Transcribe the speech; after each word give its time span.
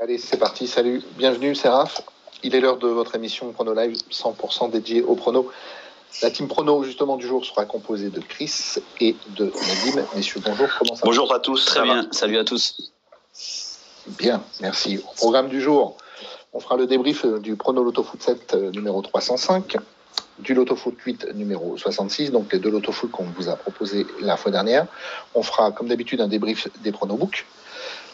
Allez, 0.00 0.18
c'est 0.18 0.36
parti. 0.36 0.68
Salut, 0.68 1.02
bienvenue, 1.16 1.56
c'est 1.56 1.68
Raph. 1.68 2.02
Il 2.44 2.54
est 2.54 2.60
l'heure 2.60 2.76
de 2.76 2.86
votre 2.86 3.16
émission 3.16 3.50
Prono 3.50 3.74
Live 3.74 3.96
100% 4.12 4.70
dédiée 4.70 5.02
au 5.02 5.16
prono. 5.16 5.50
La 6.22 6.30
team 6.30 6.46
prono 6.46 6.84
justement 6.84 7.16
du 7.16 7.26
jour 7.26 7.44
sera 7.44 7.64
composée 7.64 8.08
de 8.08 8.20
Chris 8.20 8.76
et 9.00 9.16
de 9.30 9.46
Nadim. 9.46 10.06
Messieurs, 10.14 10.40
bonjour. 10.44 10.68
Comment 10.78 10.94
ça 10.94 11.00
bonjour 11.04 11.34
à 11.34 11.40
tous. 11.40 11.64
Très 11.64 11.82
bien. 11.82 12.06
Salut 12.12 12.38
à 12.38 12.44
tous. 12.44 12.92
Bien, 14.06 14.40
merci. 14.60 14.98
Au 14.98 15.14
programme 15.16 15.48
du 15.48 15.60
jour, 15.60 15.96
on 16.52 16.60
fera 16.60 16.76
le 16.76 16.86
débrief 16.86 17.26
du 17.26 17.56
prono 17.56 17.82
Loto 17.82 18.04
Foot 18.04 18.22
7 18.22 18.54
euh, 18.54 18.70
numéro 18.70 19.02
305, 19.02 19.78
du 20.38 20.54
Loto 20.54 20.76
Foot 20.76 20.94
8 21.04 21.34
numéro 21.34 21.76
66, 21.76 22.30
donc 22.30 22.52
les 22.52 22.60
deux 22.60 22.70
Loto 22.70 22.92
Foot 22.92 23.10
qu'on 23.10 23.24
vous 23.36 23.48
a 23.48 23.56
proposé 23.56 24.06
la 24.20 24.36
fois 24.36 24.52
dernière. 24.52 24.86
On 25.34 25.42
fera 25.42 25.72
comme 25.72 25.88
d'habitude 25.88 26.20
un 26.20 26.28
débrief 26.28 26.68
des 26.82 26.92
pronobooks. 26.92 27.44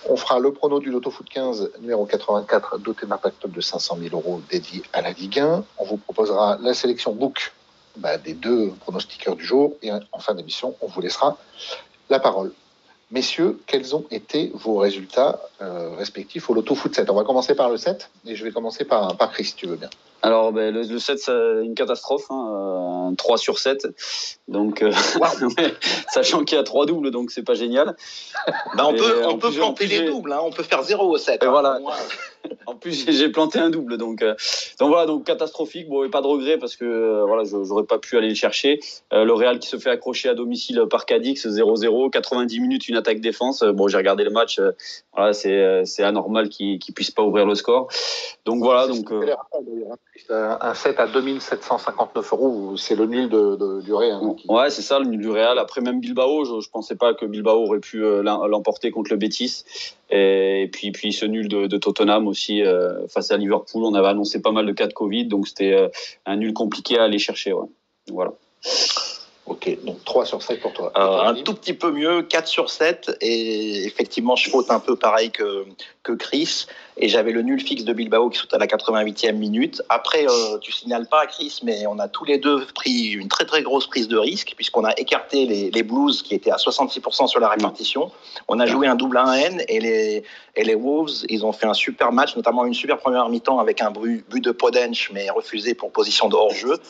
On 0.08 0.16
fera 0.16 0.38
le 0.38 0.52
prono 0.52 0.80
du 0.80 0.90
Loto 0.90 1.10
Foot 1.10 1.28
15 1.30 1.72
numéro 1.80 2.04
84 2.04 2.78
doté 2.78 3.06
d'un 3.06 3.16
pactole 3.16 3.52
de 3.52 3.60
500 3.60 3.98
000 4.00 4.14
euros 4.14 4.42
dédié 4.50 4.82
à 4.92 5.00
la 5.00 5.12
Ligue 5.12 5.40
1. 5.40 5.64
On 5.78 5.84
vous 5.84 5.96
proposera 5.96 6.58
la 6.60 6.74
sélection 6.74 7.12
book 7.12 7.52
bah, 7.96 8.18
des 8.18 8.34
deux 8.34 8.70
pronostiqueurs 8.80 9.36
du 9.36 9.44
jour 9.44 9.74
et 9.82 9.90
en 9.92 10.18
fin 10.18 10.34
d'émission, 10.34 10.74
on 10.82 10.88
vous 10.88 11.00
laissera 11.00 11.38
la 12.10 12.20
parole. 12.20 12.52
Messieurs, 13.10 13.60
quels 13.66 13.94
ont 13.94 14.04
été 14.10 14.50
vos 14.54 14.76
résultats 14.76 15.40
euh, 15.62 15.94
respectifs 15.96 16.50
au 16.50 16.54
Loto 16.54 16.74
Foot 16.74 16.94
7 16.94 17.08
On 17.10 17.14
va 17.14 17.24
commencer 17.24 17.54
par 17.54 17.70
le 17.70 17.76
7 17.76 18.10
et 18.26 18.34
je 18.34 18.44
vais 18.44 18.50
commencer 18.50 18.84
par, 18.84 19.16
par 19.16 19.30
Chris, 19.30 19.44
si 19.44 19.54
tu 19.54 19.66
veux 19.66 19.76
bien. 19.76 19.90
Alors, 20.24 20.52
ben, 20.52 20.72
le, 20.72 20.82
le 20.82 20.98
7, 20.98 21.18
c'est 21.18 21.32
une 21.62 21.74
catastrophe. 21.74 22.24
Hein, 22.30 23.14
3 23.16 23.38
sur 23.38 23.58
7. 23.58 23.86
Donc, 24.48 24.82
euh, 24.82 24.92
sachant 26.12 26.44
qu'il 26.44 26.56
y 26.56 26.60
a 26.60 26.64
3 26.64 26.86
doubles, 26.86 27.10
donc 27.10 27.30
c'est 27.30 27.42
pas 27.42 27.54
génial. 27.54 27.96
Bah, 28.76 28.86
on 28.86 28.94
peut, 28.94 29.22
on 29.26 29.38
peut 29.38 29.50
planter 29.50 29.86
les 29.86 30.02
doubles. 30.06 30.32
Hein, 30.32 30.40
on 30.42 30.50
peut 30.50 30.62
faire 30.62 30.82
0 30.82 31.04
au 31.04 31.16
7. 31.18 31.42
Hein, 31.42 31.50
voilà. 31.50 31.78
en 32.66 32.74
plus, 32.74 33.06
j'ai 33.08 33.28
planté 33.28 33.58
un 33.58 33.70
double. 33.70 33.98
Donc, 33.98 34.22
euh, 34.22 34.34
donc 34.80 34.88
voilà, 34.88 35.06
donc 35.06 35.24
catastrophique. 35.24 35.88
Bon, 35.88 36.04
et 36.04 36.08
pas 36.08 36.22
de 36.22 36.26
regret 36.26 36.58
parce 36.58 36.76
que 36.76 36.84
euh, 36.84 37.24
voilà, 37.26 37.44
j'aurais 37.44 37.84
pas 37.84 37.98
pu 37.98 38.16
aller 38.16 38.28
le 38.28 38.34
chercher. 38.34 38.80
le 39.12 39.32
Real 39.32 39.58
qui 39.58 39.68
se 39.68 39.78
fait 39.78 39.90
accrocher 39.90 40.28
à 40.28 40.34
domicile 40.34 40.84
par 40.90 41.06
Cadix, 41.06 41.46
0-0. 41.46 42.10
90 42.10 42.60
minutes, 42.60 42.88
une 42.88 42.96
attaque 42.96 43.20
défense. 43.20 43.62
Bon, 43.62 43.88
j'ai 43.88 43.98
regardé 43.98 44.24
le 44.24 44.30
match. 44.30 44.60
Voilà, 45.16 45.32
c'est 45.32 46.02
anormal 46.02 46.48
qu'il 46.48 46.78
qu 46.78 46.92
puisse 46.92 47.10
pas 47.10 47.22
ouvrir 47.22 47.46
le 47.46 47.54
score. 47.54 47.88
Donc 48.44 48.62
voilà. 48.62 48.86
Donc, 48.86 49.12
un 50.30 50.74
7 50.74 51.00
à 51.00 51.06
2759 51.06 52.32
euros, 52.32 52.76
c'est 52.76 52.94
le 52.94 53.06
nul 53.06 53.28
de, 53.28 53.80
du 53.80 53.92
Real. 53.92 54.20
Hein, 54.22 54.36
ouais, 54.48 54.70
c'est 54.70 54.82
ça, 54.82 54.98
le 54.98 55.06
nul 55.06 55.20
du 55.20 55.30
Real. 55.30 55.58
Après, 55.58 55.80
même 55.80 56.00
Bilbao, 56.00 56.44
je, 56.44 56.60
je 56.60 56.70
pensais 56.70 56.96
pas 56.96 57.14
que 57.14 57.26
Bilbao 57.26 57.62
aurait 57.62 57.80
pu 57.80 58.04
euh, 58.04 58.22
l'emporter 58.22 58.90
contre 58.90 59.10
le 59.10 59.16
Betis. 59.16 59.64
Et, 60.10 60.68
puis, 60.72 60.92
puis 60.92 61.12
ce 61.12 61.26
nul 61.26 61.48
de, 61.48 61.66
de 61.66 61.76
Tottenham 61.76 62.26
aussi 62.26 62.62
euh, 62.62 63.06
face 63.08 63.30
à 63.30 63.36
Liverpool. 63.36 63.84
On 63.84 63.94
avait 63.94 64.08
annoncé 64.08 64.40
pas 64.40 64.52
mal 64.52 64.66
de 64.66 64.72
cas 64.72 64.86
de 64.86 64.92
Covid, 64.92 65.26
donc 65.26 65.48
c'était 65.48 65.72
euh, 65.72 65.88
un 66.26 66.36
nul 66.36 66.52
compliqué 66.52 66.98
à 66.98 67.04
aller 67.04 67.18
chercher. 67.18 67.52
Ouais. 67.52 67.66
Voilà. 68.10 68.32
Ok, 69.46 69.76
donc 69.84 70.02
3 70.04 70.24
sur 70.24 70.42
7 70.42 70.58
pour 70.60 70.72
toi. 70.72 70.90
Euh, 70.96 71.28
un 71.28 71.34
tout 71.34 71.52
petit 71.52 71.74
peu 71.74 71.90
mieux, 71.90 72.22
4 72.22 72.46
sur 72.46 72.70
7. 72.70 73.18
Et 73.20 73.84
effectivement, 73.84 74.36
je 74.36 74.48
faute 74.48 74.70
un 74.70 74.80
peu 74.80 74.96
pareil 74.96 75.30
que, 75.30 75.66
que 76.02 76.12
Chris. 76.12 76.64
Et 76.96 77.10
j'avais 77.10 77.30
le 77.30 77.42
nul 77.42 77.60
fixe 77.60 77.84
de 77.84 77.92
Bilbao 77.92 78.30
qui 78.30 78.38
saute 78.38 78.54
à 78.54 78.58
la 78.58 78.66
88e 78.66 79.32
minute. 79.32 79.82
Après, 79.90 80.24
euh, 80.26 80.58
tu 80.60 80.72
signales 80.72 81.06
pas, 81.08 81.26
Chris, 81.26 81.60
mais 81.62 81.86
on 81.86 81.98
a 81.98 82.08
tous 82.08 82.24
les 82.24 82.38
deux 82.38 82.64
pris 82.74 83.10
une 83.10 83.28
très 83.28 83.44
très 83.44 83.62
grosse 83.62 83.86
prise 83.86 84.08
de 84.08 84.16
risque, 84.16 84.54
puisqu'on 84.56 84.84
a 84.84 84.98
écarté 84.98 85.44
les, 85.44 85.70
les 85.70 85.82
Blues 85.82 86.22
qui 86.22 86.34
étaient 86.34 86.52
à 86.52 86.56
66% 86.56 87.26
sur 87.26 87.40
la 87.40 87.50
répartition. 87.50 88.10
On 88.48 88.60
a 88.60 88.66
joué 88.66 88.86
un 88.86 88.94
double 88.94 89.18
1N 89.18 89.62
et 89.68 89.80
les, 89.80 90.22
et 90.56 90.64
les 90.64 90.74
Wolves, 90.74 91.26
ils 91.28 91.44
ont 91.44 91.52
fait 91.52 91.66
un 91.66 91.74
super 91.74 92.12
match, 92.12 92.34
notamment 92.34 92.64
une 92.64 92.74
super 92.74 92.96
première 92.96 93.28
mi-temps 93.28 93.58
avec 93.58 93.82
un 93.82 93.90
but, 93.90 94.24
but 94.30 94.42
de 94.42 94.52
Podench, 94.52 95.10
mais 95.12 95.28
refusé 95.28 95.74
pour 95.74 95.92
position 95.92 96.30
de 96.30 96.34
hors-jeu. 96.34 96.80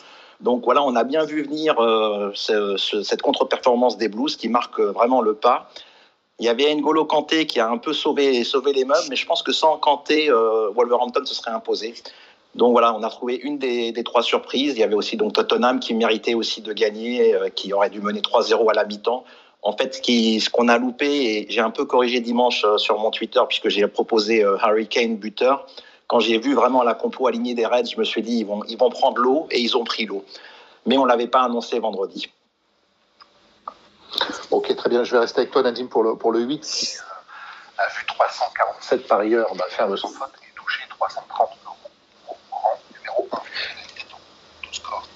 Donc 0.41 0.63
voilà, 0.65 0.83
on 0.83 0.95
a 0.95 1.03
bien 1.03 1.25
vu 1.25 1.43
venir 1.43 1.79
euh, 1.79 2.31
ce, 2.33 2.77
ce, 2.77 3.03
cette 3.03 3.21
contre-performance 3.21 3.97
des 3.97 4.09
Blues 4.09 4.35
qui 4.35 4.49
marque 4.49 4.79
vraiment 4.79 5.21
le 5.21 5.33
pas. 5.33 5.69
Il 6.39 6.45
y 6.45 6.49
avait 6.49 6.73
N'Golo 6.75 7.05
Kanté 7.05 7.47
qui 7.47 7.59
a 7.59 7.69
un 7.69 7.77
peu 7.77 7.93
sauvé, 7.93 8.43
sauvé 8.43 8.73
les 8.73 8.83
meubles, 8.83 9.07
mais 9.09 9.15
je 9.15 9.25
pense 9.25 9.41
que 9.41 9.53
sans 9.53 9.77
Kanté, 9.77 10.29
euh, 10.29 10.69
Wolverhampton 10.75 11.25
se 11.25 11.33
serait 11.33 11.51
imposé. 11.51 11.93
Donc 12.55 12.71
voilà, 12.71 12.93
on 12.95 13.03
a 13.03 13.09
trouvé 13.09 13.35
une 13.35 13.57
des, 13.57 13.93
trois 14.03 14.23
surprises. 14.23 14.73
Il 14.75 14.79
y 14.79 14.83
avait 14.83 14.95
aussi 14.95 15.17
donc 15.17 15.33
Tottenham 15.33 15.79
qui 15.79 15.93
méritait 15.93 16.33
aussi 16.33 16.61
de 16.61 16.71
gagner, 16.71 17.35
euh, 17.35 17.49
qui 17.49 17.73
aurait 17.73 17.89
dû 17.89 18.01
mener 18.01 18.21
3-0 18.21 18.69
à 18.69 18.73
la 18.73 18.85
mi-temps. 18.85 19.25
En 19.61 19.75
fait, 19.75 19.95
ce 19.95 20.49
qu'on 20.49 20.67
a 20.69 20.77
loupé, 20.77 21.07
et 21.07 21.47
j'ai 21.49 21.59
un 21.59 21.69
peu 21.71 21.85
corrigé 21.85 22.21
dimanche 22.21 22.63
euh, 22.65 22.77
sur 22.77 22.97
mon 22.99 23.11
Twitter 23.11 23.41
puisque 23.47 23.67
j'ai 23.69 23.85
proposé 23.87 24.43
euh, 24.43 24.57
Harry 24.61 24.87
Kane 24.87 25.17
buteur 25.17 25.67
quand 26.07 26.19
j'ai 26.19 26.37
vu 26.37 26.53
vraiment 26.53 26.83
la 26.83 26.93
compo 26.93 27.27
alignée 27.27 27.55
des 27.55 27.65
Reds, 27.65 27.91
je 27.91 27.99
me 27.99 28.03
suis 28.03 28.21
dit 28.21 28.39
ils 28.39 28.45
vont, 28.45 28.63
ils 28.65 28.77
vont 28.77 28.89
prendre 28.89 29.17
l'eau 29.17 29.47
et 29.51 29.59
ils 29.59 29.75
ont 29.75 29.83
pris 29.83 30.05
l'eau. 30.05 30.23
Mais 30.85 30.97
on 30.97 31.03
ne 31.03 31.09
l'avait 31.09 31.27
pas 31.27 31.41
annoncé 31.41 31.79
vendredi. 31.79 32.31
Ok, 34.51 34.75
très 34.75 34.89
bien. 34.89 35.03
Je 35.03 35.11
vais 35.11 35.19
rester 35.19 35.41
avec 35.41 35.51
toi, 35.51 35.63
Nadim, 35.63 35.87
pour 35.87 36.03
le, 36.03 36.15
pour 36.15 36.31
le 36.31 36.41
8, 36.41 36.61
qui 36.61 36.97
a 37.77 37.87
vu 37.87 38.05
347 38.05 39.07
parieurs 39.07 39.53
bah, 39.55 39.65
faire 39.69 39.89
de 39.89 39.95
son 39.95 40.07
faute 40.07 40.31
et 40.43 40.55
toucher 40.55 40.83
330 40.89 41.49
euros 41.65 41.75
au 42.29 42.35
rang 42.51 42.79
numéro 42.93 43.27
1. 43.31 43.37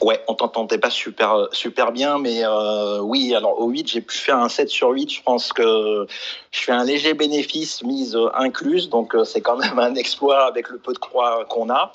Ouais, 0.02 0.24
on 0.28 0.34
t'entendait 0.34 0.78
pas 0.78 0.90
super 0.90 1.50
super 1.52 1.92
bien, 1.92 2.20
mais 2.20 2.42
euh, 2.44 3.00
oui, 3.00 3.36
alors 3.36 3.60
au 3.60 3.70
8, 3.70 3.88
j'ai 3.90 4.02
pu 4.02 4.18
faire 4.18 4.38
un 4.38 4.48
7 4.48 4.70
sur 4.70 4.90
8. 4.90 5.12
Je 5.12 5.22
pense 5.22 5.52
que 5.52 6.08
je 6.52 6.60
fais 6.60 6.72
un 6.72 6.84
léger 6.84 7.14
bénéfice 7.14 7.84
mise 7.84 8.18
incluse, 8.34 8.90
donc 8.90 9.14
euh, 9.14 9.26
c'est 9.26 9.42
quand 9.42 9.58
même 9.58 9.78
un 9.80 9.96
exploit 9.96 10.46
avec 10.46 10.70
le 10.70 10.78
peu 10.78 10.94
de 10.94 11.00
croix 11.00 11.46
qu'on 11.46 11.70
a. 11.70 11.92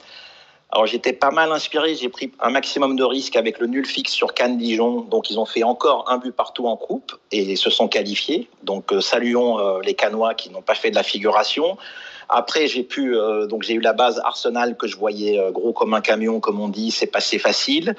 Alors 0.75 0.87
j'étais 0.87 1.13
pas 1.13 1.31
mal 1.31 1.53
inspiré, 1.53 1.95
j'ai 1.95 2.09
pris 2.09 2.33
un 2.41 2.51
maximum 2.51 2.97
de 2.97 3.05
risques 3.05 3.37
avec 3.37 3.61
le 3.61 3.69
nul 3.69 3.87
fixe 3.87 4.13
sur 4.13 4.35
Cannes 4.35 4.59
Dijon, 4.59 5.03
donc 5.03 5.31
ils 5.31 5.39
ont 5.39 5.45
fait 5.45 5.63
encore 5.63 6.11
un 6.11 6.19
but 6.19 6.33
partout 6.33 6.67
en 6.67 6.77
coupe 6.77 7.13
et 7.31 7.55
se 7.55 7.71
sont 7.71 7.87
qualifiés. 7.87 8.49
Donc 8.65 8.93
euh, 8.93 9.01
saluons 9.01 9.61
euh, 9.61 9.81
les 9.83 9.95
Canois 9.95 10.35
qui 10.35 10.51
n'ont 10.51 10.63
pas 10.63 10.75
fait 10.75 10.91
de 10.91 10.97
la 10.97 11.05
figuration. 11.05 11.79
Après, 12.29 12.67
j'ai 12.67 12.83
pu, 12.83 13.17
euh, 13.17 13.47
donc 13.47 13.63
j'ai 13.63 13.75
eu 13.75 13.81
la 13.81 13.93
base 13.93 14.21
Arsenal 14.25 14.77
que 14.77 14.87
je 14.87 14.97
voyais 14.97 15.39
euh, 15.39 15.51
gros 15.51 15.73
comme 15.73 15.95
un 15.95 16.01
camion, 16.01 16.41
comme 16.41 16.61
on 16.61 16.69
dit, 16.69 16.91
c'est 16.91 17.07
passé 17.07 17.39
facile. 17.39 17.95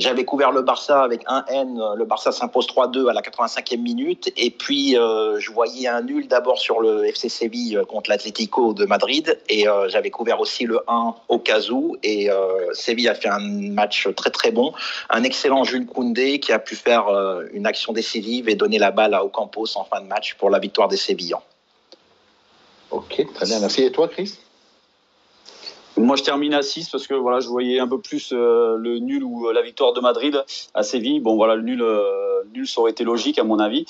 J'avais 0.00 0.24
couvert 0.24 0.50
le 0.50 0.62
Barça 0.62 1.02
avec 1.02 1.22
un 1.26 1.44
N. 1.48 1.78
Le 1.94 2.04
Barça 2.06 2.32
s'impose 2.32 2.66
3-2 2.66 3.10
à 3.10 3.12
la 3.12 3.20
85e 3.20 3.82
minute. 3.82 4.32
Et 4.38 4.50
puis, 4.50 4.96
euh, 4.96 5.38
je 5.38 5.52
voyais 5.52 5.88
un 5.88 6.00
nul 6.00 6.26
d'abord 6.26 6.58
sur 6.58 6.80
le 6.80 7.04
FC 7.04 7.28
Séville 7.28 7.82
contre 7.86 8.08
l'Atlético 8.08 8.72
de 8.72 8.86
Madrid. 8.86 9.38
Et 9.50 9.68
euh, 9.68 9.90
j'avais 9.90 10.08
couvert 10.08 10.40
aussi 10.40 10.64
le 10.64 10.80
1 10.88 11.14
au 11.28 11.38
cas. 11.38 11.60
Et 12.02 12.30
euh, 12.30 12.72
Séville 12.72 13.10
a 13.10 13.14
fait 13.14 13.28
un 13.28 13.40
match 13.40 14.08
très 14.16 14.30
très 14.30 14.50
bon. 14.50 14.72
Un 15.10 15.22
excellent 15.22 15.64
Jules 15.64 15.84
Koundé 15.84 16.40
qui 16.40 16.52
a 16.52 16.58
pu 16.58 16.76
faire 16.76 17.08
euh, 17.08 17.44
une 17.52 17.66
action 17.66 17.92
décisive 17.92 18.48
et 18.48 18.54
donner 18.54 18.78
la 18.78 18.92
balle 18.92 19.12
à 19.12 19.22
Ocampos 19.22 19.76
en 19.76 19.84
fin 19.84 20.00
de 20.00 20.06
match 20.06 20.34
pour 20.36 20.48
la 20.48 20.58
victoire 20.58 20.88
des 20.88 20.96
Sévillans. 20.96 21.42
Ok, 22.90 23.26
très 23.34 23.46
bien. 23.46 23.60
Merci. 23.60 23.82
Et 23.82 23.92
toi, 23.92 24.08
Chris? 24.08 24.38
Moi, 26.04 26.16
je 26.16 26.22
termine 26.22 26.54
à 26.54 26.62
6 26.62 26.88
parce 26.90 27.06
que 27.06 27.14
voilà, 27.14 27.40
je 27.40 27.48
voyais 27.48 27.78
un 27.80 27.88
peu 27.88 28.00
plus 28.00 28.32
euh, 28.32 28.76
le 28.76 28.98
nul 28.98 29.24
ou 29.24 29.48
euh, 29.48 29.52
la 29.52 29.62
victoire 29.62 29.92
de 29.92 30.00
Madrid 30.00 30.42
à 30.74 30.82
Séville. 30.82 31.20
Bon, 31.20 31.36
voilà, 31.36 31.54
le 31.54 31.62
nul, 31.62 31.82
euh, 31.82 32.42
nul, 32.54 32.66
ça 32.66 32.80
aurait 32.80 32.90
été 32.90 33.04
logique 33.04 33.38
à 33.38 33.44
mon 33.44 33.58
avis. 33.58 33.84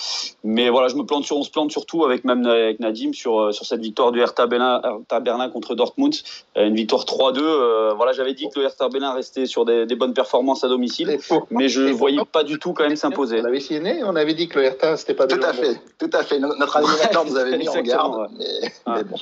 Mais 0.45 0.71
voilà, 0.71 0.89
je 0.89 0.97
me 0.97 1.05
plante 1.05 1.25
sur, 1.25 1.37
on 1.37 1.43
se 1.43 1.51
plante 1.51 1.71
surtout 1.71 2.05
avec 2.05 2.25
même 2.25 2.47
avec 2.47 2.81
Nadim 2.81 3.13
sur 3.13 3.53
sur 3.53 3.65
cette 3.65 3.81
victoire 3.81 4.13
du 4.13 4.21
Hertha 4.21 4.47
Berlin, 4.47 4.81
Hertha 4.83 5.21
Berlin 5.21 5.49
contre 5.49 5.75
Dortmund, 5.75 6.15
une 6.57 6.75
victoire 6.75 7.05
3-2. 7.05 7.39
Euh, 7.41 7.93
voilà, 7.95 8.13
j'avais 8.13 8.35
dit 8.35 8.49
que 8.49 8.59
le 8.59 8.67
Hertha 8.67 8.89
Berlin 8.89 9.13
restait 9.13 9.47
sur 9.47 9.65
des, 9.65 9.87
des 9.87 9.97
bonnes 9.97 10.15
performances 10.15 10.65
à 10.65 10.69
domicile, 10.69 11.19
mais 11.51 11.69
je 11.69 11.83
ne 11.83 11.93
voyais 11.93 12.25
pas 12.31 12.45
du 12.45 12.59
tout 12.59 12.73
quand 12.73 12.85
même 12.85 12.97
s'imposer. 12.97 13.41
On 13.41 13.45
avait 13.45 13.61
signé, 13.61 14.03
on 14.05 14.17
avait 14.17 14.35
dit 14.35 14.49
que 14.49 14.59
le 14.59 14.67
Hertha 14.67 14.97
c'était 14.97 15.15
pas 15.15 15.27
tout 15.27 15.41
à 15.43 15.53
fait, 15.53 15.81
tout 15.99 16.11
à 16.13 16.23
fait. 16.23 16.39
Notre 16.39 16.77
animateur 16.77 17.25
nous 17.25 17.37
avait 17.37 17.57
mis 17.59 17.69
en 17.69 17.81
garde, 17.83 18.17
ouais. 18.17 18.27
mais, 18.39 18.73
ah. 18.87 18.95
mais 18.97 19.05
bon. 19.05 19.19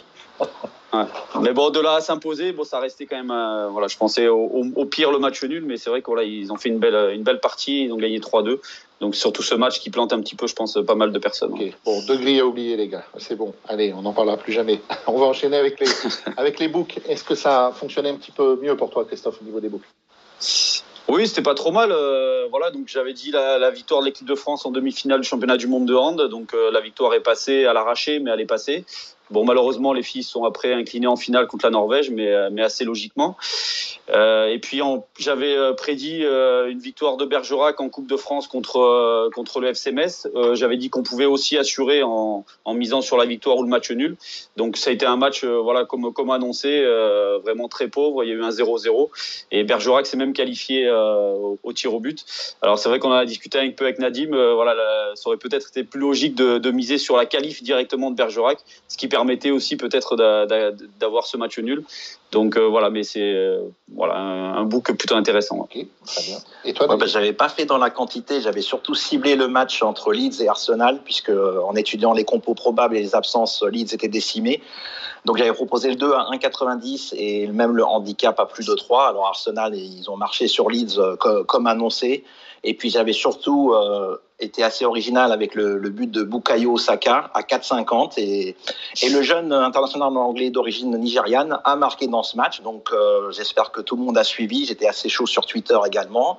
Ouais. 0.93 1.05
Mais 1.43 1.53
bon, 1.53 1.71
de 1.71 1.81
là 1.81 1.95
à 1.97 2.01
s'imposer, 2.01 2.53
bon, 2.53 2.65
ça 2.65 2.81
restait 2.81 3.07
quand 3.07 3.17
même. 3.17 3.31
Euh, 3.31 3.69
voilà, 3.69 3.89
je 3.89 3.97
pensais 3.97 4.29
au, 4.29 4.39
au, 4.39 4.65
au, 4.75 4.85
pire 4.87 5.13
le 5.13 5.19
match 5.19 5.43
nul, 5.45 5.65
mais 5.67 5.77
c'est 5.77 5.91
vrai 5.91 6.01
qu'ils 6.01 6.13
voilà, 6.13 6.23
ils 6.23 6.51
ont 6.51 6.57
fait 6.57 6.71
une 6.71 6.79
belle, 6.79 7.13
une 7.15 7.23
belle 7.23 7.41
partie, 7.41 7.85
ils 7.85 7.93
ont 7.93 7.97
gagné 7.97 8.19
3-2. 8.19 8.59
Donc 9.01 9.15
surtout 9.15 9.43
ce 9.43 9.55
match 9.55 9.81
qui 9.81 9.91
plante 9.91 10.13
un 10.13 10.21
petit 10.21 10.35
peu, 10.35 10.47
je 10.47 10.55
pense, 10.55 10.79
pas 10.87 10.95
mal 10.95 11.13
de 11.13 11.19
personnes. 11.19 11.53
Okay. 11.53 11.75
Bon, 11.85 12.03
deux 12.07 12.17
grilles 12.17 12.41
à 12.41 12.47
oublier, 12.47 12.77
les 12.77 12.89
gars. 12.89 13.05
C'est 13.19 13.37
bon. 13.37 13.55
Allez, 13.69 13.93
on 13.93 14.03
n'en 14.03 14.13
parlera 14.13 14.37
plus 14.37 14.53
jamais. 14.53 14.81
on 15.07 15.19
va 15.19 15.27
enchaîner 15.27 15.57
avec 15.57 15.79
les, 15.79 15.87
avec 16.37 16.59
les 16.59 16.69
books. 16.69 16.99
Est-ce 17.07 17.23
que 17.23 17.35
ça 17.35 17.67
a 17.67 17.73
fonctionné 17.73 18.09
un 18.09 18.17
petit 18.17 18.33
peu 18.33 18.59
mieux 18.61 18.77
pour 18.77 18.91
toi, 18.91 19.05
Christophe, 19.05 19.41
au 19.43 19.45
niveau 19.45 19.61
des 19.61 19.69
books? 19.69 19.85
Oui, 21.09 21.27
c'était 21.27 21.43
pas 21.43 21.55
trop 21.55 21.71
mal. 21.71 21.91
Euh, 21.91 22.47
voilà, 22.51 22.71
donc 22.71 22.89
j'avais 22.89 23.15
dit 23.15 23.31
la, 23.31 23.59
la, 23.59 23.71
victoire 23.71 24.01
de 24.01 24.07
l'équipe 24.07 24.27
de 24.27 24.35
France 24.35 24.67
en 24.67 24.71
demi-finale 24.71 25.21
du 25.21 25.29
championnat 25.29 25.57
du 25.57 25.67
monde 25.67 25.87
de 25.87 25.95
hand. 25.95 26.21
Donc 26.29 26.53
euh, 26.53 26.71
la 26.71 26.81
victoire 26.81 27.15
est 27.15 27.23
passée 27.23 27.65
à 27.67 27.73
l'arraché, 27.73 28.19
mais 28.19 28.31
elle 28.31 28.41
est 28.41 28.47
passée. 28.47 28.85
Bon, 29.31 29.45
malheureusement, 29.45 29.93
les 29.93 30.03
filles 30.03 30.23
sont 30.23 30.45
après 30.45 30.73
inclinées 30.73 31.07
en 31.07 31.17
finale 31.17 31.47
contre 31.47 31.67
la 31.67 31.71
Norvège, 31.71 32.11
mais, 32.11 32.29
euh, 32.29 32.49
mais 32.51 32.63
assez 32.63 32.85
logiquement. 32.85 33.37
Euh, 34.11 34.47
et 34.47 34.59
puis, 34.59 34.81
j'avais 35.19 35.55
euh, 35.55 35.75
prédit 35.75 36.23
une 36.23 36.79
victoire 36.79 37.17
de 37.19 37.27
Bergerac 37.27 37.81
en 37.81 37.91
Coupe 37.91 38.09
de 38.09 38.17
France 38.17 38.49
contre, 38.49 39.31
contre 39.35 39.61
le 39.61 39.69
FC 39.69 39.93
j'avais 40.55 40.77
dit 40.77 40.91
qu'on 40.91 41.03
pouvait 41.03 41.25
aussi 41.25 41.57
assurer 41.57 42.03
en, 42.03 42.45
en, 42.65 42.75
misant 42.75 43.01
sur 43.01 43.17
la 43.17 43.25
victoire 43.25 43.57
ou 43.57 43.63
le 43.63 43.69
match 43.69 43.91
nul. 43.91 44.17
Donc, 44.57 44.77
ça 44.77 44.91
a 44.91 44.93
été 44.93 45.07
un 45.07 45.17
match, 45.17 45.45
voilà, 45.45 45.85
comme, 45.85 46.13
comme 46.13 46.31
annoncé, 46.31 46.85
vraiment 47.43 47.69
très 47.69 47.89
pauvre. 47.89 48.25
Il 48.25 48.29
y 48.29 48.33
a 48.33 48.35
eu 48.35 48.43
un 48.43 48.51
0-0. 48.51 49.09
Et 49.51 49.65
Bergerac 49.65 50.07
s'est 50.07 50.17
même 50.17 50.33
qualifié 50.33 50.91
au, 50.91 51.73
tir 51.73 51.95
au 51.95 52.01
but. 52.01 52.25
Alors, 52.63 52.79
c'est 52.79 52.89
vrai 52.89 52.99
qu'on 52.99 53.13
a 53.13 53.25
discuté 53.25 53.59
un 53.59 53.71
peu 53.71 53.85
avec 53.85 53.99
Nadim. 53.99 54.31
voilà, 54.55 54.75
ça 55.15 55.29
aurait 55.29 55.39
peut-être 55.39 55.69
été 55.69 55.85
plus 55.85 56.01
logique 56.01 56.35
de, 56.35 56.59
de, 56.59 56.71
miser 56.71 56.99
sur 56.99 57.17
la 57.17 57.27
qualif 57.27 57.63
directement 57.63 58.11
de 58.11 58.17
Bergerac, 58.17 58.59
ce 58.89 58.97
qui 58.97 59.09
permettait 59.19 59.51
aussi 59.51 59.77
peut-être 59.77 60.15
d'avoir 61.01 61.27
ce 61.27 61.37
match 61.37 61.59
nul. 61.59 61.83
Donc 62.31 62.57
euh, 62.57 62.69
voilà, 62.69 62.89
mais 62.89 63.03
c'est 63.03 63.33
euh, 63.35 63.63
voilà 63.93 64.15
un, 64.17 64.55
un, 64.59 64.65
book 64.65 64.93
plutôt 64.93 65.17
intéressant. 65.17 65.57
Ok, 65.57 65.77
très 66.07 66.23
bien. 66.23 66.37
Et 66.65 66.73
toi, 66.73 66.89
ouais, 66.89 66.97
bah, 66.97 67.07
j'avais 67.07 67.33
pas 67.33 67.49
fait 67.49 67.65
dans 67.65 67.79
la 67.79 67.91
quantité, 67.91 68.41
j'avais 68.41 68.61
surtout 68.61 68.95
ciblé 68.95 69.35
le 69.35 69.49
match 69.49 69.83
entre 69.83 70.13
Leeds 70.13 70.41
et 70.41 70.49
Arsenal, 70.49 71.01
puisque 71.05 71.31
euh, 71.31 71.61
en 71.67 71.75
étudiant 71.75 72.13
les 72.13 72.25
compos 72.25 72.55
probables 72.55 72.97
et 72.97 73.01
les 73.01 73.17
absences, 73.17 73.65
Leeds 73.65 73.93
était 73.93 74.09
décimé. 74.09 74.63
Donc 75.25 75.37
j'avais 75.39 75.53
proposé 75.53 75.89
le 75.89 75.97
2 75.97 76.13
à 76.13 76.29
1,90 76.33 77.15
et 77.17 77.49
même 77.49 77.75
le 77.75 77.85
handicap 77.85 78.39
à 78.39 78.47
plus 78.47 78.67
de 78.67 78.75
3. 78.75 79.09
Alors 79.09 79.27
Arsenal, 79.27 79.75
ils 79.75 80.09
ont 80.09 80.17
marché 80.17 80.47
sur 80.47 80.71
Leeds 80.71 80.97
comme 81.19 81.67
annoncé. 81.67 82.25
Et 82.65 82.75
puis 82.75 82.91
j'avais 82.91 83.13
surtout 83.13 83.73
euh, 83.73 84.17
été 84.41 84.63
assez 84.63 84.85
original 84.85 85.33
avec 85.33 85.55
le, 85.55 85.79
but 85.89 86.11
de 86.11 86.23
Bukayo 86.23 86.77
Saka 86.77 87.31
à 87.35 87.43
4,50 87.43 88.19
et, 88.19 88.57
le 89.11 89.23
jeune 89.23 89.53
international 89.53 90.17
anglais 90.17 90.51
d'origine 90.51 90.97
nigériane 90.97 91.59
a 91.65 91.77
marqué 91.77 92.07
dans 92.07 92.23
ce 92.23 92.37
match. 92.37 92.61
Donc 92.63 92.91
euh, 92.93 93.31
j'espère 93.33 93.73
que 93.73 93.81
tout 93.81 93.97
le 93.97 94.03
monde 94.03 94.19
a 94.19 94.25
suivi. 94.25 94.67
J'étais 94.67 94.87
assez 94.87 95.09
chaud 95.09 95.27
sur 95.27 95.47
Twitter 95.47 95.79
également. 95.87 96.39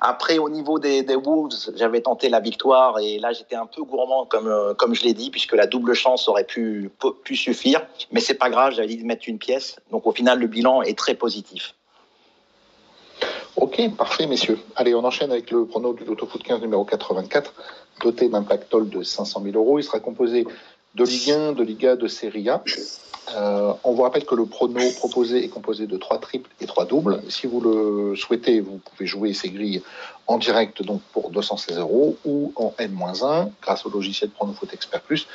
Après, 0.00 0.36
au 0.36 0.50
niveau 0.50 0.78
des, 0.78 1.02
Wolves, 1.16 1.70
j'avais 1.74 2.02
tenté 2.02 2.28
la 2.28 2.40
victoire 2.40 2.98
et 2.98 3.18
là, 3.18 3.32
j'étais 3.32 3.56
un 3.56 3.64
peu 3.64 3.82
gourmand, 3.82 4.26
comme, 4.26 4.46
euh, 4.46 4.74
comme 4.74 4.94
je 4.94 5.02
l'ai 5.04 5.14
dit, 5.14 5.30
puisque 5.30 5.54
la 5.54 5.66
double 5.66 5.94
chance 5.94 6.28
aurait 6.28 6.44
pu, 6.44 6.90
pu 7.24 7.34
suffire. 7.34 7.80
Mais 8.12 8.20
c'est 8.20 8.34
pas 8.34 8.50
grave, 8.50 8.74
j'avais 8.74 8.88
dit 8.88 8.98
de 8.98 9.06
mettre 9.06 9.26
une 9.26 9.38
pièce. 9.38 9.80
Donc, 9.90 10.06
au 10.06 10.12
final, 10.12 10.38
le 10.38 10.48
bilan 10.48 10.82
est 10.82 10.98
très 10.98 11.14
positif. 11.14 11.74
Ok, 13.56 13.80
parfait, 13.96 14.26
messieurs. 14.26 14.58
Allez, 14.76 14.94
on 14.94 15.02
enchaîne 15.02 15.32
avec 15.32 15.50
le 15.50 15.64
prono 15.64 15.94
du 15.94 16.04
Loto 16.04 16.26
Foot 16.26 16.42
15 16.42 16.60
numéro 16.60 16.84
84, 16.84 17.54
doté 18.02 18.28
d'un 18.28 18.42
pactole 18.42 18.90
de 18.90 19.02
500 19.02 19.40
000 19.44 19.56
euros. 19.56 19.78
Il 19.78 19.82
sera 19.82 19.98
composé 19.98 20.46
de 20.94 21.04
Ligue 21.04 21.30
1, 21.30 21.52
de 21.52 21.62
Liga, 21.62 21.96
de 21.96 22.06
Serie 22.06 22.50
A. 22.50 22.62
Euh, 23.34 23.72
on 23.82 23.94
vous 23.94 24.02
rappelle 24.02 24.26
que 24.26 24.34
le 24.34 24.44
prono 24.44 24.80
proposé 24.98 25.42
est 25.42 25.48
composé 25.48 25.86
de 25.86 25.96
trois 25.96 26.18
triples 26.18 26.50
et 26.60 26.66
trois 26.66 26.84
doubles. 26.84 27.22
Si 27.30 27.46
vous 27.46 27.62
le 27.62 28.14
souhaitez, 28.14 28.60
vous 28.60 28.78
pouvez 28.78 29.06
jouer 29.06 29.32
ces 29.32 29.48
grilles 29.48 29.82
en 30.26 30.36
direct 30.36 30.82
donc 30.82 31.00
pour 31.14 31.30
216 31.30 31.78
euros 31.78 32.18
ou 32.26 32.52
en 32.56 32.74
N-1 32.78 33.48
grâce 33.62 33.86
au 33.86 33.90
logiciel 33.90 34.28
Pronofoot 34.28 34.72
Expert 34.74 35.00
Plus. 35.00 35.26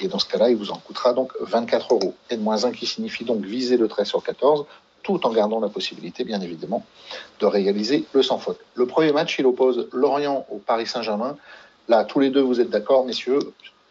Et 0.00 0.08
dans 0.08 0.18
ce 0.18 0.26
cas-là, 0.26 0.50
il 0.50 0.56
vous 0.56 0.70
en 0.70 0.76
coûtera 0.76 1.14
donc 1.14 1.32
24 1.40 1.94
euros. 1.94 2.14
N-1 2.28 2.72
qui 2.72 2.84
signifie 2.84 3.24
donc 3.24 3.42
viser 3.42 3.78
le 3.78 3.88
13 3.88 4.06
sur 4.06 4.22
14 4.22 4.66
tout 5.02 5.26
en 5.26 5.32
gardant 5.32 5.60
la 5.60 5.68
possibilité, 5.68 6.24
bien 6.24 6.40
évidemment, 6.40 6.84
de 7.40 7.46
réaliser 7.46 8.04
le 8.12 8.22
sans 8.22 8.38
faute. 8.38 8.58
Le 8.74 8.86
premier 8.86 9.12
match, 9.12 9.38
il 9.38 9.46
oppose 9.46 9.88
Lorient 9.92 10.46
au 10.50 10.58
Paris 10.58 10.86
Saint-Germain. 10.86 11.36
Là, 11.88 12.04
tous 12.04 12.20
les 12.20 12.30
deux, 12.30 12.42
vous 12.42 12.60
êtes 12.60 12.70
d'accord, 12.70 13.04
messieurs 13.04 13.38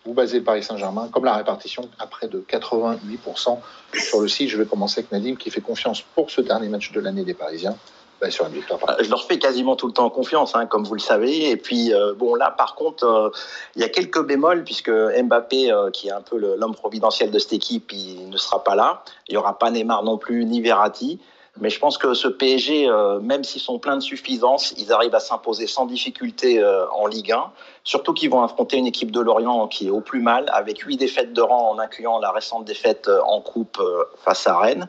Vous 0.06 0.14
basez 0.14 0.42
Paris 0.42 0.64
Saint-Germain, 0.64 1.10
comme 1.12 1.26
la 1.26 1.36
répartition 1.36 1.90
à 2.00 2.08
près 2.08 2.28
de 2.28 2.44
88% 2.50 3.58
sur 3.94 4.22
le 4.22 4.28
site. 4.28 4.50
Je 4.50 4.58
vais 4.58 4.66
commencer 4.66 5.00
avec 5.00 5.12
Nadim, 5.12 5.36
qui 5.36 5.50
fait 5.50 5.62
confiance 5.62 6.02
pour 6.16 6.32
ce 6.32 6.42
dernier 6.42 6.70
match 6.70 6.92
de 6.92 7.00
l'année 7.00 7.24
des 7.24 7.34
Parisiens. 7.34 7.76
Euh, 8.22 8.96
je 9.02 9.10
leur 9.10 9.24
fais 9.24 9.40
quasiment 9.40 9.76
tout 9.76 9.88
le 9.88 9.94
temps 9.94 10.10
confiance, 10.10 10.56
hein, 10.56 10.66
comme 10.66 10.84
vous 10.84 10.96
le 10.96 11.00
savez. 11.00 11.50
Et 11.50 11.58
puis, 11.58 11.94
euh, 11.94 12.14
bon, 12.14 12.36
là, 12.36 12.52
par 12.52 12.76
contre, 12.76 13.06
euh, 13.06 13.30
il 13.76 13.82
y 13.82 13.86
a 13.86 13.90
quelques 13.90 14.26
bémols, 14.26 14.64
puisque 14.64 14.90
Mbappé, 14.92 15.72
qui 15.94 16.10
est 16.10 16.12
un 16.12 16.22
peu 16.22 16.38
l'homme 16.38 16.76
providentiel 16.76 17.32
de 17.32 17.40
cette 17.40 17.54
équipe, 17.54 17.92
il 17.92 18.30
ne 18.30 18.38
sera 18.38 18.64
pas 18.64 18.76
là. 18.76 19.04
Il 19.28 19.34
n'y 19.34 19.38
aura 19.38 19.58
pas 19.58 19.72
Neymar 19.72 20.04
non 20.04 20.18
plus, 20.18 20.46
ni 20.46 20.62
Verratti. 20.62 21.20
Mais 21.62 21.70
je 21.70 21.80
pense 21.80 21.98
que 21.98 22.14
ce 22.14 22.28
PSG, 22.28 22.88
même 23.22 23.44
s'ils 23.44 23.62
sont 23.62 23.80
pleins 23.80 23.98
de 23.98 24.02
suffisance, 24.02 24.74
ils 24.78 24.94
arrivent 24.94 25.16
à 25.16 25.20
s'imposer 25.20 25.68
sans 25.68 25.86
difficulté 25.86 26.64
en 26.94 27.06
Ligue 27.06 27.34
1. 27.34 27.52
Surtout 27.84 28.14
qu'ils 28.14 28.30
vont 28.30 28.44
affronter 28.44 28.78
une 28.78 28.88
équipe 28.88 29.12
de 29.12 29.20
Lorient 29.20 29.68
qui 29.68 29.88
est 29.88 29.90
au 29.90 30.00
plus 30.00 30.22
mal, 30.22 30.46
avec 30.54 30.80
huit 30.80 30.96
défaites 30.96 31.34
de 31.34 31.42
rang 31.42 31.72
en 31.72 31.80
incluant 31.80 32.20
la 32.20 32.32
récente 32.32 32.64
défaite 32.64 33.10
en 33.26 33.42
coupe 33.42 33.82
face 34.24 34.48
à 34.48 34.58
Rennes. 34.58 34.88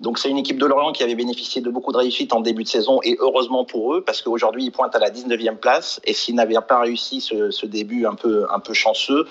Donc 0.00 0.18
c'est 0.18 0.30
une 0.30 0.38
équipe 0.38 0.58
de 0.58 0.64
Lorient 0.64 0.92
qui 0.92 1.02
avait 1.02 1.14
bénéficié 1.14 1.60
de 1.60 1.68
beaucoup 1.68 1.92
de 1.92 1.98
réussite 1.98 2.32
en 2.32 2.40
début 2.40 2.64
de 2.64 2.68
saison 2.68 3.00
et 3.02 3.16
heureusement 3.20 3.66
pour 3.66 3.94
eux 3.94 4.00
parce 4.00 4.22
qu'aujourd'hui 4.22 4.64
ils 4.64 4.72
pointent 4.72 4.96
à 4.96 4.98
la 4.98 5.10
19e 5.10 5.56
place 5.56 6.00
et 6.04 6.14
s'ils 6.14 6.34
n'avaient 6.34 6.56
pas 6.66 6.80
réussi 6.80 7.20
ce, 7.20 7.66
début 7.66 8.06
un 8.06 8.14
peu, 8.14 8.46
un 8.50 8.60
peu 8.60 8.72
chanceux, 8.72 9.26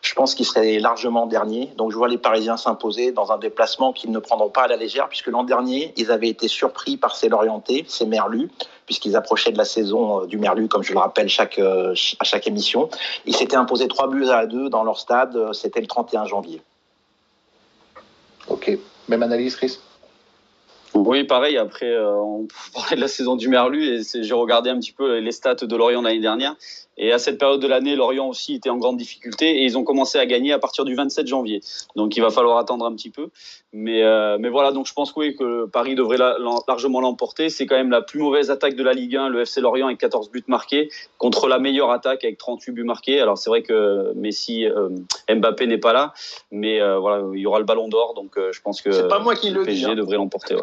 je 0.00 0.14
pense 0.14 0.34
qu'ils 0.34 0.46
seraient 0.46 0.78
largement 0.78 1.26
derniers. 1.26 1.70
Donc 1.76 1.92
je 1.92 1.96
vois 1.96 2.08
les 2.08 2.16
Parisiens 2.16 2.56
s'imposer 2.56 3.12
dans 3.12 3.32
un 3.32 3.38
déplacement 3.38 3.92
qu'ils 3.92 4.12
ne 4.12 4.18
prendront 4.18 4.48
pas 4.48 4.62
à 4.62 4.68
la 4.68 4.76
légère 4.76 5.10
puisque 5.10 5.26
l'an 5.26 5.44
dernier 5.44 5.92
ils 5.98 6.10
avaient 6.10 6.30
été 6.30 6.48
surpris 6.48 6.96
par 6.96 7.16
ces 7.16 7.28
Lorientais, 7.28 7.84
ces 7.86 8.06
Merlus 8.06 8.50
puisqu'ils 8.86 9.16
approchaient 9.16 9.52
de 9.52 9.58
la 9.58 9.64
saison 9.66 10.22
euh, 10.22 10.26
du 10.26 10.38
Merlu, 10.38 10.68
comme 10.68 10.82
je 10.82 10.92
le 10.92 10.98
rappelle 10.98 11.28
euh, 11.58 11.94
à 12.18 12.24
chaque 12.24 12.46
émission. 12.46 12.88
Ils 13.26 13.36
s'étaient 13.36 13.56
imposés 13.56 13.88
3 13.88 14.08
buts 14.08 14.28
à 14.28 14.46
2 14.46 14.68
dans 14.68 14.84
leur 14.84 14.98
stade, 14.98 15.36
euh, 15.36 15.52
c'était 15.52 15.80
le 15.80 15.86
31 15.86 16.26
janvier. 16.26 16.62
Ok, 18.48 18.76
même 19.08 19.22
analyse 19.22 19.56
Chris? 19.56 19.78
Oui, 20.94 21.24
pareil. 21.24 21.56
Après, 21.56 21.90
euh, 21.90 22.14
on 22.16 22.46
parlait 22.74 22.96
de 22.96 23.00
la 23.00 23.08
saison 23.08 23.36
du 23.36 23.48
Merlu 23.48 23.84
et 23.84 24.02
j'ai 24.22 24.34
regardé 24.34 24.70
un 24.70 24.78
petit 24.78 24.92
peu 24.92 25.18
les 25.18 25.32
stats 25.32 25.54
de 25.54 25.76
Lorient 25.76 26.02
l'année 26.02 26.20
dernière. 26.20 26.56
Et 26.96 27.12
à 27.12 27.18
cette 27.18 27.38
période 27.38 27.60
de 27.60 27.66
l'année, 27.66 27.96
Lorient 27.96 28.28
aussi 28.28 28.54
était 28.54 28.70
en 28.70 28.76
grande 28.76 28.96
difficulté 28.96 29.58
et 29.58 29.64
ils 29.64 29.76
ont 29.76 29.84
commencé 29.84 30.18
à 30.18 30.26
gagner 30.26 30.52
à 30.52 30.58
partir 30.58 30.84
du 30.84 30.94
27 30.94 31.26
janvier. 31.26 31.60
Donc 31.96 32.16
il 32.16 32.20
va 32.20 32.30
falloir 32.30 32.58
attendre 32.58 32.84
un 32.86 32.94
petit 32.94 33.10
peu. 33.10 33.30
Mais, 33.72 34.04
euh, 34.04 34.36
mais 34.38 34.48
voilà, 34.48 34.70
donc 34.70 34.86
je 34.86 34.92
pense 34.92 35.12
que, 35.12 35.18
oui, 35.18 35.34
que 35.34 35.66
Paris 35.66 35.96
devrait 35.96 36.18
la, 36.18 36.36
la, 36.38 36.54
largement 36.68 37.00
l'emporter. 37.00 37.48
C'est 37.48 37.66
quand 37.66 37.74
même 37.74 37.90
la 37.90 38.02
plus 38.02 38.20
mauvaise 38.20 38.50
attaque 38.50 38.76
de 38.76 38.84
la 38.84 38.92
Ligue 38.92 39.16
1, 39.16 39.28
le 39.28 39.40
FC 39.40 39.60
Lorient 39.60 39.86
avec 39.86 39.98
14 39.98 40.30
buts 40.30 40.44
marqués, 40.46 40.88
contre 41.18 41.48
la 41.48 41.58
meilleure 41.58 41.90
attaque 41.90 42.22
avec 42.24 42.38
38 42.38 42.72
buts 42.72 42.84
marqués. 42.84 43.20
Alors 43.20 43.38
c'est 43.38 43.50
vrai 43.50 43.62
que 43.62 44.12
Messi, 44.14 44.64
euh, 44.64 44.90
Mbappé 45.28 45.66
n'est 45.66 45.78
pas 45.78 45.92
là, 45.92 46.14
mais 46.52 46.80
euh, 46.80 46.98
voilà, 46.98 47.24
il 47.34 47.40
y 47.40 47.46
aura 47.46 47.58
le 47.58 47.64
ballon 47.64 47.88
d'or. 47.88 48.14
Donc 48.14 48.38
euh, 48.38 48.52
je 48.52 48.60
pense 48.60 48.80
que 48.80 49.08
pas 49.08 49.18
moi 49.18 49.34
qui 49.34 49.50
le, 49.50 49.60
le 49.60 49.64
PSG 49.64 49.86
dis, 49.86 49.90
hein. 49.90 49.94
devrait 49.96 50.16
l'emporter. 50.16 50.54
Ouais. 50.54 50.62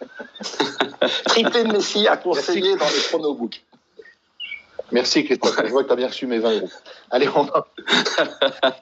Triplé 1.24 1.64
de 1.64 1.72
Messi 1.72 2.06
à 2.08 2.16
conseiller 2.16 2.76
dans 2.76 2.86
les 2.86 3.00
chronobooks. 3.08 3.62
Merci 4.90 5.24
Christophe, 5.24 5.60
je 5.64 5.70
vois 5.70 5.82
que 5.82 5.88
tu 5.88 5.92
as 5.92 5.96
bien 5.96 6.06
reçu 6.06 6.26
mes 6.26 6.38
20 6.38 6.60
euros. 6.60 6.70
Allez, 7.10 7.28
on 7.28 7.46
a 7.48 7.66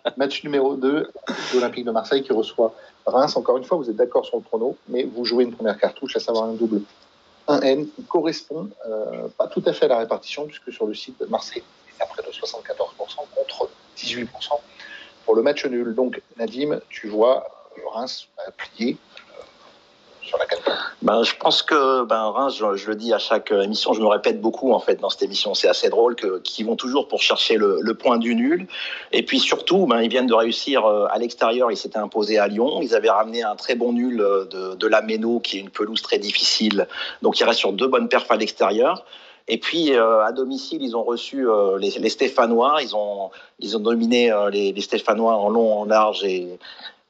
match 0.16 0.44
numéro 0.44 0.76
2 0.76 1.10
l'Olympique 1.54 1.84
de 1.84 1.90
Marseille 1.90 2.22
qui 2.22 2.32
reçoit 2.32 2.72
Reims. 3.06 3.36
Encore 3.36 3.56
une 3.56 3.64
fois, 3.64 3.76
vous 3.76 3.90
êtes 3.90 3.96
d'accord 3.96 4.24
sur 4.24 4.36
le 4.36 4.42
chrono, 4.44 4.76
mais 4.88 5.02
vous 5.02 5.24
jouez 5.24 5.42
une 5.42 5.52
première 5.52 5.78
cartouche, 5.78 6.14
à 6.14 6.20
savoir 6.20 6.44
un 6.44 6.52
double 6.52 6.82
1N 7.48 7.88
qui 7.90 8.04
correspond 8.04 8.70
euh, 8.88 9.28
pas 9.36 9.48
tout 9.48 9.62
à 9.66 9.72
fait 9.72 9.86
à 9.86 9.88
la 9.88 9.98
répartition, 9.98 10.46
puisque 10.46 10.72
sur 10.72 10.86
le 10.86 10.94
site 10.94 11.18
de 11.18 11.26
Marseille, 11.26 11.64
c'est 11.96 12.04
à 12.04 12.06
près 12.06 12.22
de 12.22 12.28
74% 12.28 12.76
contre 13.34 13.68
18% 13.96 14.28
pour 15.24 15.34
le 15.34 15.42
match 15.42 15.66
nul. 15.66 15.92
Donc, 15.92 16.22
Nadim, 16.36 16.80
tu 16.88 17.08
vois 17.08 17.48
Reims 17.92 18.28
plier 18.56 18.96
sur 20.22 20.38
la 20.38 20.46
ben, 21.02 21.22
je 21.22 21.34
pense 21.36 21.62
que 21.62 22.04
ben, 22.04 22.22
Reims, 22.30 22.56
je, 22.58 22.76
je, 22.76 22.88
le 22.88 22.96
dis 22.96 23.12
à 23.12 23.18
chaque 23.18 23.50
émission, 23.50 23.92
je 23.92 24.00
me 24.00 24.06
répète 24.06 24.40
beaucoup 24.40 24.72
en 24.72 24.80
fait 24.80 24.96
dans 24.96 25.10
cette 25.10 25.22
émission. 25.22 25.54
C'est 25.54 25.68
assez 25.68 25.88
drôle 25.88 26.16
que 26.16 26.38
qu'ils 26.40 26.66
vont 26.66 26.76
toujours 26.76 27.08
pour 27.08 27.20
chercher 27.22 27.56
le, 27.56 27.78
le, 27.80 27.94
point 27.94 28.18
du 28.18 28.34
nul. 28.34 28.66
Et 29.12 29.24
puis 29.24 29.38
surtout, 29.38 29.86
ben, 29.86 30.00
ils 30.00 30.10
viennent 30.10 30.26
de 30.26 30.34
réussir 30.34 30.86
euh, 30.86 31.06
à 31.10 31.18
l'extérieur. 31.18 31.70
Ils 31.70 31.76
s'étaient 31.76 31.98
imposés 31.98 32.38
à 32.38 32.48
Lyon. 32.48 32.80
Ils 32.82 32.94
avaient 32.94 33.10
ramené 33.10 33.42
un 33.42 33.56
très 33.56 33.74
bon 33.74 33.92
nul 33.92 34.20
euh, 34.20 34.44
de, 34.44 34.74
de 34.74 34.86
la 34.86 35.02
Méno, 35.02 35.40
qui 35.40 35.58
est 35.58 35.60
une 35.60 35.70
pelouse 35.70 36.02
très 36.02 36.18
difficile. 36.18 36.88
Donc 37.22 37.40
ils 37.40 37.44
restent 37.44 37.60
sur 37.60 37.72
deux 37.72 37.88
bonnes 37.88 38.08
perfs 38.08 38.30
à 38.30 38.36
l'extérieur. 38.36 39.04
Et 39.48 39.58
puis 39.58 39.92
euh, 39.92 40.24
à 40.24 40.32
domicile, 40.32 40.82
ils 40.82 40.96
ont 40.96 41.04
reçu 41.04 41.48
euh, 41.48 41.78
les, 41.78 41.90
les, 41.90 42.08
Stéphanois. 42.08 42.82
Ils 42.82 42.96
ont 42.96 43.30
ils 43.60 43.76
ont 43.76 43.80
dominé 43.80 44.32
euh, 44.32 44.50
les, 44.50 44.72
les, 44.72 44.80
Stéphanois 44.80 45.36
en 45.36 45.48
long, 45.48 45.80
en 45.80 45.84
large 45.84 46.24
et 46.24 46.58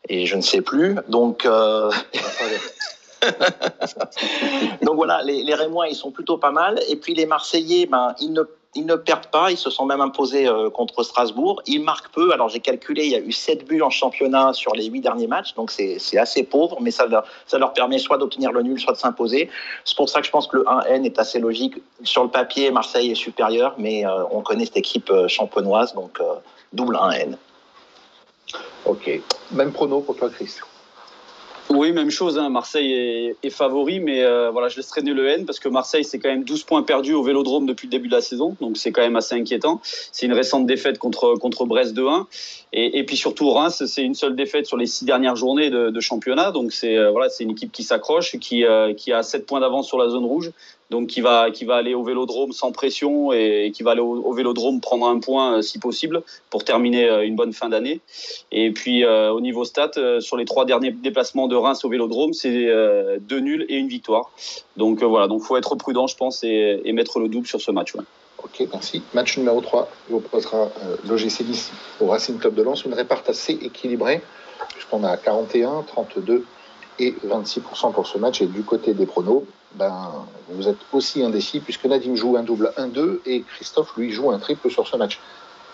et 0.08 0.26
je 0.26 0.36
ne 0.36 0.42
sais 0.42 0.60
plus. 0.60 0.96
Donc 1.08 1.48
Donc 4.82 4.96
voilà, 4.96 5.22
les, 5.22 5.42
les, 5.42 5.54
Rémois, 5.54 5.88
ils 5.88 5.94
sont 5.94 6.10
plutôt 6.10 6.38
pas 6.38 6.50
mal. 6.50 6.80
Et 6.88 6.96
puis 6.96 7.14
les 7.14 7.26
Marseillais, 7.26 7.86
ben, 7.86 8.14
ils, 8.20 8.32
ne, 8.32 8.42
ils 8.74 8.86
ne 8.86 8.94
perdent 8.96 9.26
pas. 9.26 9.50
Ils 9.50 9.56
se 9.56 9.70
sont 9.70 9.86
même 9.86 10.00
imposés 10.00 10.48
euh, 10.48 10.70
contre 10.70 11.02
Strasbourg. 11.02 11.62
Ils 11.66 11.82
marquent 11.82 12.12
peu. 12.12 12.32
Alors 12.32 12.48
j'ai 12.48 12.60
calculé, 12.60 13.04
il 13.04 13.12
y 13.12 13.14
a 13.14 13.20
eu 13.20 13.32
7 13.32 13.66
buts 13.66 13.82
en 13.82 13.90
championnat 13.90 14.52
sur 14.52 14.74
les 14.74 14.86
8 14.86 15.00
derniers 15.00 15.26
matchs. 15.26 15.54
Donc 15.54 15.70
c'est 15.70 16.18
assez 16.18 16.42
pauvre, 16.42 16.78
mais 16.80 16.90
ça, 16.90 17.06
ça 17.46 17.58
leur 17.58 17.72
permet 17.72 17.98
soit 17.98 18.18
d'obtenir 18.18 18.52
le 18.52 18.62
nul, 18.62 18.78
soit 18.78 18.92
de 18.92 18.98
s'imposer. 18.98 19.50
C'est 19.84 19.96
pour 19.96 20.08
ça 20.08 20.20
que 20.20 20.26
je 20.26 20.32
pense 20.32 20.46
que 20.46 20.58
le 20.58 20.64
1N 20.64 21.04
est 21.04 21.18
assez 21.18 21.38
logique. 21.38 21.74
Sur 22.02 22.22
le 22.22 22.30
papier, 22.30 22.70
Marseille 22.70 23.10
est 23.10 23.16
supérieur, 23.16 23.74
mais 23.78 24.06
euh, 24.06 24.24
on 24.30 24.42
connaît 24.42 24.66
cette 24.66 24.76
équipe 24.76 25.10
euh, 25.10 25.28
champenoise, 25.28 25.94
donc 25.94 26.20
double 26.72 26.96
1N. 26.96 27.36
Ok. 28.84 29.20
Même 29.50 29.72
prono 29.72 30.00
pour 30.00 30.16
toi, 30.16 30.30
Chris 30.30 30.60
oui, 31.70 31.92
même 31.92 32.10
chose. 32.10 32.38
Hein. 32.38 32.48
Marseille 32.48 33.34
est, 33.42 33.50
favori, 33.50 34.00
mais 34.00 34.22
euh, 34.22 34.50
voilà, 34.50 34.68
je 34.68 34.76
laisse 34.76 34.88
traîner 34.88 35.12
le 35.12 35.26
N 35.26 35.46
parce 35.46 35.58
que 35.58 35.68
Marseille, 35.68 36.04
c'est 36.04 36.18
quand 36.18 36.28
même 36.28 36.44
12 36.44 36.64
points 36.64 36.82
perdus 36.82 37.14
au 37.14 37.22
Vélodrome 37.22 37.66
depuis 37.66 37.86
le 37.86 37.90
début 37.90 38.08
de 38.08 38.14
la 38.14 38.20
saison, 38.20 38.56
donc 38.60 38.76
c'est 38.76 38.92
quand 38.92 39.02
même 39.02 39.16
assez 39.16 39.34
inquiétant. 39.34 39.80
C'est 39.82 40.26
une 40.26 40.32
récente 40.32 40.66
défaite 40.66 40.98
contre 40.98 41.34
contre 41.34 41.64
Brest 41.64 41.96
2-1, 41.96 42.26
et, 42.72 42.98
et, 42.98 43.04
puis 43.04 43.16
surtout 43.16 43.50
Reims, 43.50 43.84
c'est 43.86 44.02
une 44.02 44.14
seule 44.14 44.36
défaite 44.36 44.66
sur 44.66 44.76
les 44.76 44.86
six 44.86 45.04
dernières 45.04 45.36
journées 45.36 45.70
de, 45.70 45.90
de 45.90 46.00
championnat, 46.00 46.50
donc 46.52 46.72
c'est 46.72 46.96
euh, 46.96 47.10
voilà, 47.10 47.28
c'est 47.28 47.44
une 47.44 47.50
équipe 47.50 47.72
qui 47.72 47.82
s'accroche, 47.82 48.36
qui 48.38 48.64
euh, 48.64 48.94
qui 48.94 49.12
a 49.12 49.22
7 49.22 49.46
points 49.46 49.60
d'avance 49.60 49.86
sur 49.86 49.98
la 49.98 50.08
zone 50.08 50.24
rouge, 50.24 50.52
donc 50.90 51.08
qui 51.08 51.20
va 51.20 51.50
qui 51.50 51.64
va 51.64 51.76
aller 51.76 51.94
au 51.94 52.02
Vélodrome 52.02 52.52
sans 52.52 52.72
pression 52.72 53.32
et, 53.32 53.72
qui 53.74 53.82
va 53.82 53.92
aller 53.92 54.00
au, 54.00 54.32
Vélodrome 54.32 54.80
prendre 54.80 55.06
un 55.06 55.18
point 55.18 55.62
si 55.62 55.78
possible 55.78 56.22
pour 56.50 56.64
terminer 56.64 57.24
une 57.24 57.36
bonne 57.36 57.52
fin 57.52 57.68
d'année. 57.68 58.00
Et 58.52 58.70
puis 58.70 59.04
au 59.04 59.40
niveau 59.40 59.64
stat, 59.64 59.92
sur 60.20 60.36
les 60.36 60.44
trois 60.44 60.64
derniers 60.64 60.90
déplacements 60.90 61.48
de 61.48 61.56
Reims 61.56 61.84
au 61.84 61.88
Vélodrome, 61.88 62.32
c'est 62.32 62.68
euh, 62.68 63.18
deux 63.20 63.40
nuls 63.40 63.66
et 63.68 63.76
une 63.76 63.88
victoire. 63.88 64.30
Donc 64.76 65.02
euh, 65.02 65.06
voilà, 65.06 65.28
donc 65.28 65.42
faut 65.42 65.56
être 65.56 65.74
prudent, 65.76 66.06
je 66.06 66.16
pense, 66.16 66.42
et, 66.44 66.92
mettre 66.92 67.18
le 67.18 67.28
double 67.28 67.46
sur 67.46 67.60
ce 67.60 67.70
match. 67.70 67.94
Ok, 68.42 68.66
merci. 68.72 69.02
Match 69.12 69.36
numéro 69.36 69.60
3, 69.60 69.88
il 70.10 70.16
euh, 70.16 70.96
l'OGC 71.06 71.40
Nice 71.46 71.72
au 72.00 72.06
Racing 72.06 72.38
Club 72.38 72.54
de 72.54 72.62
Lens, 72.62 72.84
une 72.84 72.94
répartie 72.94 73.30
assez 73.30 73.52
équilibrée, 73.52 74.22
puisqu'on 74.70 75.04
a 75.04 75.16
41, 75.16 75.84
32 75.86 76.44
et 76.98 77.14
26% 77.26 77.92
pour 77.92 78.06
ce 78.06 78.18
match. 78.18 78.40
Et 78.42 78.46
du 78.46 78.62
côté 78.62 78.94
des 78.94 79.06
pronos, 79.06 79.44
ben, 79.74 80.26
vous 80.48 80.68
êtes 80.68 80.78
aussi 80.92 81.22
indécis, 81.22 81.60
puisque 81.60 81.84
Nadim 81.84 82.14
joue 82.14 82.36
un 82.36 82.42
double 82.42 82.72
1-2 82.76 83.20
et 83.26 83.42
Christophe, 83.42 83.92
lui, 83.96 84.10
joue 84.10 84.30
un 84.30 84.38
triple 84.38 84.70
sur 84.70 84.86
ce 84.86 84.96
match. 84.96 85.20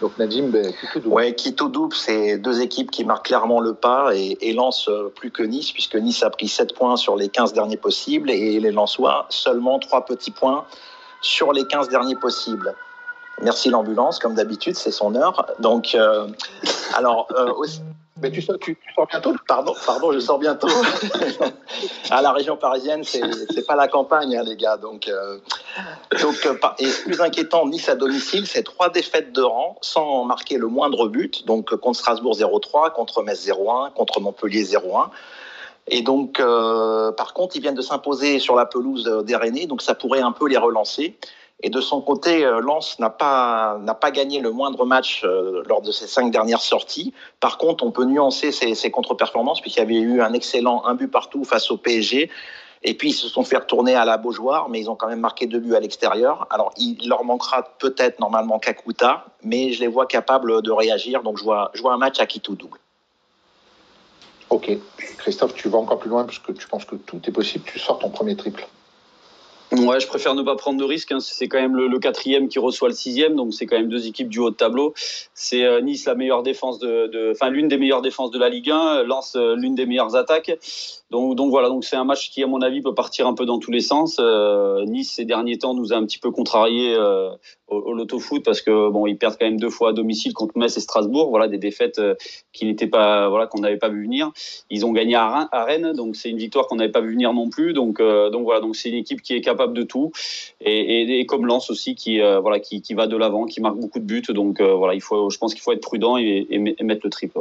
Donc 0.00 0.18
Nadim, 0.18 0.48
ben, 0.48 0.72
Quito 0.72 0.98
Double? 0.98 1.14
Ouais, 1.14 1.34
Quito 1.34 1.68
Double, 1.68 1.94
c'est 1.94 2.38
deux 2.38 2.60
équipes 2.60 2.90
qui 2.90 3.04
marquent 3.04 3.26
clairement 3.26 3.60
le 3.60 3.74
pas 3.74 4.14
et, 4.14 4.36
et 4.40 4.52
lancent 4.52 4.88
euh, 4.88 5.12
plus 5.14 5.30
que 5.30 5.44
Nice, 5.44 5.70
puisque 5.70 5.94
Nice 5.94 6.24
a 6.24 6.30
pris 6.30 6.48
7 6.48 6.74
points 6.74 6.96
sur 6.96 7.14
les 7.16 7.28
15 7.28 7.52
derniers 7.52 7.76
possibles 7.76 8.30
et 8.30 8.58
les 8.58 8.72
Lensois 8.72 9.26
seulement 9.28 9.78
3 9.78 10.04
petits 10.04 10.32
points 10.32 10.64
sur 11.20 11.52
les 11.52 11.64
15 11.64 11.88
derniers 11.88 12.16
possibles. 12.16 12.74
Merci 13.42 13.70
l'ambulance, 13.70 14.18
comme 14.20 14.34
d'habitude, 14.34 14.76
c'est 14.76 14.92
son 14.92 15.14
heure. 15.16 15.46
Donc, 15.58 15.94
euh, 15.94 16.28
alors, 16.94 17.26
euh, 17.36 17.52
aussi, 17.54 17.80
mais 18.20 18.30
tu 18.30 18.40
sors, 18.40 18.56
tu, 18.60 18.78
sors 18.94 19.08
bientôt? 19.08 19.34
Pardon, 19.48 19.74
pardon, 19.84 20.12
je 20.12 20.20
sors 20.20 20.38
bientôt. 20.38 20.68
à 22.10 22.22
la 22.22 22.30
région 22.30 22.56
parisienne, 22.56 23.02
c'est 23.02 23.66
pas 23.66 23.74
la 23.74 23.88
campagne, 23.88 24.36
hein, 24.36 24.44
les 24.44 24.56
gars. 24.56 24.76
Donc, 24.76 25.08
euh, 25.08 25.38
donc 26.20 26.46
euh, 26.46 26.54
et 26.78 26.88
plus 27.04 27.20
inquiétant, 27.20 27.66
Nice 27.66 27.88
à 27.88 27.96
domicile, 27.96 28.46
c'est 28.46 28.62
trois 28.62 28.90
défaites 28.90 29.32
de 29.32 29.42
rang 29.42 29.76
sans 29.80 30.24
marquer 30.24 30.56
le 30.56 30.68
moindre 30.68 31.08
but. 31.08 31.44
Donc 31.44 31.74
contre 31.74 31.98
Strasbourg 31.98 32.36
0-3, 32.36 32.92
contre 32.92 33.22
Metz 33.24 33.44
0-1, 33.44 33.92
contre 33.92 34.20
Montpellier 34.20 34.62
0-1. 34.62 35.08
Et 35.88 36.02
donc, 36.02 36.38
par 36.38 37.34
contre, 37.34 37.56
ils 37.56 37.62
viennent 37.62 37.74
de 37.74 37.82
s'imposer 37.82 38.38
sur 38.38 38.54
la 38.54 38.66
pelouse 38.66 39.10
d'Irénée, 39.24 39.66
donc 39.66 39.82
ça 39.82 39.96
pourrait 39.96 40.20
un 40.20 40.30
peu 40.30 40.46
les 40.46 40.56
relancer. 40.56 41.18
Et 41.62 41.70
de 41.70 41.80
son 41.80 42.00
côté, 42.00 42.44
euh, 42.44 42.60
Lens 42.60 42.98
n'a 42.98 43.10
pas, 43.10 43.78
gagné 44.12 44.40
le 44.40 44.50
moindre 44.50 44.84
match 44.84 45.22
euh, 45.24 45.62
lors 45.66 45.80
de 45.80 45.92
ses 45.92 46.06
cinq 46.06 46.30
dernières 46.30 46.60
sorties. 46.60 47.14
Par 47.38 47.56
contre, 47.56 47.84
on 47.84 47.92
peut 47.92 48.04
nuancer 48.04 48.50
ses, 48.50 48.90
contre-performances 48.90 49.60
puisqu'il 49.60 49.80
y 49.80 49.82
avait 49.82 50.00
eu 50.00 50.20
un 50.22 50.32
excellent 50.32 50.84
un 50.84 50.94
but 50.94 51.08
partout 51.08 51.44
face 51.44 51.70
au 51.70 51.76
PSG. 51.76 52.30
Et 52.84 52.94
puis 52.94 53.10
ils 53.10 53.14
se 53.14 53.28
sont 53.28 53.44
fait 53.44 53.58
retourner 53.58 53.94
à 53.94 54.04
la 54.04 54.16
Beaujoire, 54.16 54.68
mais 54.68 54.80
ils 54.80 54.90
ont 54.90 54.96
quand 54.96 55.06
même 55.06 55.20
marqué 55.20 55.46
deux 55.46 55.60
buts 55.60 55.76
à 55.76 55.80
l'extérieur. 55.80 56.48
Alors 56.50 56.72
il 56.76 57.08
leur 57.08 57.22
manquera 57.22 57.62
peut-être 57.78 58.18
normalement 58.18 58.58
Kakuta, 58.58 59.26
mais 59.44 59.72
je 59.72 59.80
les 59.80 59.86
vois 59.86 60.06
capables 60.06 60.62
de 60.62 60.70
réagir. 60.72 61.22
Donc 61.22 61.38
je 61.38 61.44
vois, 61.44 61.70
je 61.74 61.80
vois 61.80 61.94
un 61.94 61.98
match 61.98 62.18
à 62.18 62.26
qui 62.26 62.40
tout 62.40 62.56
double. 62.56 62.78
Ok. 64.50 64.70
Christophe, 65.18 65.54
tu 65.54 65.68
vas 65.68 65.78
encore 65.78 66.00
plus 66.00 66.10
loin 66.10 66.24
puisque 66.24 66.52
tu 66.54 66.66
penses 66.66 66.84
que 66.84 66.96
tout 66.96 67.20
est 67.24 67.32
possible. 67.32 67.64
Tu 67.64 67.78
sors 67.78 68.00
ton 68.00 68.10
premier 68.10 68.36
triple. 68.36 68.66
Ouais, 69.78 70.00
je 70.00 70.06
préfère 70.06 70.34
ne 70.34 70.42
pas 70.42 70.54
prendre 70.54 70.78
de 70.78 70.84
risques. 70.84 71.12
Hein. 71.12 71.20
C'est 71.20 71.48
quand 71.48 71.60
même 71.60 71.74
le, 71.74 71.98
quatrième 71.98 72.48
qui 72.48 72.58
reçoit 72.58 72.88
le 72.88 72.94
sixième, 72.94 73.36
donc 73.36 73.54
c'est 73.54 73.64
quand 73.64 73.76
même 73.76 73.88
deux 73.88 74.06
équipes 74.06 74.28
du 74.28 74.38
haut 74.38 74.50
de 74.50 74.54
tableau. 74.54 74.92
C'est 75.32 75.64
euh, 75.64 75.80
Nice 75.80 76.04
la 76.04 76.14
meilleure 76.14 76.42
défense 76.42 76.78
de, 76.78 77.30
enfin 77.32 77.48
l'une 77.48 77.68
des 77.68 77.78
meilleures 77.78 78.02
défenses 78.02 78.30
de 78.30 78.38
la 78.38 78.50
Ligue 78.50 78.70
1, 78.70 79.04
lance 79.04 79.34
euh, 79.36 79.56
l'une 79.56 79.74
des 79.74 79.86
meilleures 79.86 80.14
attaques. 80.14 80.52
Donc, 81.10 81.50
voilà, 81.50 81.68
donc 81.68 81.84
c'est 81.84 81.96
un 81.96 82.04
match 82.04 82.30
qui 82.30 82.42
à 82.42 82.46
mon 82.46 82.60
avis 82.60 82.82
peut 82.82 82.94
partir 82.94 83.26
un 83.26 83.34
peu 83.34 83.46
dans 83.46 83.58
tous 83.58 83.70
les 83.70 83.80
sens. 83.80 84.16
Euh, 84.20 84.84
nice 84.84 85.12
ces 85.12 85.24
derniers 85.24 85.58
temps 85.58 85.74
nous 85.74 85.92
a 85.92 85.96
un 85.96 86.04
petit 86.04 86.18
peu 86.18 86.30
contrarié 86.30 86.96
au, 87.72 87.94
loto 87.94 88.18
foot 88.18 88.44
parce 88.44 88.60
que 88.60 88.90
bon 88.90 89.06
ils 89.06 89.16
perdent 89.16 89.36
quand 89.38 89.46
même 89.46 89.60
deux 89.60 89.70
fois 89.70 89.90
à 89.90 89.92
domicile 89.92 90.32
contre 90.32 90.56
Metz 90.56 90.76
et 90.76 90.80
Strasbourg. 90.80 91.30
Voilà 91.30 91.48
des 91.48 91.58
défaites 91.58 92.00
qui 92.52 92.66
n'étaient 92.66 92.86
pas, 92.86 93.28
voilà 93.28 93.46
qu'on 93.46 93.60
n'avait 93.60 93.78
pas 93.78 93.88
vu 93.88 94.02
venir. 94.02 94.30
Ils 94.70 94.86
ont 94.86 94.92
gagné 94.92 95.14
à, 95.14 95.48
Rennes, 95.52 95.92
donc 95.92 96.16
c'est 96.16 96.30
une 96.30 96.38
victoire 96.38 96.66
qu'on 96.66 96.76
n'avait 96.76 96.92
pas 96.92 97.00
vu 97.00 97.12
venir 97.12 97.32
non 97.32 97.48
plus. 97.48 97.72
Donc 97.72 98.00
donc 98.00 98.44
voilà, 98.44 98.60
donc 98.60 98.76
c'est 98.76 98.88
une 98.88 98.96
équipe 98.96 99.22
qui 99.22 99.34
est 99.34 99.40
capable 99.40 99.74
de 99.74 99.82
tout. 99.82 100.12
Et, 100.60 101.24
comme 101.26 101.46
Lance 101.46 101.70
aussi, 101.70 101.94
qui, 101.94 102.20
euh, 102.20 102.40
voilà, 102.40 102.60
qui, 102.60 102.94
va 102.94 103.06
de 103.06 103.16
l'avant, 103.16 103.44
qui 103.46 103.60
marque 103.60 103.76
beaucoup 103.76 103.98
de 103.98 104.04
buts. 104.04 104.22
Donc 104.28 104.60
euh, 104.60 104.74
voilà, 104.74 104.94
il 104.94 105.00
faut, 105.00 105.30
je 105.30 105.38
pense 105.38 105.54
qu'il 105.54 105.62
faut 105.62 105.72
être 105.72 105.80
prudent 105.80 106.16
et, 106.16 106.46
mettre 106.82 107.02
le 107.04 107.10
triple. 107.10 107.38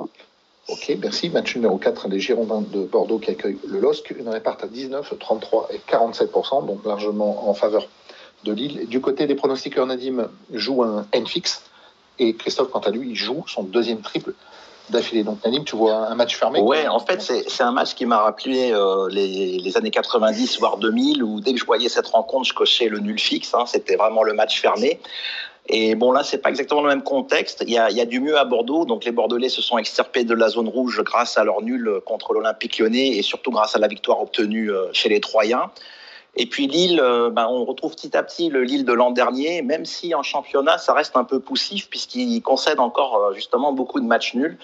Ok, 0.70 0.96
merci. 1.02 1.30
Match 1.30 1.56
numéro 1.56 1.78
4 1.78 2.08
des 2.08 2.20
Girondins 2.20 2.62
de 2.62 2.84
Bordeaux 2.84 3.20
qui 3.20 3.32
accueille 3.32 3.58
le 3.68 3.80
LOSC. 3.80 4.14
Une 4.18 4.30
réparte 4.30 4.64
à 4.64 4.68
19, 4.68 5.14
33 5.20 5.70
et 5.74 5.80
47%, 5.92 6.66
donc 6.68 6.86
largement 6.86 7.50
en 7.50 7.54
faveur 7.54 7.88
de 8.44 8.54
Lille. 8.54 8.88
Du 8.88 9.02
côté 9.02 9.28
des 9.28 9.36
pronostiqueurs, 9.36 9.86
Nadim 9.86 10.30
joue 10.54 10.84
un 10.84 11.06
N-fix. 11.12 11.64
Et 12.20 12.36
Christophe, 12.36 12.70
quant 12.70 12.80
à 12.80 12.92
lui, 12.92 13.10
il 13.10 13.16
joue 13.16 13.44
son 13.48 13.64
deuxième 13.64 14.02
triple 14.02 14.34
d'affilée. 14.90 15.24
Donc, 15.24 15.44
Nadim, 15.44 15.64
tu 15.64 15.76
vois 15.76 16.08
un 16.08 16.16
match 16.16 16.36
fermé 16.36 16.60
Ouais, 16.60 16.88
en 16.88 17.00
fait, 17.00 17.22
c'est 17.22 17.64
un 17.64 17.72
match 17.72 17.96
qui 17.96 18.06
m'a 18.06 18.20
rappelé 18.20 18.72
euh, 18.72 19.08
les, 19.10 19.78
années 19.78 19.92
90, 19.92 20.60
voire 20.60 20.78
2000, 20.78 21.24
où 21.24 21.40
dès 21.40 21.54
que 21.54 21.60
je 21.60 21.66
voyais 21.66 21.90
cette 21.90 22.08
rencontre, 22.08 22.48
je 22.48 22.54
cochais 22.54 22.90
le 22.90 23.00
nul 23.00 23.20
fixe. 23.20 23.54
Hein. 23.54 23.66
C'était 23.66 23.96
vraiment 23.96 24.24
le 24.24 24.34
match 24.34 24.60
fermé. 24.60 25.00
Et 25.70 25.96
bon, 25.96 26.12
là, 26.12 26.24
c'est 26.24 26.40
pas 26.40 26.50
exactement 26.50 26.82
le 26.82 26.90
même 26.90 27.04
contexte. 27.04 27.64
Il 27.66 27.74
y, 27.74 27.78
a, 27.78 27.90
il 27.90 27.96
y, 27.96 28.02
a, 28.02 28.06
du 28.06 28.20
mieux 28.20 28.38
à 28.38 28.46
Bordeaux. 28.46 28.84
Donc, 28.84 29.06
les 29.06 29.12
Bordelais 29.12 29.50
se 29.50 29.62
sont 29.62 29.78
extirpés 29.78 30.24
de 30.24 30.34
la 30.34 30.50
zone 30.50 30.68
rouge 30.68 31.02
grâce 31.04 31.38
à 31.38 31.44
leur 31.44 31.62
nul 31.62 32.02
contre 32.06 32.34
l'Olympique 32.34 32.80
lyonnais 32.80 33.16
et 33.16 33.22
surtout 33.22 33.52
grâce 33.52 33.76
à 33.76 33.80
la 33.80 33.88
victoire 33.88 34.22
obtenue 34.22 34.72
euh, 34.72 34.88
chez 34.92 35.08
les 35.08 35.22
Troyens. 35.22 35.72
Et 36.36 36.46
puis 36.46 36.68
Lille, 36.68 37.00
euh, 37.02 37.30
ben, 37.30 37.48
on 37.48 37.66
retrouve 37.66 37.94
petit 37.94 38.16
à 38.16 38.24
petit 38.24 38.50
le 38.50 38.64
Lille 38.64 38.86
de 38.86 38.94
l'an 38.94 39.12
dernier, 39.12 39.62
même 39.62 39.86
si 39.86 40.16
en 40.16 40.24
championnat, 40.24 40.78
ça 40.78 40.94
reste 40.94 41.18
un 41.18 41.26
peu 41.26 41.40
poussif 41.40 41.90
puisqu'il 41.90 42.42
concède 42.42 42.80
encore 42.80 43.18
euh, 43.18 43.34
justement 43.34 43.74
beaucoup 43.74 44.00
de 44.00 44.06
matchs 44.06 44.34
nuls. 44.34 44.58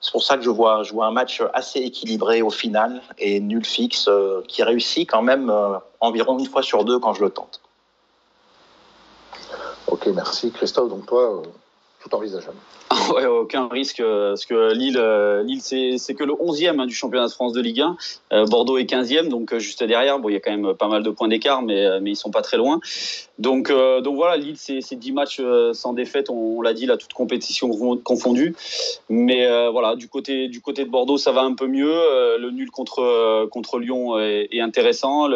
C'est 0.00 0.10
pour 0.10 0.24
ça 0.24 0.36
que 0.36 0.42
je 0.42 0.50
vois, 0.50 0.82
je 0.82 0.92
un 0.98 1.12
match 1.12 1.40
assez 1.54 1.78
équilibré 1.78 2.42
au 2.42 2.50
final 2.50 3.02
et 3.18 3.38
nul 3.38 3.64
fixe 3.64 4.08
euh, 4.08 4.42
qui 4.48 4.64
réussit 4.64 5.08
quand 5.08 5.22
même 5.22 5.52
environ 6.00 6.36
une 6.40 6.46
fois 6.46 6.62
sur 6.62 6.84
deux 6.84 6.98
quand 6.98 7.14
je 7.14 7.22
le 7.22 7.30
tente. 7.30 7.60
Ok, 9.86 10.08
merci 10.08 10.50
Christophe. 10.50 10.88
Donc 10.88 11.06
toi, 11.06 11.42
tout 12.02 12.14
envisageable. 12.14 12.56
aucun 13.28 13.68
risque, 13.68 14.00
euh, 14.00 14.30
parce 14.30 14.46
que 14.46 14.72
Lille, 14.74 14.98
euh, 14.98 15.42
Lille 15.42 15.62
c'est 15.62 16.14
que 16.14 16.24
le 16.24 16.32
11e 16.32 16.80
hein, 16.80 16.86
du 16.86 16.94
championnat 16.94 17.26
de 17.26 17.32
France 17.32 17.52
de 17.52 17.60
Ligue 17.60 17.80
1. 17.80 17.96
Euh, 18.32 18.46
Bordeaux 18.46 18.78
est 18.78 18.90
15e, 18.90 19.28
donc 19.28 19.56
juste 19.58 19.82
derrière. 19.84 20.18
Bon, 20.18 20.28
il 20.28 20.34
y 20.34 20.36
a 20.36 20.40
quand 20.40 20.50
même 20.50 20.74
pas 20.74 20.88
mal 20.88 21.02
de 21.02 21.10
points 21.10 21.28
d'écart, 21.28 21.62
mais, 21.62 22.00
mais 22.00 22.10
ils 22.10 22.16
sont 22.16 22.30
pas 22.30 22.42
très 22.42 22.56
loin. 22.56 22.80
Donc, 23.38 23.70
donc 23.70 24.14
voilà, 24.14 24.36
Lille, 24.36 24.56
c'est 24.56 24.94
10 24.94 25.12
matchs 25.12 25.40
sans 25.72 25.92
défaite, 25.92 26.30
on, 26.30 26.60
l'a 26.62 26.74
dit, 26.74 26.86
là, 26.86 26.96
toute 26.96 27.12
compétition 27.12 27.70
confondue. 28.04 28.54
Mais 29.08 29.46
voilà, 29.70 29.96
du 29.96 30.08
côté, 30.08 30.48
du 30.48 30.60
côté 30.60 30.84
de 30.84 30.90
Bordeaux, 30.90 31.18
ça 31.18 31.32
va 31.32 31.42
un 31.42 31.54
peu 31.54 31.66
mieux. 31.66 31.92
le 32.38 32.50
nul 32.50 32.70
contre, 32.70 33.46
contre 33.50 33.78
Lyon 33.78 34.18
est, 34.18 34.60
intéressant. 34.60 35.28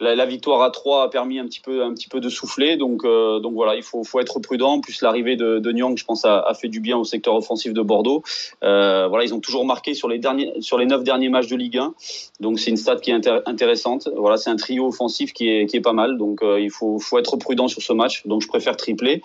La, 0.00 0.26
victoire 0.26 0.62
à 0.62 0.70
3 0.70 1.04
a 1.04 1.08
permis 1.08 1.38
un 1.38 1.46
petit 1.46 1.60
peu, 1.60 2.20
de 2.20 2.28
souffler. 2.28 2.76
Donc, 2.76 3.04
euh, 3.04 3.40
voilà, 3.52 3.74
il 3.74 3.82
faut, 3.82 4.04
être 4.20 4.38
prudent. 4.40 4.74
En 4.74 4.80
plus, 4.80 5.02
l'arrivée 5.02 5.36
de, 5.36 5.58
de 5.58 5.72
Nyang, 5.72 5.96
je 5.96 6.04
pense, 6.04 6.24
a, 6.24 6.52
fait 6.54 6.68
du 6.68 6.80
bien 6.80 6.96
au 6.96 7.04
secteur 7.04 7.34
offensif 7.34 7.72
de 7.72 7.82
Bordeaux. 7.82 8.22
Euh, 8.62 9.08
voilà, 9.08 9.24
ils 9.24 9.34
ont 9.34 9.40
toujours 9.40 9.64
marqué 9.64 9.94
sur 9.94 10.08
les 10.08 10.18
derniers, 10.18 10.52
sur 10.60 10.78
les 10.78 10.86
neuf 10.86 11.02
derniers 11.02 11.28
matchs 11.28 11.48
de 11.48 11.56
Ligue 11.56 11.78
1. 11.78 11.94
Donc, 12.40 12.60
c'est 12.60 12.70
une 12.70 12.76
stat 12.76 12.96
qui 12.96 13.10
est 13.10 13.28
intéressante. 13.46 14.08
Voilà, 14.16 14.36
c'est 14.36 14.50
un 14.50 14.56
trio 14.56 14.86
offensif 14.86 15.32
qui 15.32 15.48
est, 15.48 15.80
pas 15.82 15.92
mal. 15.92 16.16
Donc, 16.16 16.42
euh, 16.42 16.60
il 16.60 16.70
faut, 16.70 17.00
être 17.18 17.36
prudent 17.36 17.68
sur 17.68 17.82
ce 17.82 17.92
match. 17.92 18.26
Donc, 18.26 18.42
je 18.42 18.48
préfère 18.48 18.76
tripler. 18.76 19.22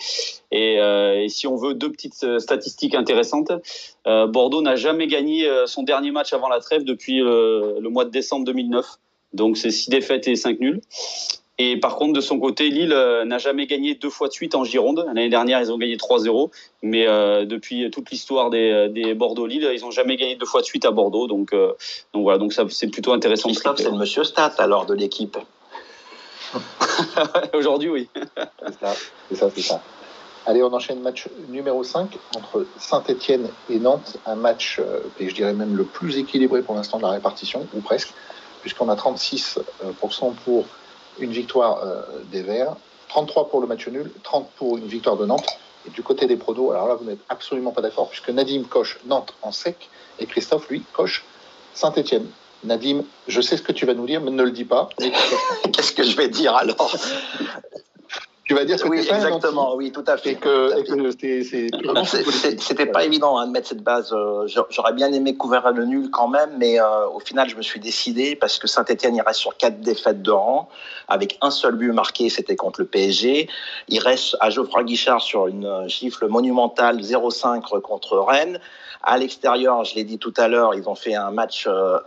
Et 0.52 1.26
si 1.30 1.48
on 1.48 1.56
veut 1.56 1.74
deux 1.74 1.92
petites 1.92 2.40
statistiques 2.40 2.96
intéressantes, 2.96 3.52
Bordeaux 4.06 4.62
n'a 4.62 4.76
jamais 4.76 5.08
gagné 5.08 5.50
son 5.66 5.84
dernier 5.84 6.12
match 6.12 6.34
avant 6.34 6.48
la 6.48 6.60
trêve 6.60 6.84
depuis 6.84 7.18
le 7.18 7.88
mois 7.90 8.06
de 8.06 8.12
décembre 8.12 8.46
2009. 8.46 8.86
Donc 9.34 9.58
c'est 9.58 9.72
6 9.72 9.90
défaites 9.90 10.28
et 10.28 10.36
5 10.36 10.60
nuls. 10.60 10.82
Et 11.60 11.78
par 11.78 11.98
contre, 11.98 12.14
de 12.14 12.22
son 12.22 12.40
côté, 12.40 12.70
Lille 12.70 12.94
euh, 12.94 13.26
n'a 13.26 13.38
jamais 13.38 13.68
gagné 13.68 13.94
deux 13.94 14.10
fois 14.10 14.28
de 14.28 14.34
suite 14.34 14.56
en 14.56 14.64
Gironde. 14.64 15.06
L'année 15.08 15.30
dernière, 15.30 15.62
ils 15.62 15.72
ont 15.72 15.78
gagné 15.78 15.98
3-0. 15.98 16.50
Mais 16.82 17.08
euh, 17.08 17.46
depuis 17.46 17.90
toute 17.92 18.10
l'histoire 18.10 18.50
des, 18.50 18.72
euh, 18.72 18.90
des 18.90 19.14
Bordeaux-Lille, 19.14 19.70
ils 19.74 19.82
n'ont 19.82 19.92
jamais 19.92 20.16
gagné 20.16 20.36
deux 20.36 20.48
fois 20.48 20.62
de 20.62 20.66
suite 20.66 20.84
à 20.86 20.92
Bordeaux. 20.92 21.28
Donc, 21.28 21.52
donc 21.54 22.24
voilà, 22.24 22.40
donc 22.40 22.54
ça, 22.54 22.66
c'est 22.70 22.88
plutôt 22.88 23.14
intéressant. 23.14 23.50
Christophe, 23.50 23.78
c'est 23.78 23.92
le 23.92 23.98
monsieur 23.98 24.24
Stat 24.24 24.56
alors 24.58 24.88
de 24.88 24.96
l'équipe. 24.96 25.38
Aujourd'hui, 27.54 27.90
oui. 27.90 28.10
c'est 28.66 28.80
ça, 29.36 29.50
c'est 29.56 29.62
ça, 29.62 29.82
Allez, 30.46 30.62
on 30.62 30.74
enchaîne 30.74 31.00
match 31.00 31.28
numéro 31.50 31.84
5 31.84 32.18
entre 32.36 32.66
Saint-Etienne 32.78 33.48
et 33.70 33.80
Nantes. 33.80 34.18
Un 34.26 34.36
match, 34.36 34.82
et 35.20 35.30
je 35.30 35.36
dirais 35.36 35.54
même 35.54 35.76
le 35.76 35.84
plus 35.84 36.18
équilibré 36.18 36.62
pour 36.62 36.76
l'instant 36.76 36.98
de 36.98 37.04
la 37.04 37.12
répartition, 37.12 37.66
ou 37.74 37.80
presque, 37.80 38.14
puisqu'on 38.64 38.90
a 38.90 38.96
36% 38.96 40.34
pour 40.46 40.66
une 41.20 41.32
victoire 41.32 41.84
euh, 41.84 42.02
des 42.32 42.42
Verts, 42.42 42.76
33 43.10 43.50
pour 43.50 43.62
le 43.62 43.68
match 43.68 43.88
nul, 43.88 44.10
30 44.24 44.50
pour 44.56 44.78
une 44.78 44.88
victoire 44.88 45.18
de 45.18 45.26
Nantes. 45.26 45.46
Et 45.86 45.90
du 45.90 46.02
côté 46.02 46.28
des 46.28 46.38
pronos, 46.38 46.72
alors 46.72 46.88
là, 46.88 46.96
vous 46.96 47.04
n'êtes 47.04 47.20
absolument 47.28 47.72
pas 47.72 47.82
d'accord, 47.82 48.10
puisque 48.10 48.30
Nadim 48.30 48.64
coche 48.64 49.00
Nantes 49.06 49.34
en 49.42 49.52
sec 49.52 49.90
et 50.18 50.26
Christophe, 50.26 50.70
lui, 50.70 50.82
coche 50.94 51.26
Saint-Etienne. 51.74 52.26
Nadim, 52.64 53.04
je 53.28 53.42
sais 53.42 53.58
ce 53.58 53.62
que 53.62 53.74
tu 53.74 53.86
vas 53.86 53.94
nous 53.94 54.08
dire, 54.08 54.22
mais 54.22 54.32
ne 54.32 54.44
le 54.44 54.52
dis 54.52 54.64
pas. 54.64 54.88
Qu'est-ce 55.74 55.92
que 55.92 56.04
je 56.04 56.16
vais 56.16 56.30
dire 56.30 56.56
alors? 56.56 56.96
Tu 58.46 58.56
vas 58.56 58.66
dire 58.66 58.78
ce 58.78 58.84
que 58.84 58.90
oui, 58.90 59.00
exactement, 59.00 59.76
oui, 59.76 59.94
tout 59.94 60.04
à 60.06 60.18
fait. 60.18 60.32
Et 60.32 60.36
que, 60.36 60.84
c'était 62.60 62.86
pas 62.88 63.06
évident 63.06 63.38
hein, 63.38 63.48
de 63.48 63.52
mettre 63.52 63.70
cette 63.70 63.84
base. 63.84 64.12
Euh, 64.12 64.48
j'aurais 64.70 64.92
bien 64.92 65.14
aimé 65.14 65.38
couvrir 65.38 65.72
le 65.72 65.86
nul 65.86 66.10
quand 66.12 66.28
même, 66.28 66.58
mais 66.58 66.78
euh, 66.78 67.08
au 67.08 67.22
final, 67.22 67.48
je 67.48 67.56
me 67.56 67.62
suis 67.62 67.80
décidé 67.80 68.36
parce 68.36 68.60
que 68.60 68.68
Saint-Etienne, 68.68 69.16
il 69.16 69.22
reste 69.22 69.40
sur 69.40 69.56
quatre 69.56 69.80
défaites 69.80 70.22
de 70.22 70.32
rang, 70.32 70.68
avec 71.08 71.38
un 71.40 71.52
seul 71.52 71.76
but 71.76 71.94
marqué, 71.94 72.30
c'était 72.30 72.58
contre 72.58 72.82
le 72.82 72.88
PSG. 72.88 73.48
Il 73.88 74.00
reste 74.00 74.36
à 74.42 74.50
Geoffroy 74.50 74.84
Guichard 74.84 75.22
sur 75.22 75.48
une 75.48 75.88
chiffre 75.88 76.28
monumentale 76.28 77.00
0-5 77.00 77.80
contre 77.80 78.18
Rennes. 78.18 78.60
À 79.04 79.18
l'extérieur, 79.18 79.86
je 79.86 79.96
l'ai 79.96 80.04
dit 80.04 80.20
tout 80.20 80.34
à 80.36 80.50
l'heure, 80.50 80.76
ils 80.76 80.90
ont 80.90 80.96
fait 80.96 81.16
un 81.16 81.32
match 81.32 81.66
euh, 81.68 81.98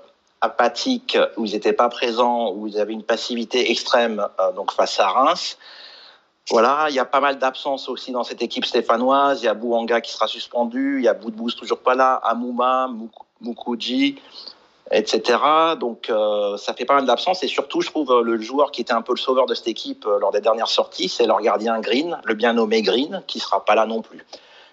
apathique 0.43 1.16
où 1.38 1.47
ils 1.47 1.52
n'étaient 1.52 1.73
pas 1.73 1.88
présents, 1.88 2.52
où 2.52 2.66
ils 2.66 2.78
avaient 2.78 2.93
une 2.93 3.05
passivité 3.05 3.71
extrême 3.71 4.26
donc 4.55 4.71
face 4.73 5.00
à 5.00 5.09
Reims. 5.09 5.57
Voilà, 6.50 6.87
il 6.91 6.95
y 6.95 7.00
a 7.00 7.05
pas 7.05 7.21
mal 7.21 7.38
d'absences 7.38 7.88
aussi 7.88 8.12
dans 8.12 8.23
cette 8.23 8.41
équipe 8.41 8.65
stéphanoise. 8.65 9.43
Il 9.43 9.47
y 9.47 9.49
a 9.49 9.55
Bouanga 9.55 10.00
qui 10.00 10.12
sera 10.12 10.29
suspendu, 10.29 10.99
il 10.99 11.05
y 11.05 11.09
a 11.09 11.15
Boudbous 11.15 11.50
toujours 11.50 11.81
pas 11.81 11.97
là, 11.97 12.15
Amouma, 12.23 12.88
Mukouji, 13.41 14.21
etc. 14.93 15.38
Donc 15.81 16.09
euh, 16.09 16.57
ça 16.57 16.73
fait 16.73 16.85
pas 16.85 16.95
mal 16.95 17.07
d'absences 17.07 17.43
et 17.43 17.49
surtout 17.49 17.81
je 17.81 17.91
trouve 17.91 18.23
le 18.23 18.41
joueur 18.41 18.71
qui 18.71 18.81
était 18.81 18.93
un 18.93 19.03
peu 19.03 19.12
le 19.12 19.19
sauveur 19.19 19.47
de 19.47 19.55
cette 19.55 19.67
équipe 19.67 20.07
euh, 20.07 20.21
lors 20.21 20.31
des 20.31 20.41
dernières 20.41 20.69
sorties, 20.69 21.09
c'est 21.09 21.26
leur 21.26 21.41
gardien 21.41 21.81
Green, 21.81 22.19
le 22.25 22.35
bien 22.35 22.53
nommé 22.53 22.83
Green, 22.83 23.25
qui 23.26 23.41
sera 23.41 23.65
pas 23.65 23.75
là 23.75 23.87
non 23.87 24.03
plus. 24.03 24.25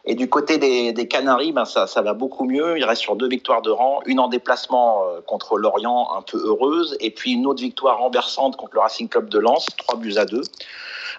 Et 0.05 0.15
du 0.15 0.29
côté 0.29 0.57
des, 0.57 1.07
Canaries, 1.07 1.53
ben 1.53 1.63
ça, 1.63 2.01
va 2.01 2.13
beaucoup 2.13 2.43
mieux. 2.43 2.77
Il 2.77 2.83
reste 2.83 3.01
sur 3.01 3.15
deux 3.15 3.29
victoires 3.29 3.61
de 3.61 3.71
rang, 3.71 4.01
une 4.05 4.19
en 4.19 4.27
déplacement 4.27 5.03
euh, 5.05 5.21
contre 5.25 5.57
Lorient, 5.57 6.09
un 6.17 6.21
peu 6.21 6.37
heureuse, 6.45 6.97
et 6.99 7.09
puis 7.09 7.31
une 7.31 7.45
autre 7.45 7.61
victoire 7.61 7.99
renversante 7.99 8.57
contre 8.57 8.73
le 8.73 8.81
Racing 8.81 9.07
Club 9.07 9.29
de 9.29 9.39
Lens, 9.39 9.65
trois 9.77 9.97
buts 9.97 10.17
à 10.17 10.25
deux. 10.25 10.41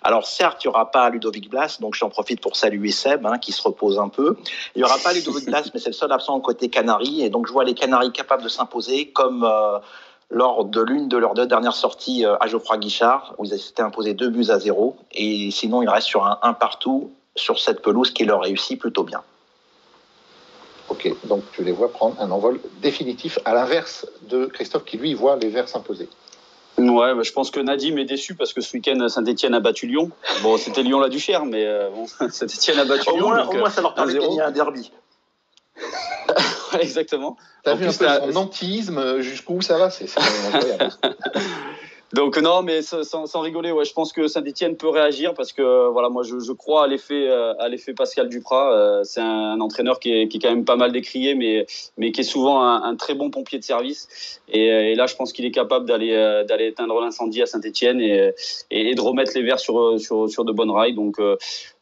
Alors 0.02 0.26
certes, 0.26 0.62
il 0.62 0.68
n'y 0.68 0.74
aura 0.74 0.90
pas 0.90 1.08
Ludovic 1.08 1.48
Blas, 1.48 1.78
donc 1.80 1.94
j'en 1.94 2.10
profite 2.10 2.42
pour 2.42 2.56
saluer 2.56 2.90
Seb, 2.90 3.24
hein, 3.24 3.38
qui 3.38 3.52
se 3.52 3.62
repose 3.62 3.98
un 3.98 4.08
peu. 4.08 4.36
Il 4.74 4.80
n'y 4.80 4.84
aura 4.84 4.98
pas 4.98 5.14
Ludovic 5.14 5.46
Blas, 5.46 5.70
mais 5.72 5.80
c'est 5.80 5.88
le 5.88 5.94
seul 5.94 6.12
absent 6.12 6.38
côté 6.40 6.68
Canaries, 6.68 7.22
et 7.22 7.30
donc 7.30 7.46
je 7.46 7.52
vois 7.52 7.64
les 7.64 7.74
Canaries 7.74 8.12
capables 8.12 8.42
de 8.42 8.48
s'imposer 8.48 9.08
comme... 9.08 9.44
Euh, 9.44 9.78
lors 10.30 10.64
de 10.64 10.80
l'une 10.80 11.06
de 11.06 11.18
leurs 11.18 11.34
deux 11.34 11.46
dernières 11.46 11.74
sorties 11.74 12.24
euh, 12.24 12.36
à 12.40 12.46
Geoffroy 12.46 12.78
Guichard, 12.78 13.34
où 13.38 13.44
ils 13.44 13.58
s'étaient 13.58 13.82
imposés 13.82 14.14
deux 14.14 14.30
buts 14.30 14.46
à 14.48 14.58
zéro. 14.58 14.96
Et 15.12 15.50
sinon, 15.50 15.82
ils 15.82 15.88
restent 15.88 16.08
sur 16.08 16.24
un 16.24 16.38
1 16.42 16.54
partout 16.54 17.12
sur 17.36 17.58
cette 17.58 17.82
pelouse 17.82 18.10
qui 18.10 18.24
leur 18.24 18.42
réussit 18.42 18.78
plutôt 18.78 19.02
bien. 19.02 19.22
Ok, 20.88 21.10
donc 21.24 21.42
tu 21.52 21.64
les 21.64 21.72
vois 21.72 21.90
prendre 21.90 22.20
un 22.20 22.30
envol 22.30 22.60
définitif 22.82 23.38
à 23.44 23.54
l'inverse 23.54 24.06
de 24.22 24.46
Christophe 24.46 24.84
qui 24.84 24.98
lui 24.98 25.14
voit 25.14 25.36
les 25.36 25.48
Verts 25.48 25.68
s'imposer. 25.68 26.08
Ouais, 26.76 27.14
bah, 27.14 27.22
je 27.22 27.32
pense 27.32 27.50
que 27.50 27.60
Nadim 27.60 27.96
est 27.98 28.04
déçu 28.04 28.34
parce 28.34 28.52
que 28.52 28.60
ce 28.60 28.76
week-end 28.76 29.08
Saint-Etienne 29.08 29.54
a 29.54 29.60
battu 29.60 29.86
Lyon. 29.86 30.10
Bon, 30.42 30.58
c'était 30.58 30.82
Lyon 30.82 30.98
la 30.98 31.08
Duchère, 31.08 31.44
mais 31.44 31.64
euh, 31.64 31.90
bon, 31.90 32.06
Saint-Etienne 32.30 32.78
a 32.80 32.84
battu 32.84 33.10
au 33.10 33.16
Lyon. 33.16 33.28
Moins, 33.28 33.46
au 33.46 33.52
moins, 33.54 33.70
ça 33.70 33.80
leur 33.80 33.94
permet 33.94 34.14
de 34.14 34.18
gagner 34.18 34.42
un 34.42 34.50
derby. 34.50 34.90
ouais, 36.72 36.82
exactement. 36.82 37.36
T'as 37.62 37.74
vu 37.74 37.86
un 37.86 37.92
peu 37.92 38.32
son 38.32 38.36
antiisme 38.36 39.20
jusqu'où 39.20 39.62
ça 39.62 39.78
va 39.78 39.90
C'est 39.90 40.08
incroyable. 40.18 40.90
Donc 42.14 42.38
non, 42.38 42.62
mais 42.62 42.80
sans, 42.82 43.40
rigoler, 43.40 43.72
ouais, 43.72 43.84
je 43.84 43.92
pense 43.92 44.12
que 44.12 44.28
Saint-Etienne 44.28 44.76
peut 44.76 44.88
réagir 44.88 45.34
parce 45.34 45.52
que 45.52 45.88
voilà, 45.88 46.08
moi 46.08 46.22
je, 46.22 46.52
crois 46.52 46.84
à 46.84 46.86
l'effet 46.86 47.28
euh, 47.28 47.54
à 47.58 47.68
l'effet 47.68 47.92
Pascal 47.92 48.28
Duprat. 48.28 48.72
Euh, 48.72 49.00
c'est 49.02 49.20
un, 49.20 49.60
entraîneur 49.60 49.98
qui 49.98 50.12
est, 50.12 50.28
qui 50.28 50.36
est, 50.36 50.40
quand 50.40 50.50
même 50.50 50.64
pas 50.64 50.76
mal 50.76 50.92
décrié, 50.92 51.34
mais 51.34 51.66
mais 51.96 52.12
qui 52.12 52.20
est 52.20 52.24
souvent 52.24 52.62
un, 52.62 52.94
très 52.94 53.14
bon 53.14 53.30
pompier 53.30 53.58
de 53.58 53.64
service. 53.64 54.40
Et, 54.48 54.66
et 54.66 54.94
là, 54.94 55.06
je 55.06 55.16
pense 55.16 55.32
qu'il 55.32 55.44
est 55.44 55.50
capable 55.50 55.86
d'aller 55.86 56.12
euh, 56.12 56.44
d'aller 56.44 56.68
éteindre 56.68 57.00
l'incendie 57.00 57.42
à 57.42 57.46
Saint-Etienne 57.46 58.00
et, 58.00 58.30
et, 58.70 58.94
de 58.94 59.00
remettre 59.00 59.32
les 59.34 59.42
Verts 59.42 59.58
sur 59.58 59.98
sur 59.98 60.30
sur 60.30 60.44
de 60.44 60.52
bonnes 60.52 60.70
rails. 60.70 60.94
Donc 60.94 61.18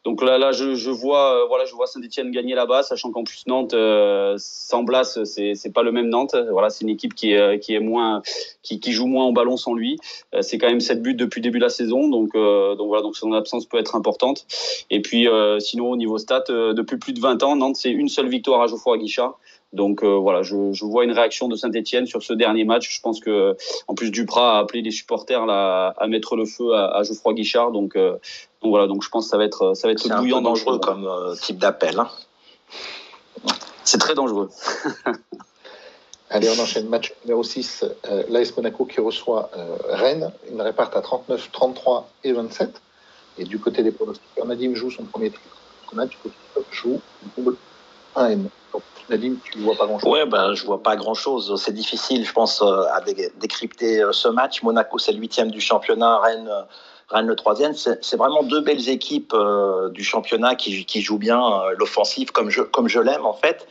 donc 0.03 0.21
là, 0.21 0.37
là, 0.37 0.51
je, 0.51 0.75
je 0.75 0.89
vois, 0.89 1.43
euh, 1.43 1.45
voilà, 1.47 1.63
je 1.63 1.73
vois 1.73 1.87
Saint-Etienne 1.87 2.29
gagner 2.31 2.55
là-bas, 2.55 2.83
sachant 2.83 3.11
qu'en 3.11 3.23
plus 3.23 3.47
Nantes, 3.47 3.73
euh, 3.73 4.35
sans 4.37 4.83
Blas, 4.83 5.17
c'est 5.23 5.55
c'est 5.55 5.71
pas 5.71 5.81
le 5.81 5.93
même 5.93 6.09
Nantes. 6.09 6.35
Voilà, 6.51 6.69
c'est 6.69 6.83
une 6.83 6.89
équipe 6.89 7.15
qui 7.15 7.31
est 7.31 7.59
qui 7.59 7.73
est 7.73 7.79
moins, 7.79 8.21
qui, 8.63 8.81
qui 8.81 8.91
joue 8.91 9.07
moins 9.07 9.25
au 9.25 9.31
ballon 9.31 9.55
sans 9.55 9.73
lui. 9.73 9.97
Euh, 10.33 10.41
c'est 10.41 10.57
quand 10.57 10.67
même 10.67 10.81
7 10.81 11.01
buts 11.01 11.13
depuis 11.13 11.39
le 11.39 11.43
début 11.43 11.59
de 11.59 11.63
la 11.63 11.69
saison, 11.69 12.09
donc 12.09 12.33
donc 12.33 12.87
voilà, 12.87 13.01
donc 13.01 13.15
son 13.15 13.31
absence 13.31 13.65
peut 13.65 13.77
être 13.77 13.95
importante. 13.95 14.45
Et 14.89 15.01
puis 15.01 15.27
sinon 15.59 15.91
au 15.91 15.95
niveau 15.95 16.17
stat, 16.17 16.43
depuis 16.49 16.97
plus 16.97 17.13
de 17.13 17.21
20 17.21 17.41
ans, 17.43 17.55
Nantes 17.55 17.77
c'est 17.77 17.91
une 17.91 18.09
seule 18.09 18.27
victoire 18.27 18.61
à 18.61 18.67
Geoffroy 18.67 18.97
Guichard. 18.97 19.39
Donc 19.73 20.03
euh, 20.03 20.15
voilà, 20.15 20.43
je, 20.43 20.71
je, 20.71 20.85
vois 20.85 21.03
une 21.03 21.11
réaction 21.11 21.47
de 21.47 21.55
Saint-Etienne 21.55 22.05
sur 22.05 22.21
ce 22.21 22.33
dernier 22.33 22.63
match. 22.63 22.95
Je 22.95 23.01
pense 23.01 23.19
que 23.19 23.57
en 23.87 23.95
plus 23.95 24.11
Duprat 24.11 24.57
a 24.57 24.59
appelé 24.59 24.83
les 24.83 24.91
supporters 24.91 25.47
là, 25.47 25.95
à 25.97 26.07
mettre 26.07 26.35
le 26.35 26.45
feu 26.45 26.73
à, 26.75 26.95
à 26.95 27.03
Geoffroy 27.03 27.33
Guichard. 27.33 27.71
Donc, 27.71 27.95
euh, 27.95 28.11
donc, 28.61 28.69
voilà, 28.69 28.85
donc 28.85 29.03
je 29.03 29.09
pense 29.09 29.25
que 29.25 29.31
ça 29.31 29.37
va 29.37 29.45
être 29.45 29.73
ça 29.73 29.87
va 29.87 29.93
être 29.93 30.07
bouillant 30.19 30.41
dangereux 30.41 30.77
comme 30.77 31.07
euh, 31.07 31.35
type 31.35 31.57
d'appel. 31.57 31.99
Hein. 31.99 32.07
C'est 33.83 33.97
très 33.97 34.13
dangereux. 34.13 34.49
Allez, 36.29 36.49
on 36.49 36.61
enchaîne 36.61 36.87
match 36.87 37.13
numéro 37.25 37.43
6. 37.43 37.83
Euh, 38.09 38.23
L'AS 38.29 38.55
Monaco 38.55 38.85
qui 38.85 39.01
reçoit 39.01 39.49
Rennes. 39.89 40.31
Une 40.51 40.61
réparte 40.61 40.95
à 40.95 41.01
39, 41.01 41.51
33 41.51 42.09
et 42.23 42.31
27. 42.31 42.81
Et 43.39 43.43
du 43.43 43.59
côté 43.59 43.81
des 43.83 43.91
pronostics, 43.91 44.23
Nadim 44.43 44.75
joue 44.75 44.91
son 44.91 45.03
premier 45.03 45.31
match. 45.93 46.17
Joue 46.71 47.01
double 47.35 47.55
1 48.15 48.29
M. 48.31 48.49
Nadim, 49.09 49.35
tu 49.51 49.59
vois 49.59 49.75
pas 49.75 49.85
grand-chose 49.85 50.09
Ouais, 50.09 50.25
ben, 50.25 50.53
je 50.53 50.65
vois 50.65 50.81
pas 50.81 50.95
grand-chose. 50.95 51.61
C'est 51.61 51.73
difficile, 51.73 52.25
je 52.25 52.31
pense, 52.31 52.61
euh, 52.61 52.85
à 52.93 53.01
décrypter 53.01 54.01
euh, 54.01 54.11
ce 54.11 54.27
match. 54.29 54.63
Monaco, 54.63 54.97
c'est 54.97 55.11
le 55.11 55.19
huitième 55.19 55.51
du 55.51 55.59
championnat. 55.59 56.19
Rennes, 56.19 56.47
euh, 56.49 56.61
Rennes 57.09 57.27
le 57.27 57.35
troisième. 57.35 57.73
C'est 57.73 58.15
vraiment 58.15 58.43
deux 58.43 58.61
belles 58.61 58.89
équipes 58.89 59.35
du 59.91 60.03
championnat 60.03 60.55
qui, 60.55 60.85
qui 60.85 61.01
jouent 61.01 61.17
bien 61.17 61.61
l'offensive 61.77 62.31
comme 62.31 62.49
je, 62.49 62.61
comme 62.61 62.87
je 62.87 62.99
l'aime, 62.99 63.25
en 63.25 63.33
fait. 63.33 63.67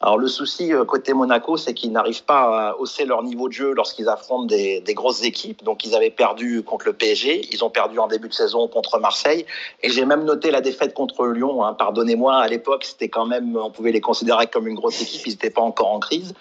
Alors 0.00 0.18
le 0.18 0.28
souci 0.28 0.74
euh, 0.74 0.84
côté 0.84 1.14
Monaco, 1.14 1.56
c'est 1.56 1.72
qu'ils 1.72 1.90
n'arrivent 1.90 2.24
pas 2.24 2.68
à 2.68 2.76
hausser 2.76 3.06
leur 3.06 3.22
niveau 3.22 3.48
de 3.48 3.54
jeu 3.54 3.72
lorsqu'ils 3.72 4.08
affrontent 4.08 4.44
des, 4.44 4.80
des, 4.80 4.94
grosses 4.94 5.22
équipes. 5.22 5.64
Donc 5.64 5.84
ils 5.84 5.94
avaient 5.94 6.10
perdu 6.10 6.62
contre 6.62 6.86
le 6.86 6.92
PSG, 6.92 7.48
ils 7.50 7.64
ont 7.64 7.70
perdu 7.70 7.98
en 7.98 8.06
début 8.06 8.28
de 8.28 8.34
saison 8.34 8.68
contre 8.68 8.98
Marseille, 8.98 9.46
et 9.82 9.90
j'ai 9.90 10.04
même 10.04 10.24
noté 10.24 10.50
la 10.50 10.60
défaite 10.60 10.92
contre 10.92 11.26
Lyon. 11.26 11.64
Hein. 11.64 11.74
Pardonnez-moi, 11.74 12.36
à 12.36 12.48
l'époque, 12.48 12.84
c'était 12.84 13.08
quand 13.08 13.26
même, 13.26 13.56
on 13.56 13.70
pouvait 13.70 13.92
les 13.92 14.02
considérer 14.02 14.46
comme 14.48 14.68
une 14.68 14.74
grosse 14.74 15.00
équipe, 15.00 15.26
ils 15.26 15.30
n'étaient 15.30 15.50
pas 15.50 15.62
encore 15.62 15.88
en 15.88 15.98
crise. 15.98 16.34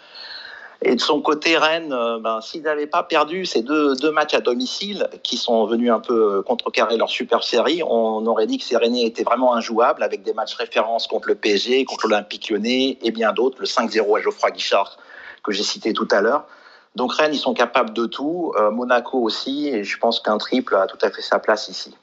Et 0.81 0.95
de 0.95 1.01
son 1.01 1.21
côté, 1.21 1.57
Rennes, 1.57 1.93
euh, 1.93 2.19
ben, 2.19 2.41
s'ils 2.41 2.63
n'avaient 2.63 2.87
pas 2.87 3.03
perdu 3.03 3.45
ces 3.45 3.61
deux, 3.61 3.95
matchs 4.11 4.33
à 4.33 4.41
domicile 4.41 5.07
qui 5.23 5.37
sont 5.37 5.65
venus 5.65 5.91
un 5.91 5.99
peu 5.99 6.41
contrecarrer 6.43 6.97
leur 6.97 7.09
super 7.09 7.43
série, 7.43 7.81
on 7.83 8.25
aurait 8.27 8.47
dit 8.47 8.57
que 8.57 8.63
ces 8.63 8.77
Rennais 8.77 9.03
étaient 9.03 9.23
vraiment 9.23 9.55
injouables 9.55 10.03
avec 10.03 10.23
des 10.23 10.33
matchs 10.33 10.55
références 10.55 11.07
contre 11.07 11.27
le 11.27 11.35
PSG, 11.35 11.85
contre 11.85 12.07
l'Olympique 12.07 12.49
lyonnais 12.49 12.97
et 13.01 13.11
bien 13.11 13.33
d'autres, 13.33 13.57
le 13.59 13.65
5-0 13.65 14.17
à 14.17 14.21
Geoffroy 14.21 14.51
Guichard 14.51 14.97
que 15.45 15.51
j'ai 15.51 15.63
cité 15.63 15.93
tout 15.93 16.07
à 16.11 16.21
l'heure. 16.21 16.45
Donc 16.95 17.13
Rennes, 17.13 17.33
ils 17.33 17.39
sont 17.39 17.53
capables 17.53 17.93
de 17.93 18.05
tout, 18.05 18.53
euh, 18.57 18.71
Monaco 18.71 19.19
aussi, 19.19 19.67
et 19.67 19.83
je 19.83 19.97
pense 19.97 20.19
qu'un 20.19 20.37
triple 20.37 20.75
a 20.75 20.87
tout 20.87 20.97
à 21.01 21.11
fait 21.11 21.21
sa 21.21 21.39
place 21.39 21.67
ici. 21.67 21.93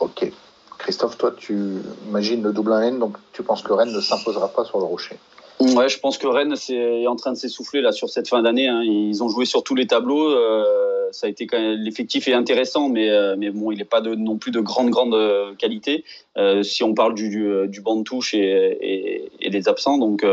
Ok. 0.00 0.30
Christophe, 0.78 1.18
toi, 1.18 1.32
tu 1.36 1.82
imagines 2.06 2.42
le 2.42 2.52
double 2.52 2.72
1N, 2.72 2.98
donc 2.98 3.16
tu 3.32 3.42
penses 3.42 3.62
que 3.62 3.72
Rennes 3.72 3.92
ne 3.92 4.00
s'imposera 4.00 4.48
pas 4.48 4.64
sur 4.64 4.78
le 4.78 4.84
rocher? 4.84 5.18
Ouais, 5.60 5.88
je 5.88 5.98
pense 5.98 6.18
que 6.18 6.26
Rennes 6.26 6.54
est 6.68 7.06
en 7.08 7.16
train 7.16 7.32
de 7.32 7.36
s'essouffler 7.36 7.80
là 7.80 7.90
sur 7.90 8.08
cette 8.08 8.28
fin 8.28 8.42
d'année. 8.42 8.68
Hein. 8.68 8.82
Ils 8.84 9.22
ont 9.24 9.28
joué 9.28 9.44
sur 9.44 9.64
tous 9.64 9.74
les 9.74 9.86
tableaux. 9.86 10.30
Euh, 10.30 11.08
ça 11.10 11.26
a 11.26 11.30
été 11.30 11.46
quand 11.46 11.58
l'effectif 11.58 12.28
est 12.28 12.32
intéressant, 12.32 12.88
mais 12.88 13.10
euh, 13.10 13.34
mais 13.36 13.50
bon, 13.50 13.72
il 13.72 13.78
n'est 13.78 13.84
pas 13.84 14.00
de, 14.00 14.14
non 14.14 14.36
plus 14.36 14.52
de 14.52 14.60
grande 14.60 14.90
grande 14.90 15.14
euh, 15.14 15.54
qualité. 15.56 16.04
Euh, 16.38 16.62
si 16.62 16.82
on 16.82 16.94
parle 16.94 17.14
du, 17.14 17.28
du, 17.28 17.68
du, 17.68 17.80
banc 17.80 17.96
de 17.96 18.02
touche 18.02 18.34
et, 18.34 18.38
et, 18.40 19.28
et 19.40 19.50
des 19.50 19.68
absents, 19.68 19.98
donc 19.98 20.24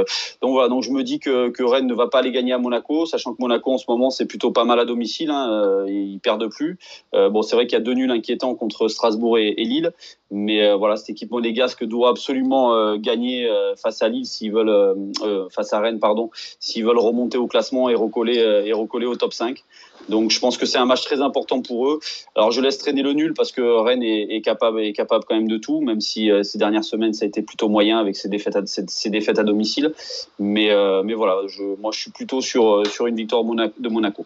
donc 0.41 0.51
voilà. 0.51 0.69
Donc 0.69 0.83
je 0.83 0.91
me 0.91 1.03
dis 1.03 1.19
que, 1.19 1.49
que 1.49 1.63
Rennes 1.63 1.87
ne 1.87 1.93
va 1.93 2.07
pas 2.07 2.21
les 2.21 2.31
gagner 2.31 2.53
à 2.53 2.57
Monaco, 2.57 3.05
sachant 3.05 3.33
que 3.33 3.41
Monaco 3.41 3.73
en 3.73 3.77
ce 3.77 3.85
moment 3.87 4.09
c'est 4.09 4.25
plutôt 4.25 4.51
pas 4.51 4.65
mal 4.65 4.79
à 4.79 4.85
domicile. 4.85 5.31
Hein. 5.31 5.85
Ils 5.87 6.19
perdent 6.19 6.49
plus. 6.49 6.77
bon, 7.13 7.41
c'est 7.41 7.55
vrai 7.55 7.67
qu'il 7.67 7.77
y 7.77 7.81
a 7.81 7.83
deux 7.83 7.93
nuls 7.93 8.11
inquiétants 8.11 8.55
contre 8.55 8.87
Strasbourg 8.87 9.37
et, 9.37 9.53
Lille, 9.53 9.91
mais 10.31 10.73
voilà, 10.75 10.95
cette 10.95 11.09
équipe 11.09 11.31
monégasque 11.31 11.83
doit 11.83 12.09
absolument 12.09 12.95
gagner 12.97 13.49
face 13.77 14.01
à 14.01 14.09
Lille 14.09 14.25
s'ils 14.25 14.51
veulent 14.51 14.95
euh, 15.23 15.49
face 15.49 15.73
à 15.73 15.79
Rennes, 15.79 15.99
pardon, 15.99 16.29
s'ils 16.59 16.85
veulent 16.85 16.99
remonter 16.99 17.37
au 17.37 17.47
classement 17.47 17.89
et 17.89 17.95
recoller, 17.95 18.39
euh, 18.39 18.65
et 18.65 18.73
recoller 18.73 19.05
au 19.05 19.15
top 19.15 19.33
5. 19.33 19.63
Donc 20.09 20.31
je 20.31 20.39
pense 20.39 20.57
que 20.57 20.65
c'est 20.65 20.77
un 20.77 20.85
match 20.85 21.03
très 21.03 21.21
important 21.21 21.61
pour 21.61 21.89
eux. 21.89 21.99
Alors 22.35 22.51
je 22.51 22.61
laisse 22.61 22.77
traîner 22.77 23.01
le 23.01 23.13
nul 23.13 23.33
parce 23.33 23.51
que 23.51 23.61
Rennes 23.61 24.03
est, 24.03 24.41
capable, 24.41 24.81
est 24.81 24.93
capable 24.93 25.23
quand 25.25 25.35
même 25.35 25.47
de 25.47 25.57
tout, 25.57 25.81
même 25.81 26.01
si 26.01 26.31
euh, 26.31 26.43
ces 26.43 26.57
dernières 26.57 26.83
semaines 26.83 27.13
ça 27.13 27.25
a 27.25 27.27
été 27.27 27.41
plutôt 27.41 27.69
moyen 27.69 27.97
avec 27.97 28.15
ses 28.15 28.29
défaites 28.29 28.55
à, 28.55 29.43
domicile. 29.43 29.93
Mais, 30.39 30.71
euh, 30.71 31.03
mais 31.03 31.13
voilà, 31.13 31.39
je, 31.47 31.63
moi 31.79 31.91
je 31.93 31.99
suis 31.99 32.11
plutôt 32.11 32.41
sur, 32.41 32.75
euh, 32.75 32.85
sur 32.85 33.07
une 33.07 33.15
victoire 33.15 33.43
de 33.43 33.89
Monaco. 33.89 34.25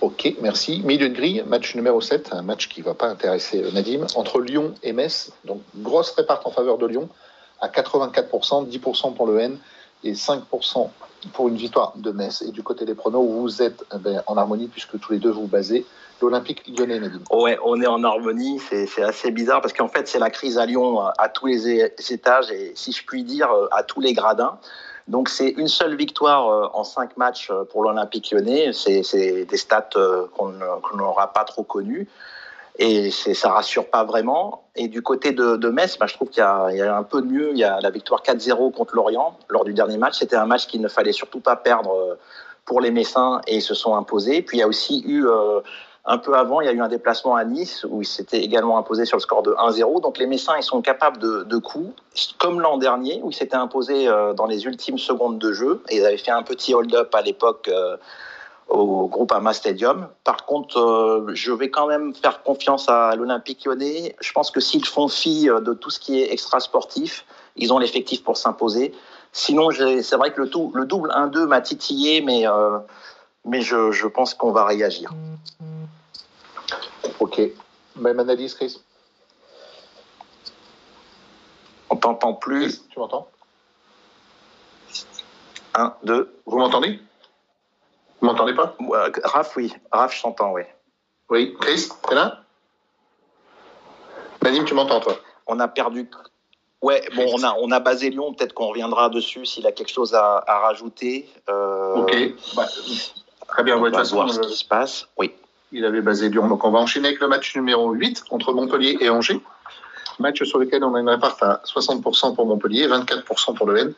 Ok, 0.00 0.34
merci. 0.40 0.82
Milieu 0.84 1.08
de 1.08 1.14
grille, 1.14 1.44
match 1.46 1.76
numéro 1.76 2.00
7, 2.00 2.30
un 2.32 2.42
match 2.42 2.68
qui 2.68 2.80
ne 2.80 2.86
va 2.86 2.94
pas 2.94 3.06
intéresser 3.06 3.62
Nadim, 3.72 4.06
entre 4.16 4.40
Lyon 4.40 4.74
et 4.82 4.92
Metz. 4.92 5.32
Donc 5.44 5.60
grosse 5.76 6.10
réparte 6.10 6.44
en 6.46 6.50
faveur 6.50 6.78
de 6.78 6.86
Lyon 6.86 7.08
à 7.60 7.68
84%, 7.68 8.68
10% 8.68 9.14
pour 9.14 9.26
le 9.26 9.38
N 9.38 9.58
et 10.04 10.12
5% 10.12 10.90
pour 11.32 11.48
une 11.48 11.56
victoire 11.56 11.92
de 11.96 12.10
Metz. 12.10 12.42
Et 12.42 12.50
du 12.50 12.62
côté 12.62 12.84
des 12.84 12.94
pronos, 12.94 13.24
vous 13.24 13.62
êtes 13.62 13.84
eh 13.94 13.98
ben, 13.98 14.22
en 14.26 14.36
harmonie 14.36 14.68
puisque 14.68 14.98
tous 14.98 15.12
les 15.12 15.18
deux 15.18 15.30
vous 15.30 15.46
basez 15.46 15.86
l'Olympique 16.20 16.62
lyonnais, 16.68 17.00
Nadim. 17.00 17.20
Ouais, 17.32 17.58
on 17.64 17.80
est 17.82 17.86
en 17.86 18.04
harmonie. 18.04 18.60
C'est 18.60 19.02
assez 19.02 19.32
bizarre 19.32 19.60
parce 19.60 19.72
qu'en 19.72 19.88
fait, 19.88 20.06
c'est 20.06 20.20
la 20.20 20.30
crise 20.30 20.56
à 20.56 20.66
Lyon 20.66 21.00
à 21.00 21.28
tous 21.28 21.46
les 21.46 21.82
étages 22.10 22.48
et, 22.52 22.72
si 22.76 22.92
je 22.92 23.04
puis 23.04 23.24
dire, 23.24 23.50
à 23.72 23.82
tous 23.82 24.00
les 24.00 24.12
gradins. 24.12 24.58
Donc 25.08 25.28
c'est 25.28 25.48
une 25.48 25.68
seule 25.68 25.96
victoire 25.96 26.48
euh, 26.48 26.68
en 26.74 26.84
cinq 26.84 27.16
matchs 27.16 27.50
euh, 27.50 27.64
pour 27.64 27.82
l'Olympique 27.82 28.30
lyonnais. 28.30 28.72
C'est 28.72 29.44
des 29.44 29.56
stats 29.56 29.90
euh, 29.96 30.26
qu'on 30.36 30.52
n'aura 30.96 31.32
pas 31.32 31.44
trop 31.44 31.64
connues 31.64 32.08
et 32.78 33.10
ça 33.10 33.50
rassure 33.50 33.88
pas 33.90 34.04
vraiment. 34.04 34.64
Et 34.76 34.88
du 34.88 35.02
côté 35.02 35.32
de, 35.32 35.68
Metz, 35.68 35.98
bah, 35.98 36.06
je 36.06 36.14
trouve 36.14 36.28
qu'il 36.28 36.40
y, 36.40 36.44
a 36.44 36.96
un 36.96 37.02
peu 37.02 37.20
de 37.20 37.26
mieux. 37.26 37.50
Il 37.52 37.58
y 37.58 37.64
a 37.64 37.80
la 37.80 37.90
victoire 37.90 38.22
4-0 38.22 38.72
contre 38.72 38.94
Lorient 38.94 39.38
lors 39.48 39.64
du 39.64 39.74
dernier 39.74 39.98
match. 39.98 40.18
C'était 40.18 40.36
un 40.36 40.46
match 40.46 40.66
qu'il 40.66 40.80
ne 40.80 40.88
fallait 40.88 41.12
surtout 41.12 41.40
pas 41.40 41.56
perdre 41.56 42.18
pour 42.64 42.80
les 42.80 42.90
Messins 42.90 43.40
et 43.46 43.56
ils 43.56 43.62
se 43.62 43.74
sont 43.74 43.94
imposés. 43.94 44.42
Puis 44.42 44.58
il 44.58 44.60
y 44.60 44.62
a 44.62 44.68
aussi 44.68 45.02
eu 45.06 45.26
un 46.04 46.18
peu 46.18 46.34
avant, 46.34 46.60
il 46.60 46.66
y 46.66 46.68
a 46.68 46.72
eu 46.72 46.80
un 46.80 46.88
déplacement 46.88 47.36
à 47.36 47.44
Nice 47.44 47.86
où 47.88 48.02
il 48.02 48.06
s'était 48.06 48.42
également 48.42 48.76
imposé 48.76 49.04
sur 49.04 49.16
le 49.16 49.22
score 49.22 49.42
de 49.42 49.52
1-0. 49.52 50.00
Donc 50.00 50.18
les 50.18 50.26
Messins, 50.26 50.54
ils 50.56 50.64
sont 50.64 50.82
capables 50.82 51.18
de, 51.18 51.58
coups, 51.58 51.94
comme 52.38 52.60
l'an 52.60 52.76
dernier 52.76 53.20
où 53.22 53.30
ils 53.30 53.34
s'étaient 53.34 53.54
imposés 53.54 54.08
euh, 54.08 54.32
dans 54.32 54.46
les 54.46 54.64
ultimes 54.64 54.98
secondes 54.98 55.38
de 55.38 55.52
jeu. 55.52 55.80
Et 55.90 55.98
ils 55.98 56.06
avaient 56.06 56.16
fait 56.16 56.32
un 56.32 56.42
petit 56.42 56.74
hold-up 56.74 57.14
à 57.14 57.22
l'époque 57.22 57.68
euh, 57.68 57.96
au 58.68 59.06
groupe 59.08 59.32
Ama 59.32 59.52
Stadium. 59.52 60.08
Par 60.24 60.46
contre, 60.46 60.78
euh, 60.78 61.30
je 61.34 61.52
vais 61.52 61.70
quand 61.70 61.86
même 61.86 62.14
faire 62.14 62.42
confiance 62.42 62.88
à 62.88 63.14
l'Olympique 63.16 63.64
lyonnais. 63.64 64.16
Je 64.20 64.32
pense 64.32 64.50
que 64.50 64.60
s'ils 64.60 64.86
font 64.86 65.08
fi 65.08 65.46
de 65.46 65.74
tout 65.74 65.90
ce 65.90 65.98
qui 65.98 66.20
est 66.20 66.32
extra-sportif, 66.32 67.24
ils 67.56 67.72
ont 67.72 67.78
l'effectif 67.78 68.22
pour 68.24 68.36
s'imposer. 68.36 68.94
Sinon, 69.32 69.70
c'est 69.70 70.16
vrai 70.16 70.32
que 70.32 70.42
le, 70.42 70.50
tout, 70.50 70.72
le 70.74 70.84
double 70.84 71.10
1-2 71.10 71.46
m'a 71.46 71.60
titillé, 71.60 72.20
mais, 72.20 72.44
mais 73.46 73.62
je, 73.62 73.90
je 73.90 74.06
pense 74.06 74.34
qu'on 74.34 74.52
va 74.52 74.66
réagir. 74.66 75.12
Ok. 77.18 77.40
Même 77.96 78.20
analyse, 78.20 78.54
Chris? 78.54 78.80
On 81.90 81.96
t'entend 81.96 82.34
plus. 82.34 82.82
tu 82.88 82.98
m'entends? 82.98 83.28
1, 85.74 85.94
2. 86.04 86.34
Vous 86.46 86.58
m'entendez? 86.58 86.98
Vous 88.22 88.28
m'entendez 88.28 88.54
pas? 88.54 88.74
Raph, 89.24 89.56
oui. 89.56 89.74
Raph, 89.90 90.16
je 90.16 90.22
t'entends, 90.22 90.52
oui. 90.52 90.62
Oui. 91.28 91.54
Chris, 91.60 91.88
t'es 92.08 92.14
là? 92.14 92.38
Nadim, 94.42 94.64
tu 94.64 94.74
m'entends, 94.74 95.00
toi? 95.00 95.16
On 95.46 95.60
a 95.60 95.68
perdu. 95.68 96.08
Ouais, 96.80 97.02
bon, 97.14 97.26
on 97.34 97.42
a, 97.42 97.54
on 97.60 97.70
a 97.70 97.80
basé 97.80 98.08
Lyon. 98.08 98.32
Peut-être 98.32 98.54
qu'on 98.54 98.68
reviendra 98.68 99.10
dessus 99.10 99.44
s'il 99.44 99.66
a 99.66 99.72
quelque 99.72 99.92
chose 99.92 100.14
à, 100.14 100.44
rajouter. 100.46 101.28
Euh, 101.50 101.96
ok. 101.96 102.16
Bah, 102.56 102.66
très 103.48 103.62
bien. 103.62 103.76
On 103.76 103.82
va 103.82 104.02
voir 104.02 104.32
ce 104.32 104.40
qui 104.40 104.56
se 104.56 104.64
passe. 104.64 105.08
Oui 105.18 105.34
il 105.72 105.84
avait 105.84 106.02
basé 106.02 106.28
Lyon. 106.28 106.48
Donc 106.48 106.64
on 106.64 106.70
va 106.70 106.78
enchaîner 106.78 107.08
avec 107.08 107.20
le 107.20 107.28
match 107.28 107.54
numéro 107.56 107.90
8 107.90 108.24
entre 108.30 108.52
Montpellier 108.52 108.98
et 109.00 109.10
Angers. 109.10 109.40
Match 110.18 110.42
sur 110.44 110.58
lequel 110.58 110.84
on 110.84 110.94
a 110.94 111.00
une 111.00 111.08
réparte 111.08 111.42
à 111.42 111.62
60% 111.64 112.34
pour 112.34 112.46
Montpellier, 112.46 112.86
24% 112.86 113.54
pour 113.54 113.66
le 113.66 113.78
N 113.78 113.94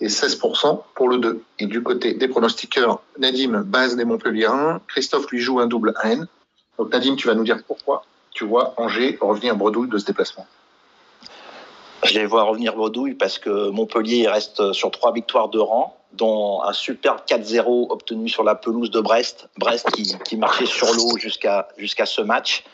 et 0.00 0.08
16% 0.08 0.82
pour 0.94 1.08
le 1.08 1.18
2. 1.18 1.42
Et 1.60 1.66
du 1.66 1.82
côté 1.82 2.14
des 2.14 2.28
pronostiqueurs, 2.28 3.00
Nadim 3.18 3.62
base 3.62 3.96
des 3.96 4.04
Montpelliérains, 4.04 4.80
Christophe 4.88 5.30
lui 5.30 5.40
joue 5.40 5.60
un 5.60 5.66
double 5.66 5.94
N. 6.02 6.26
Donc 6.78 6.92
Nadim, 6.92 7.16
tu 7.16 7.26
vas 7.26 7.34
nous 7.34 7.44
dire 7.44 7.62
pourquoi 7.66 8.04
tu 8.34 8.44
vois 8.44 8.74
Angers 8.76 9.16
revenir 9.20 9.56
bredouille 9.56 9.88
de 9.88 9.96
ce 9.96 10.04
déplacement. 10.04 10.46
Je 12.02 12.12
les 12.12 12.26
vois 12.26 12.42
revenir 12.42 12.74
bredouille 12.74 13.14
parce 13.14 13.38
que 13.38 13.70
Montpellier 13.70 14.28
reste 14.28 14.72
sur 14.72 14.90
trois 14.90 15.12
victoires 15.12 15.48
de 15.48 15.58
rang 15.58 15.96
dont 16.12 16.62
un 16.62 16.72
superbe 16.72 17.20
4-0 17.26 17.90
obtenu 17.90 18.28
sur 18.28 18.44
la 18.44 18.54
pelouse 18.54 18.90
de 18.90 19.00
Brest. 19.00 19.48
Brest 19.56 19.90
qui, 19.92 20.36
marchait 20.36 20.66
sur 20.66 20.92
l'eau 20.92 21.16
jusqu'à 21.16 21.68
jusqu'à 21.78 22.06
ce 22.06 22.20
match. 22.20 22.64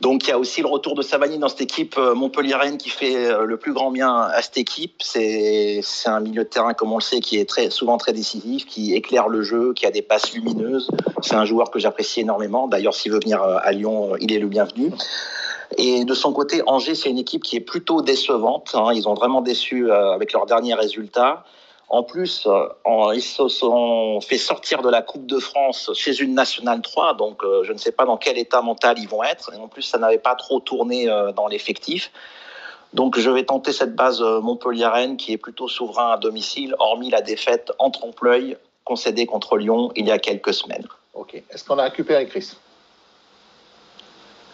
Donc 0.00 0.24
il 0.24 0.30
y 0.30 0.32
a 0.32 0.38
aussi 0.38 0.60
le 0.60 0.68
retour 0.68 0.94
de 0.94 1.02
Savani 1.02 1.38
dans 1.38 1.48
cette 1.48 1.60
équipe 1.60 1.96
euh, 1.98 2.14
Montpellier-Rennes 2.14 2.78
qui 2.78 2.88
fait 2.88 3.26
euh, 3.26 3.44
le 3.44 3.56
plus 3.56 3.72
grand 3.72 3.90
bien 3.90 4.14
à 4.14 4.40
cette 4.42 4.56
équipe. 4.56 5.02
C'est 5.02 5.82
un 6.06 6.20
milieu 6.20 6.44
de 6.44 6.48
terrain, 6.48 6.72
comme 6.72 6.92
on 6.92 6.98
le 6.98 7.02
sait, 7.02 7.20
qui 7.20 7.36
est 7.36 7.70
souvent 7.70 7.96
très 7.98 8.12
décisif, 8.12 8.64
qui 8.66 8.94
éclaire 8.94 9.28
le 9.28 9.42
jeu, 9.42 9.72
qui 9.74 9.86
a 9.86 9.90
des 9.90 10.02
passes 10.02 10.32
lumineuses. 10.32 10.88
C'est 11.22 11.34
un 11.34 11.44
joueur 11.44 11.70
que 11.70 11.80
j'apprécie 11.80 12.20
énormément. 12.20 12.68
D'ailleurs, 12.68 12.94
s'il 12.94 13.10
veut 13.10 13.18
venir 13.20 13.42
euh, 13.42 13.56
à 13.60 13.72
Lyon, 13.72 14.12
il 14.20 14.32
est 14.32 14.38
le 14.38 14.46
bienvenu. 14.46 14.92
Et 15.76 16.04
de 16.04 16.14
son 16.14 16.32
côté, 16.32 16.62
Angers, 16.66 16.94
c'est 16.94 17.10
une 17.10 17.18
équipe 17.18 17.42
qui 17.42 17.56
est 17.56 17.60
plutôt 17.60 18.00
décevante. 18.00 18.70
Hein. 18.74 18.92
Ils 18.94 19.08
ont 19.08 19.14
vraiment 19.14 19.42
déçu 19.42 19.90
avec 19.90 20.32
leurs 20.32 20.46
derniers 20.46 20.74
résultats. 20.74 21.44
En 21.90 22.02
plus, 22.02 22.46
euh, 22.46 23.14
ils 23.14 23.22
se 23.22 23.48
sont 23.48 24.20
fait 24.20 24.36
sortir 24.36 24.82
de 24.82 24.90
la 24.90 25.00
Coupe 25.00 25.26
de 25.26 25.38
France 25.38 25.90
chez 25.94 26.20
une 26.20 26.34
nationale 26.34 26.82
3, 26.82 27.14
donc 27.14 27.42
euh, 27.42 27.64
je 27.64 27.72
ne 27.72 27.78
sais 27.78 27.92
pas 27.92 28.04
dans 28.04 28.18
quel 28.18 28.36
état 28.36 28.60
mental 28.60 28.98
ils 28.98 29.08
vont 29.08 29.22
être. 29.22 29.54
Et 29.54 29.56
en 29.56 29.68
plus, 29.68 29.82
ça 29.82 29.98
n'avait 29.98 30.18
pas 30.18 30.34
trop 30.34 30.60
tourné 30.60 31.08
euh, 31.08 31.32
dans 31.32 31.46
l'effectif. 31.46 32.10
Donc 32.92 33.18
je 33.18 33.30
vais 33.30 33.44
tenter 33.44 33.72
cette 33.72 33.94
base 33.94 34.22
Montpellier-Rennes 34.22 35.16
qui 35.18 35.32
est 35.32 35.38
plutôt 35.38 35.68
souverain 35.68 36.12
à 36.12 36.16
domicile, 36.16 36.74
hormis 36.78 37.10
la 37.10 37.20
défaite 37.20 37.70
en 37.78 37.90
trompe-l'œil 37.90 38.56
concédée 38.84 39.26
contre 39.26 39.58
Lyon 39.58 39.92
il 39.94 40.06
y 40.06 40.10
a 40.10 40.18
quelques 40.18 40.54
semaines. 40.54 40.86
Ok. 41.12 41.34
Est-ce 41.50 41.64
qu'on 41.64 41.78
a 41.78 41.84
récupéré 41.84 42.26
Chris? 42.26 42.52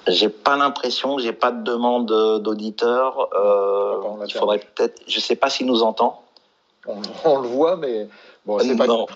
J'ai 0.09 0.29
pas 0.29 0.57
l'impression, 0.57 1.19
j'ai 1.19 1.33
pas 1.33 1.53
de 1.53 1.63
demande 1.63 2.07
d'auditeur. 2.43 3.29
Euh, 3.35 4.25
il 4.27 4.35
faudrait 4.35 4.59
peut-être, 4.59 5.01
je 5.07 5.21
sais 5.21 5.37
pas 5.37 5.49
s'il 5.49 5.67
nous 5.67 5.83
entend. 5.83 6.24
On, 7.25 7.41
le 7.41 7.49
voit, 7.49 7.77
mais 7.77 8.09
bon, 8.45 8.59
c'est 8.59 8.77
pas. 8.77 8.87
Non. 8.87 9.07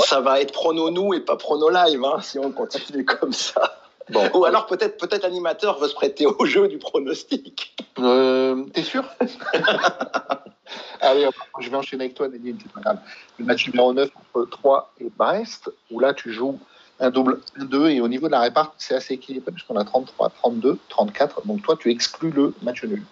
Ça 0.00 0.20
va 0.20 0.40
être 0.40 0.52
prono 0.52 0.90
nous 0.90 1.14
et 1.14 1.20
pas 1.20 1.36
prono 1.36 1.68
live, 1.68 2.04
hein, 2.04 2.20
si 2.20 2.38
on 2.38 2.52
continue 2.52 3.04
comme 3.20 3.32
ça. 3.32 3.80
Bon. 4.10 4.30
Ou 4.34 4.44
alors 4.44 4.66
peut-être 4.66 4.98
peut-être 4.98 5.22
l'animateur 5.22 5.78
veut 5.78 5.88
se 5.88 5.94
prêter 5.94 6.26
au 6.26 6.44
jeu 6.44 6.68
du 6.68 6.78
pronostic. 6.78 7.74
Euh, 7.98 8.64
T'es 8.72 8.82
sûr? 8.82 9.04
Allez, 11.00 11.28
je 11.60 11.70
vais 11.70 11.76
enchaîner 11.76 12.04
avec 12.04 12.14
toi, 12.14 12.28
Nadine, 12.28 12.58
c'est 12.62 12.72
pas 12.72 12.80
grave. 12.80 12.98
Le 13.38 13.44
match 13.44 13.66
numéro 13.66 13.92
9 13.92 14.10
entre 14.14 14.48
3 14.50 14.92
et 15.00 15.10
Brest, 15.16 15.70
où 15.90 16.00
là 16.00 16.14
tu 16.14 16.32
joues 16.32 16.58
un 17.00 17.10
double 17.10 17.40
2 17.58 17.90
et 17.90 18.00
au 18.00 18.08
niveau 18.08 18.26
de 18.26 18.32
la 18.32 18.40
réparte, 18.40 18.74
c'est 18.78 18.94
assez 18.94 19.14
équilibré 19.14 19.50
puisqu'on 19.52 19.76
a 19.76 19.84
33, 19.84 20.30
32, 20.30 20.78
34. 20.88 21.46
Donc 21.46 21.62
toi, 21.62 21.76
tu 21.78 21.90
exclus 21.90 22.30
le 22.30 22.54
match 22.62 22.84
nul. 22.84 23.02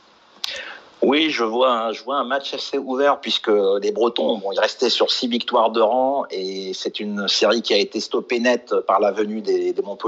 Oui, 1.02 1.30
je 1.30 1.42
vois, 1.42 1.70
un, 1.70 1.92
je 1.92 2.02
un 2.08 2.24
match 2.24 2.54
assez 2.54 2.78
ouvert 2.78 3.20
puisque 3.20 3.50
les 3.80 3.90
Bretons, 3.90 4.38
bon, 4.38 4.52
ils 4.52 4.60
restaient 4.60 4.90
sur 4.90 5.10
six 5.10 5.26
victoires 5.26 5.70
de 5.70 5.80
rang 5.80 6.24
et 6.30 6.72
c'est 6.74 7.00
une 7.00 7.26
série 7.26 7.60
qui 7.60 7.74
a 7.74 7.76
été 7.76 7.98
stoppée 7.98 8.38
net 8.38 8.72
par 8.86 9.00
la 9.00 9.10
venue 9.10 9.40
des, 9.40 9.72
des 9.72 9.82
dont 9.82 9.98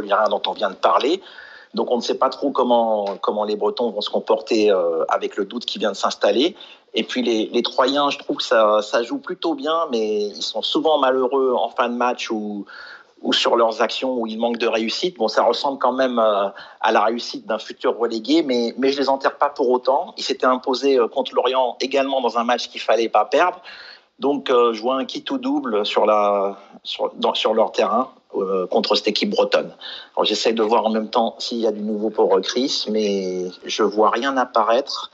on 0.47 0.53
vient 0.53 0.71
de 0.71 0.77
parler. 0.77 1.21
Donc 1.75 1.91
on 1.91 1.97
ne 1.97 2.01
sait 2.01 2.15
pas 2.15 2.29
trop 2.29 2.53
comment, 2.53 3.17
comment 3.21 3.43
les 3.45 3.57
Bretons 3.57 3.91
vont 3.91 4.01
se 4.01 4.11
comporter 4.11 4.71
euh, 4.71 5.05
avec 5.09 5.37
le 5.37 5.45
doute 5.45 5.65
qui 5.65 5.81
vient 5.81 5.91
de 5.91 5.97
s'installer. 5.97 6.55
Et 6.95 7.03
puis 7.03 7.23
les, 7.23 7.47
les 7.47 7.63
Troyens, 7.63 8.11
je 8.11 8.19
trouve 8.19 8.37
que 8.37 8.45
ça, 8.45 8.81
ça 8.81 9.03
joue 9.03 9.19
plutôt 9.19 9.55
bien, 9.55 9.89
mais 9.91 10.27
ils 10.27 10.43
sont 10.43 10.63
souvent 10.63 10.99
malheureux 10.99 11.55
en 11.59 11.71
fin 11.71 11.89
de 11.89 11.97
match 11.97 12.31
ou 12.31 12.67
ou 13.25 13.33
sur 13.33 13.57
leurs 13.57 13.81
actions 13.81 14.15
où 14.19 14.27
ils 14.27 14.39
manquent 14.39 14.59
de 14.59 14.69
réussite. 14.69 15.17
Bon, 15.17 15.29
ça 15.29 15.43
ressemble 15.43 15.79
quand 15.79 15.93
même 15.93 16.19
euh, 16.19 16.49
à 16.81 16.93
la 16.93 17.03
réussite 17.03 17.47
d'un 17.47 17.59
futur 17.59 17.97
relégué, 17.97 18.43
mais, 18.43 18.75
mais 18.77 18.93
je 18.93 19.01
les 19.01 19.09
enterre 19.09 19.39
pas 19.39 19.49
pour 19.49 19.71
autant. 19.71 20.15
Ils 20.19 20.23
s'étaient 20.23 20.47
imposés 20.47 20.99
euh, 20.99 21.09
contre 21.09 21.35
l'Orient 21.35 21.77
également 21.81 22.21
dans 22.21 22.37
un 22.37 22.45
match 22.45 22.69
qu'il 22.69 22.83
fallait 22.83 23.09
pas 23.09 23.25
perdre. 23.25 23.61
Donc, 24.19 24.51
euh, 24.51 24.75
je 24.75 24.83
vois 24.83 24.97
un 24.97 25.07
kit 25.07 25.25
ou 25.31 25.39
double 25.39 25.87
sur, 25.87 26.05
la, 26.05 26.59
sur, 26.83 27.13
dans, 27.15 27.35
sur 27.35 27.55
leur 27.55 27.73
terrain 27.73 28.11
contre 28.69 28.97
cette 28.97 29.07
équipe 29.07 29.31
bretonne. 29.31 29.73
Alors, 30.17 30.25
j'essaie 30.25 30.53
de 30.53 30.63
voir 30.63 30.85
en 30.85 30.91
même 30.91 31.09
temps 31.09 31.37
s'il 31.39 31.59
y 31.59 31.69
a 31.69 31.73
du 31.73 31.83
nouveau 31.83 32.11
pour 32.11 32.41
Chris, 32.41 32.85
mais 32.91 33.47
je 33.65 33.85
vois 33.85 34.11
rien 34.11 34.37
apparaître. 34.37 35.13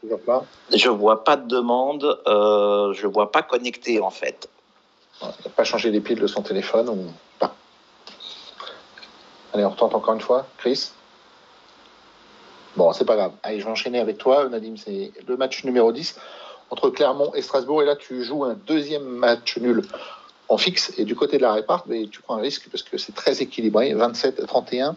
Tu 0.00 0.06
vois 0.06 0.18
pas 0.24 0.44
Je 0.72 0.88
vois 0.88 1.24
pas 1.24 1.36
de 1.36 1.48
demande. 1.48 2.20
je 2.26 3.06
vois 3.08 3.32
pas 3.32 3.42
connecté 3.42 4.00
en 4.00 4.10
fait. 4.10 4.48
Il 5.20 5.26
n'a 5.26 5.50
pas 5.56 5.64
changé 5.64 5.90
les 5.90 6.00
piles 6.00 6.20
de 6.20 6.28
son 6.28 6.42
téléphone 6.42 6.88
ou. 6.88 7.06
Allez, 9.54 9.64
on 9.64 9.70
retente 9.70 9.94
encore 9.94 10.14
une 10.14 10.20
fois. 10.20 10.46
Chris 10.58 10.90
Bon, 12.76 12.92
c'est 12.92 13.04
pas 13.04 13.14
grave. 13.14 13.32
Allez, 13.44 13.60
je 13.60 13.64
vais 13.64 13.70
enchaîner 13.70 14.00
avec 14.00 14.18
toi, 14.18 14.48
Nadim. 14.48 14.74
C'est 14.76 15.12
le 15.28 15.36
match 15.36 15.62
numéro 15.62 15.92
10 15.92 16.18
entre 16.70 16.90
Clermont 16.90 17.32
et 17.34 17.42
Strasbourg. 17.42 17.80
Et 17.82 17.86
là, 17.86 17.94
tu 17.94 18.24
joues 18.24 18.42
un 18.44 18.54
deuxième 18.54 19.04
match 19.04 19.56
nul 19.58 19.82
en 20.48 20.58
fixe. 20.58 20.92
Et 20.98 21.04
du 21.04 21.14
côté 21.14 21.36
de 21.36 21.42
la 21.42 21.52
réparte, 21.52 21.86
mais 21.86 22.08
tu 22.10 22.20
prends 22.20 22.36
un 22.36 22.40
risque 22.40 22.68
parce 22.68 22.82
que 22.82 22.98
c'est 22.98 23.14
très 23.14 23.42
équilibré, 23.42 23.94
27-31 23.94 24.96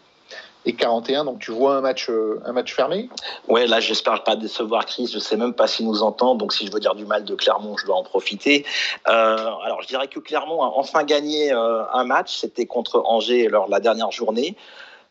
et 0.65 0.74
41. 0.74 1.26
Donc 1.26 1.39
tu 1.39 1.52
vois 1.52 1.78
un 1.78 1.82
match, 1.82 2.10
euh, 2.10 2.41
un 2.46 2.52
match 2.52 2.74
fermé. 2.74 3.10
Ouais, 3.48 3.67
là 3.67 3.80
j'espère 3.80 4.24
pas 4.24 4.36
décevoir 4.36 4.86
Chris. 4.86 5.10
Je 5.12 5.20
sais 5.20 5.38
même 5.38 5.54
pas 5.54 5.67
s'il 5.67 5.88
nous 5.88 6.04
entend. 6.04 6.36
Donc 6.36 6.54
si 6.54 6.67
je 6.67 6.72
veux 6.72 6.80
dire 6.80 6.96
du 6.96 7.06
mal 7.06 7.24
de 7.24 7.36
Clermont, 7.36 7.78
je 7.78 7.86
dois 7.86 7.96
en 7.96 8.04
profiter. 8.04 8.65
Euh, 9.08 9.38
alors 9.63 9.82
je 9.82 9.88
dirais 9.88 10.08
que 10.08 10.20
Clermont 10.20 10.62
a 10.62 10.74
enfin 10.76 11.04
gagné 11.04 11.52
euh, 11.52 11.84
un 11.93 12.04
match. 12.04 12.38
C'était 12.38 12.65
contre 12.65 13.02
Angers 13.06 13.48
lors 13.48 13.67
de 13.67 13.72
la 13.72 13.80
dernière 13.80 14.12
journée. 14.12 14.56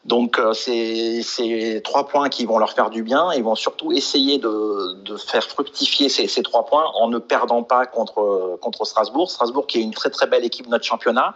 Donc 0.05 0.41
c'est 0.53 1.81
trois 1.83 2.07
points 2.07 2.29
qui 2.29 2.47
vont 2.47 2.59
leur 2.59 2.73
faire 2.75 2.91
du 2.91 3.03
bien. 3.03 3.33
Ils 3.33 3.43
vont 3.43 3.57
surtout 3.57 3.91
essayer 3.91 4.39
de, 4.39 4.93
de 5.03 5.17
faire 5.17 5.43
fructifier 5.43 6.09
ces, 6.09 6.29
ces, 6.29 6.45
trois 6.45 6.65
points 6.65 6.93
en 6.95 7.09
ne 7.09 7.19
perdant 7.19 7.65
pas 7.65 7.87
contre, 7.87 8.57
contre 8.61 8.85
Strasbourg. 8.85 9.29
Strasbourg 9.29 9.67
qui 9.67 9.79
est 9.79 9.83
une 9.83 9.93
très 9.93 10.11
très 10.11 10.29
belle 10.29 10.45
équipe 10.45 10.67
de 10.67 10.71
notre 10.71 10.85
championnat, 10.85 11.35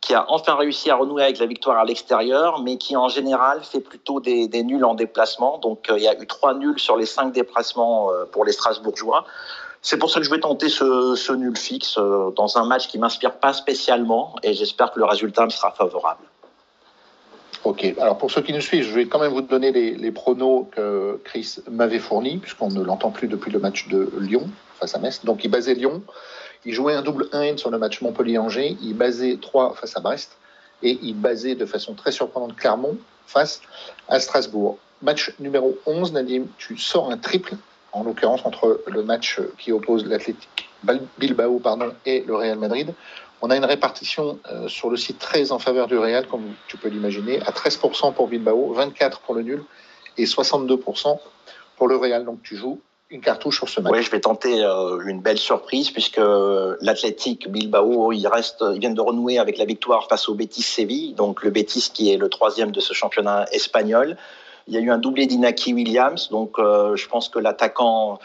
qui 0.00 0.14
a 0.14 0.24
enfin 0.28 0.54
réussi 0.54 0.90
à 0.90 0.96
renouer 0.96 1.24
avec 1.24 1.38
la 1.38 1.46
victoire 1.46 1.78
à 1.78 1.84
l'extérieur, 1.84 2.62
mais 2.62 2.78
qui 2.78 2.96
en 2.96 3.08
général 3.08 3.62
fait 3.62 3.80
plutôt 3.80 4.20
des, 4.20 4.48
nuls 4.62 4.84
en 4.84 4.94
déplacement. 4.94 5.58
Donc 5.58 5.90
euh, 5.90 5.98
il 5.98 6.04
y 6.04 6.08
a 6.08 6.18
eu 6.20 6.26
trois 6.26 6.54
nuls 6.54 6.78
sur 6.78 6.96
les 6.96 7.06
cinq 7.06 7.32
déplacements 7.32 8.12
euh, 8.12 8.24
pour 8.24 8.44
les 8.44 8.52
Strasbourgeois. 8.52 9.24
C'est 9.82 9.98
pour 9.98 10.10
ça 10.10 10.20
que 10.20 10.26
je 10.26 10.30
vais 10.30 10.40
tenter 10.40 10.68
ce, 10.68 11.32
nul 11.32 11.56
fixe 11.56 11.98
dans 11.98 12.58
un 12.58 12.66
match 12.66 12.88
qui 12.88 12.98
m'inspire 12.98 13.38
pas 13.38 13.52
spécialement 13.52 14.34
et 14.42 14.52
j'espère 14.52 14.90
que 14.90 14.98
le 14.98 15.04
résultat 15.04 15.44
me 15.44 15.50
sera 15.50 15.70
favorable. 15.70 16.24
Ok, 17.64 17.84
alors 18.00 18.18
pour 18.18 18.30
ceux 18.30 18.42
qui 18.42 18.52
nous 18.52 18.60
suivent, 18.60 18.84
je 18.84 18.92
vais 18.92 19.06
quand 19.06 19.18
même 19.18 19.32
vous 19.32 19.40
donner 19.40 19.72
les, 19.72 19.94
les 19.94 20.10
pronos 20.10 20.66
que 20.72 21.20
Chris 21.24 21.56
m'avait 21.70 21.98
fournis, 21.98 22.38
puisqu'on 22.38 22.70
ne 22.70 22.82
l'entend 22.82 23.10
plus 23.10 23.28
depuis 23.28 23.50
le 23.50 23.58
match 23.58 23.88
de 23.88 24.10
Lyon 24.18 24.48
face 24.78 24.94
à 24.94 24.98
Metz. 24.98 25.24
Donc 25.24 25.44
il 25.44 25.48
basait 25.48 25.74
Lyon, 25.74 26.02
il 26.64 26.74
jouait 26.74 26.94
un 26.94 27.02
double 27.02 27.28
1 27.32 27.56
sur 27.56 27.70
le 27.70 27.78
match 27.78 28.00
Montpellier-Angers, 28.00 28.76
il 28.82 28.94
basait 28.94 29.38
3 29.40 29.74
face 29.74 29.96
à 29.96 30.00
Brest, 30.00 30.36
et 30.82 30.98
il 31.02 31.14
basait 31.14 31.54
de 31.54 31.66
façon 31.66 31.94
très 31.94 32.12
surprenante 32.12 32.56
Clermont 32.56 32.96
face 33.26 33.60
à 34.08 34.20
Strasbourg. 34.20 34.78
Match 35.02 35.32
numéro 35.38 35.78
11, 35.86 36.12
Nadim, 36.12 36.46
tu 36.58 36.76
sors 36.76 37.10
un 37.10 37.16
triple, 37.16 37.54
en 37.92 38.02
l'occurrence 38.02 38.44
entre 38.44 38.82
le 38.86 39.02
match 39.02 39.40
qui 39.58 39.72
oppose 39.72 40.06
l'Athletic 40.06 40.68
Bilbao 41.18 41.58
pardon, 41.58 41.92
et 42.06 42.24
le 42.26 42.34
Real 42.34 42.58
Madrid. 42.58 42.94
On 43.40 43.50
a 43.50 43.56
une 43.56 43.64
répartition 43.64 44.38
euh, 44.50 44.66
sur 44.66 44.90
le 44.90 44.96
site 44.96 45.18
très 45.18 45.52
en 45.52 45.58
faveur 45.58 45.86
du 45.86 45.96
Real, 45.96 46.26
comme 46.26 46.54
tu 46.66 46.76
peux 46.76 46.88
l'imaginer, 46.88 47.40
à 47.42 47.52
13% 47.52 48.12
pour 48.14 48.28
Bilbao, 48.28 48.74
24% 48.76 49.20
pour 49.24 49.34
le 49.34 49.42
nul 49.42 49.62
et 50.16 50.24
62% 50.24 51.18
pour 51.76 51.88
le 51.88 51.96
Real. 51.96 52.24
Donc 52.24 52.42
tu 52.42 52.56
joues 52.56 52.80
une 53.10 53.20
cartouche 53.20 53.56
sur 53.56 53.68
ce 53.68 53.80
match. 53.80 53.92
Oui, 53.92 54.02
je 54.02 54.10
vais 54.10 54.20
tenter 54.20 54.62
euh, 54.62 55.00
une 55.06 55.20
belle 55.20 55.38
surprise 55.38 55.90
puisque 55.90 56.20
l'Athletic 56.80 57.50
Bilbao, 57.50 58.12
il 58.12 58.26
reste, 58.26 58.62
ils 58.74 58.80
viennent 58.80 58.94
de 58.94 59.00
renouer 59.00 59.38
avec 59.38 59.56
la 59.56 59.64
victoire 59.64 60.08
face 60.08 60.28
au 60.28 60.34
Betis 60.34 60.62
Séville, 60.62 61.14
donc 61.14 61.42
le 61.42 61.50
Betis 61.50 61.90
qui 61.92 62.12
est 62.12 62.16
le 62.16 62.28
troisième 62.28 62.70
de 62.70 62.80
ce 62.80 62.92
championnat 62.92 63.46
espagnol. 63.52 64.16
Il 64.66 64.74
y 64.74 64.76
a 64.76 64.80
eu 64.80 64.90
un 64.90 64.98
doublé 64.98 65.26
d'Inaki 65.26 65.72
Williams, 65.72 66.28
donc 66.28 66.58
euh, 66.58 66.94
je 66.96 67.08
pense 67.08 67.30
que 67.30 67.38
l'attaquant, 67.38 68.18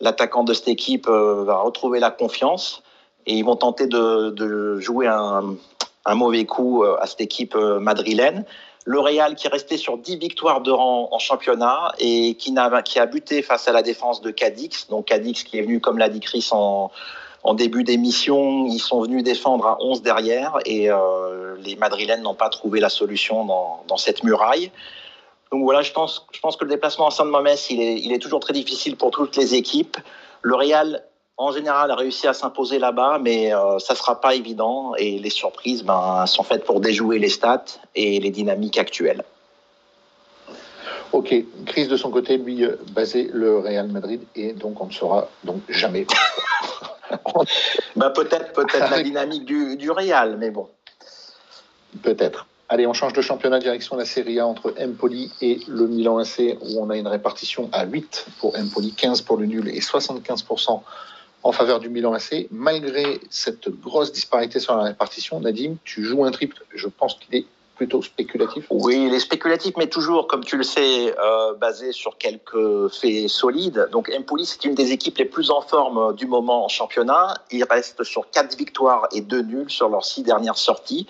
de 0.00 0.54
cette 0.54 0.68
équipe 0.68 1.08
euh, 1.08 1.42
va 1.44 1.58
retrouver 1.58 1.98
la 1.98 2.12
confiance 2.12 2.84
et 3.26 3.34
ils 3.34 3.44
vont 3.44 3.56
tenter 3.56 3.86
de, 3.86 4.78
jouer 4.80 5.06
un, 5.06 5.56
mauvais 6.14 6.44
coup 6.46 6.82
euh, 6.82 6.96
à 7.00 7.06
cette 7.06 7.20
équipe 7.20 7.54
euh, 7.54 7.78
madrilène. 7.78 8.44
Le 8.86 8.98
Real 8.98 9.34
qui 9.34 9.46
est 9.46 9.50
resté 9.50 9.76
sur 9.76 9.98
10 9.98 10.16
victoires 10.16 10.60
de 10.62 10.70
rang 10.70 11.08
en 11.12 11.18
championnat 11.18 11.92
et 11.98 12.34
qui 12.34 12.54
a, 12.56 13.06
buté 13.06 13.42
face 13.42 13.68
à 13.68 13.72
la 13.72 13.82
défense 13.82 14.20
de 14.20 14.30
Cadix. 14.30 14.88
Donc 14.88 15.06
Cadix 15.06 15.44
qui 15.44 15.58
est 15.58 15.62
venu, 15.62 15.80
comme 15.80 15.98
l'a 15.98 16.08
dit 16.08 16.20
Chris 16.20 16.48
en, 16.52 16.90
début 17.54 17.84
d'émission, 17.84 18.66
ils 18.66 18.78
sont 18.78 19.02
venus 19.02 19.22
défendre 19.22 19.66
à 19.66 19.78
11 19.80 20.02
derrière 20.02 20.58
et 20.64 20.90
euh, 20.90 21.56
les 21.62 21.76
Madrilènes 21.76 22.22
n'ont 22.22 22.34
pas 22.34 22.48
trouvé 22.48 22.80
la 22.80 22.88
solution 22.88 23.44
dans, 23.44 23.96
cette 23.96 24.22
muraille. 24.24 24.70
Donc 25.52 25.64
voilà, 25.64 25.82
je 25.82 25.92
pense, 25.92 26.26
que 26.30 26.64
le 26.64 26.70
déplacement 26.70 27.06
en 27.06 27.10
Saint-Mamès, 27.10 27.70
il 27.70 27.80
est, 27.80 28.00
il 28.00 28.12
est 28.12 28.18
toujours 28.18 28.40
très 28.40 28.52
difficile 28.52 28.96
pour 28.96 29.10
toutes 29.10 29.36
les 29.36 29.54
équipes. 29.54 29.96
Le 30.42 30.54
Real 30.54 31.02
en 31.40 31.52
général, 31.52 31.90
a 31.90 31.94
réussi 31.94 32.26
à 32.28 32.34
s'imposer 32.34 32.78
là-bas, 32.78 33.18
mais 33.18 33.54
euh, 33.54 33.78
ça 33.78 33.94
sera 33.94 34.20
pas 34.20 34.34
évident 34.34 34.94
et 34.98 35.18
les 35.18 35.30
surprises 35.30 35.82
ben, 35.82 36.26
sont 36.26 36.42
faites 36.42 36.64
pour 36.64 36.80
déjouer 36.80 37.18
les 37.18 37.30
stats 37.30 37.64
et 37.94 38.20
les 38.20 38.28
dynamiques 38.28 38.76
actuelles. 38.76 39.24
Ok, 41.12 41.34
Chris 41.64 41.88
de 41.88 41.96
son 41.96 42.10
côté, 42.10 42.36
lui, 42.36 42.62
euh, 42.62 42.76
basé 42.90 43.30
le 43.32 43.58
Real 43.58 43.88
Madrid 43.88 44.20
et 44.36 44.52
donc 44.52 44.82
on 44.82 44.86
ne 44.86 44.92
saura 44.92 45.28
donc 45.42 45.62
jamais. 45.70 46.06
ben, 47.96 48.10
peut-être 48.10 48.52
peut-être 48.52 48.90
la 48.90 49.02
dynamique 49.02 49.46
du, 49.46 49.78
du 49.78 49.90
Real, 49.90 50.36
mais 50.36 50.50
bon. 50.50 50.68
Peut-être. 52.02 52.46
Allez, 52.68 52.86
on 52.86 52.92
change 52.92 53.14
de 53.14 53.22
championnat 53.22 53.60
direction 53.60 53.96
la 53.96 54.04
Serie 54.04 54.40
A 54.40 54.46
entre 54.46 54.74
Empoli 54.78 55.32
et 55.40 55.58
le 55.68 55.86
Milan 55.86 56.18
AC 56.18 56.58
où 56.60 56.82
on 56.82 56.90
a 56.90 56.98
une 56.98 57.08
répartition 57.08 57.70
à 57.72 57.86
8 57.86 58.26
pour 58.40 58.54
Empoli, 58.58 58.92
15 58.92 59.22
pour 59.22 59.38
le 59.38 59.46
nul 59.46 59.68
et 59.70 59.80
75% 59.80 60.82
en 61.42 61.52
faveur 61.52 61.80
du 61.80 61.88
Milan 61.88 62.12
AC. 62.12 62.46
Malgré 62.50 63.20
cette 63.30 63.68
grosse 63.68 64.12
disparité 64.12 64.60
sur 64.60 64.76
la 64.76 64.84
répartition, 64.84 65.40
Nadim, 65.40 65.76
tu 65.84 66.04
joues 66.04 66.24
un 66.24 66.30
triple. 66.30 66.64
Je 66.74 66.88
pense 66.88 67.14
qu'il 67.14 67.34
est 67.34 67.46
plutôt 67.76 68.02
spéculatif. 68.02 68.66
Oui, 68.68 69.06
il 69.06 69.14
est 69.14 69.20
spéculatif, 69.20 69.72
mais 69.78 69.86
toujours, 69.86 70.26
comme 70.26 70.44
tu 70.44 70.58
le 70.58 70.64
sais, 70.64 71.14
euh, 71.18 71.54
basé 71.54 71.92
sur 71.92 72.18
quelques 72.18 72.88
faits 72.88 73.28
solides. 73.30 73.88
Donc 73.90 74.12
Empoli, 74.14 74.44
c'est 74.44 74.66
une 74.66 74.74
des 74.74 74.92
équipes 74.92 75.16
les 75.16 75.24
plus 75.24 75.50
en 75.50 75.62
forme 75.62 76.14
du 76.14 76.26
moment 76.26 76.66
en 76.66 76.68
championnat. 76.68 77.34
Ils 77.50 77.64
restent 77.64 78.04
sur 78.04 78.28
quatre 78.30 78.54
victoires 78.54 79.08
et 79.12 79.22
deux 79.22 79.40
nuls 79.40 79.70
sur 79.70 79.88
leurs 79.88 80.04
six 80.04 80.22
dernières 80.22 80.58
sorties. 80.58 81.06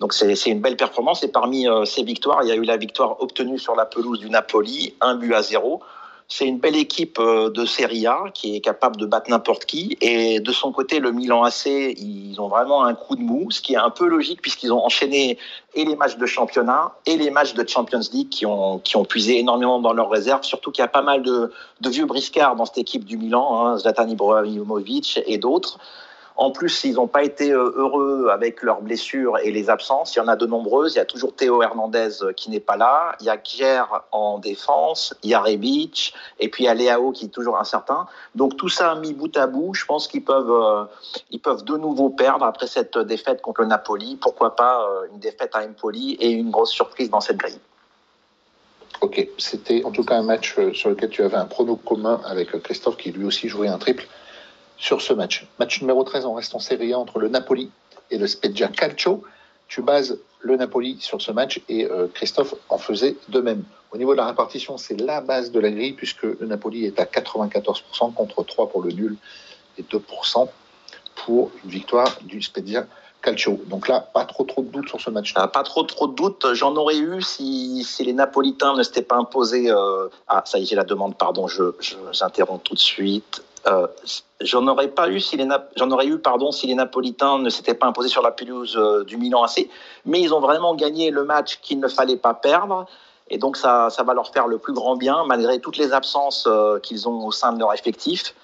Donc 0.00 0.14
c'est 0.14 0.32
une 0.46 0.60
belle 0.60 0.78
performance. 0.78 1.22
Et 1.24 1.28
parmi 1.28 1.68
euh, 1.68 1.84
ces 1.84 2.04
victoires, 2.04 2.42
il 2.42 2.48
y 2.48 2.52
a 2.52 2.54
eu 2.54 2.62
la 2.62 2.78
victoire 2.78 3.20
obtenue 3.20 3.58
sur 3.58 3.76
la 3.76 3.84
pelouse 3.84 4.18
du 4.18 4.30
Napoli, 4.30 4.94
un 5.02 5.14
but 5.14 5.34
à 5.34 5.42
zéro. 5.42 5.82
C'est 6.30 6.46
une 6.46 6.58
belle 6.58 6.76
équipe 6.76 7.18
euh, 7.18 7.48
de 7.48 7.64
Serie 7.64 8.06
A 8.06 8.24
qui 8.34 8.54
est 8.54 8.60
capable 8.60 8.98
de 8.98 9.06
battre 9.06 9.30
n'importe 9.30 9.64
qui. 9.64 9.96
Et 10.02 10.40
de 10.40 10.52
son 10.52 10.72
côté, 10.72 11.00
le 11.00 11.10
Milan 11.10 11.42
AC, 11.42 11.66
ils 11.66 12.38
ont 12.38 12.48
vraiment 12.48 12.84
un 12.84 12.94
coup 12.94 13.16
de 13.16 13.22
mou, 13.22 13.50
ce 13.50 13.62
qui 13.62 13.72
est 13.72 13.78
un 13.78 13.88
peu 13.88 14.06
logique 14.06 14.42
puisqu'ils 14.42 14.70
ont 14.70 14.84
enchaîné 14.84 15.38
et 15.74 15.86
les 15.86 15.96
matchs 15.96 16.18
de 16.18 16.26
championnat 16.26 16.92
et 17.06 17.16
les 17.16 17.30
matchs 17.30 17.54
de 17.54 17.66
Champions 17.66 18.02
League 18.12 18.28
qui 18.28 18.44
ont, 18.44 18.78
qui 18.78 18.98
ont 18.98 19.06
puisé 19.06 19.38
énormément 19.38 19.80
dans 19.80 19.94
leurs 19.94 20.10
réserves. 20.10 20.42
Surtout 20.42 20.70
qu'il 20.70 20.82
y 20.82 20.84
a 20.84 20.88
pas 20.88 21.02
mal 21.02 21.22
de, 21.22 21.50
de 21.80 21.88
vieux 21.88 22.04
briscards 22.04 22.56
dans 22.56 22.66
cette 22.66 22.78
équipe 22.78 23.06
du 23.06 23.16
Milan, 23.16 23.64
hein, 23.64 23.78
Zlatan 23.78 24.06
Ibrahimovic 24.08 25.20
et 25.26 25.38
d'autres. 25.38 25.78
En 26.38 26.52
plus, 26.52 26.84
ils 26.84 26.94
n'ont 26.94 27.08
pas 27.08 27.24
été 27.24 27.50
euh, 27.50 27.72
heureux 27.74 28.28
avec 28.30 28.62
leurs 28.62 28.80
blessures 28.80 29.38
et 29.42 29.50
les 29.50 29.70
absences. 29.70 30.14
Il 30.14 30.20
y 30.20 30.22
en 30.22 30.28
a 30.28 30.36
de 30.36 30.46
nombreuses. 30.46 30.94
Il 30.94 30.98
y 30.98 31.00
a 31.00 31.04
toujours 31.04 31.34
Théo 31.34 31.64
Hernandez 31.64 32.22
euh, 32.22 32.32
qui 32.32 32.48
n'est 32.48 32.60
pas 32.60 32.76
là. 32.76 33.16
Il 33.20 33.26
y 33.26 33.28
a 33.28 33.36
Kier 33.36 33.82
en 34.12 34.38
défense. 34.38 35.16
Il 35.24 35.30
y 35.30 35.34
a 35.34 35.40
Rebic. 35.40 36.14
Et 36.38 36.48
puis 36.48 36.64
il 36.64 36.80
y 36.80 36.88
a 36.88 36.98
qui 37.12 37.24
est 37.24 37.28
toujours 37.28 37.58
incertain. 37.58 38.06
Donc 38.36 38.56
tout 38.56 38.68
ça 38.68 38.94
mis 38.94 39.14
bout 39.14 39.36
à 39.36 39.48
bout, 39.48 39.74
je 39.74 39.84
pense 39.84 40.06
qu'ils 40.06 40.22
peuvent, 40.22 40.52
euh, 40.52 40.84
ils 41.32 41.40
peuvent 41.40 41.64
de 41.64 41.76
nouveau 41.76 42.08
perdre 42.08 42.44
après 42.44 42.68
cette 42.68 42.98
défaite 42.98 43.42
contre 43.42 43.62
le 43.62 43.66
Napoli. 43.66 44.14
Pourquoi 44.14 44.54
pas 44.54 44.86
une 45.12 45.18
défaite 45.18 45.56
à 45.56 45.64
Empoli 45.64 46.12
et 46.20 46.30
une 46.30 46.50
grosse 46.50 46.70
surprise 46.70 47.10
dans 47.10 47.20
cette 47.20 47.38
grille. 47.38 47.58
Ok, 49.00 49.26
c'était 49.38 49.82
en 49.84 49.90
tout 49.90 50.04
cas 50.04 50.16
un 50.16 50.22
match 50.22 50.56
sur 50.72 50.90
lequel 50.90 51.10
tu 51.10 51.22
avais 51.22 51.36
un 51.36 51.46
prono 51.46 51.74
commun 51.74 52.20
avec 52.24 52.62
Christophe 52.62 52.96
qui 52.96 53.10
lui 53.10 53.24
aussi 53.24 53.48
jouait 53.48 53.68
un 53.68 53.78
triple 53.78 54.06
sur 54.78 55.02
ce 55.02 55.12
match. 55.12 55.46
Match 55.58 55.80
numéro 55.80 56.04
13, 56.04 56.24
on 56.24 56.34
reste 56.34 56.54
en 56.54 56.60
Serie 56.60 56.92
A 56.92 56.98
entre 56.98 57.18
le 57.18 57.28
Napoli 57.28 57.70
et 58.10 58.18
le 58.18 58.26
Spezia 58.26 58.68
Calcio. 58.68 59.24
Tu 59.66 59.82
bases 59.82 60.18
le 60.40 60.56
Napoli 60.56 60.96
sur 61.00 61.20
ce 61.20 61.32
match 61.32 61.60
et 61.68 61.84
euh, 61.84 62.06
Christophe 62.14 62.54
en 62.68 62.78
faisait 62.78 63.16
de 63.28 63.40
même. 63.40 63.64
Au 63.90 63.98
niveau 63.98 64.12
de 64.12 64.18
la 64.18 64.26
répartition, 64.26 64.78
c'est 64.78 64.98
la 65.00 65.20
base 65.20 65.50
de 65.50 65.60
la 65.60 65.70
grille 65.70 65.92
puisque 65.92 66.22
le 66.22 66.46
Napoli 66.46 66.84
est 66.84 67.00
à 67.00 67.04
94% 67.04 68.14
contre 68.14 68.44
3 68.44 68.70
pour 68.70 68.82
le 68.82 68.92
nul 68.92 69.16
et 69.78 69.82
2% 69.82 70.48
pour 71.16 71.50
une 71.64 71.70
victoire 71.70 72.16
du 72.22 72.40
Spezia 72.40 72.86
Calcio. 73.20 73.60
Donc 73.66 73.88
là, 73.88 74.00
pas 74.00 74.24
trop 74.24 74.44
trop 74.44 74.62
de 74.62 74.68
doutes 74.68 74.88
sur 74.88 75.00
ce 75.00 75.10
match. 75.10 75.32
Ah, 75.34 75.48
pas 75.48 75.64
trop 75.64 75.82
trop 75.82 76.06
de 76.06 76.14
doutes. 76.14 76.54
J'en 76.54 76.76
aurais 76.76 76.98
eu 76.98 77.20
si, 77.20 77.84
les 78.00 78.12
Napolitains 78.12 78.76
ne 78.76 78.82
s'étaient 78.82 79.02
pas 79.02 79.16
imposés. 79.16 79.70
Euh... 79.70 80.08
Ah, 80.28 80.42
ça 80.46 80.58
y 80.58 80.62
est, 80.62 80.66
j'ai 80.66 80.76
la 80.76 80.84
demande. 80.84 81.16
Pardon, 81.16 81.48
je, 81.48 81.64
j'interromps 82.12 82.62
tout 82.62 82.74
de 82.74 82.78
suite. 82.78 83.42
Euh, 83.68 83.86
j'en 84.40 84.66
aurais 84.66 84.88
pas 84.88 85.08
eu 85.10 85.20
si 85.20 85.36
les 85.36 85.46
j'en 85.76 85.90
aurais 85.90 86.06
eu 86.06 86.18
pardon 86.18 86.52
si 86.52 86.66
les 86.66 86.74
Napolitains 86.74 87.38
ne 87.38 87.50
s'étaient 87.50 87.74
pas 87.74 87.86
imposés 87.86 88.08
sur 88.08 88.22
la 88.22 88.30
pelouse 88.30 88.76
euh, 88.78 89.04
du 89.04 89.16
Milan 89.16 89.42
AC, 89.42 89.68
mais 90.06 90.20
ils 90.20 90.32
ont 90.32 90.40
vraiment 90.40 90.74
gagné 90.74 91.10
le 91.10 91.24
match 91.24 91.58
qu'il 91.60 91.80
ne 91.80 91.88
fallait 91.88 92.16
pas 92.16 92.34
perdre 92.34 92.86
et 93.28 93.36
donc 93.36 93.56
ça, 93.56 93.90
ça 93.90 94.04
va 94.04 94.14
leur 94.14 94.32
faire 94.32 94.46
le 94.46 94.58
plus 94.58 94.72
grand 94.72 94.96
bien 94.96 95.24
malgré 95.26 95.60
toutes 95.60 95.76
les 95.76 95.92
absences 95.92 96.46
euh, 96.46 96.78
qu'ils 96.78 97.08
ont 97.08 97.26
au 97.26 97.32
sein 97.32 97.52
de 97.52 97.58
leur 97.58 97.74
effectif. 97.74 98.34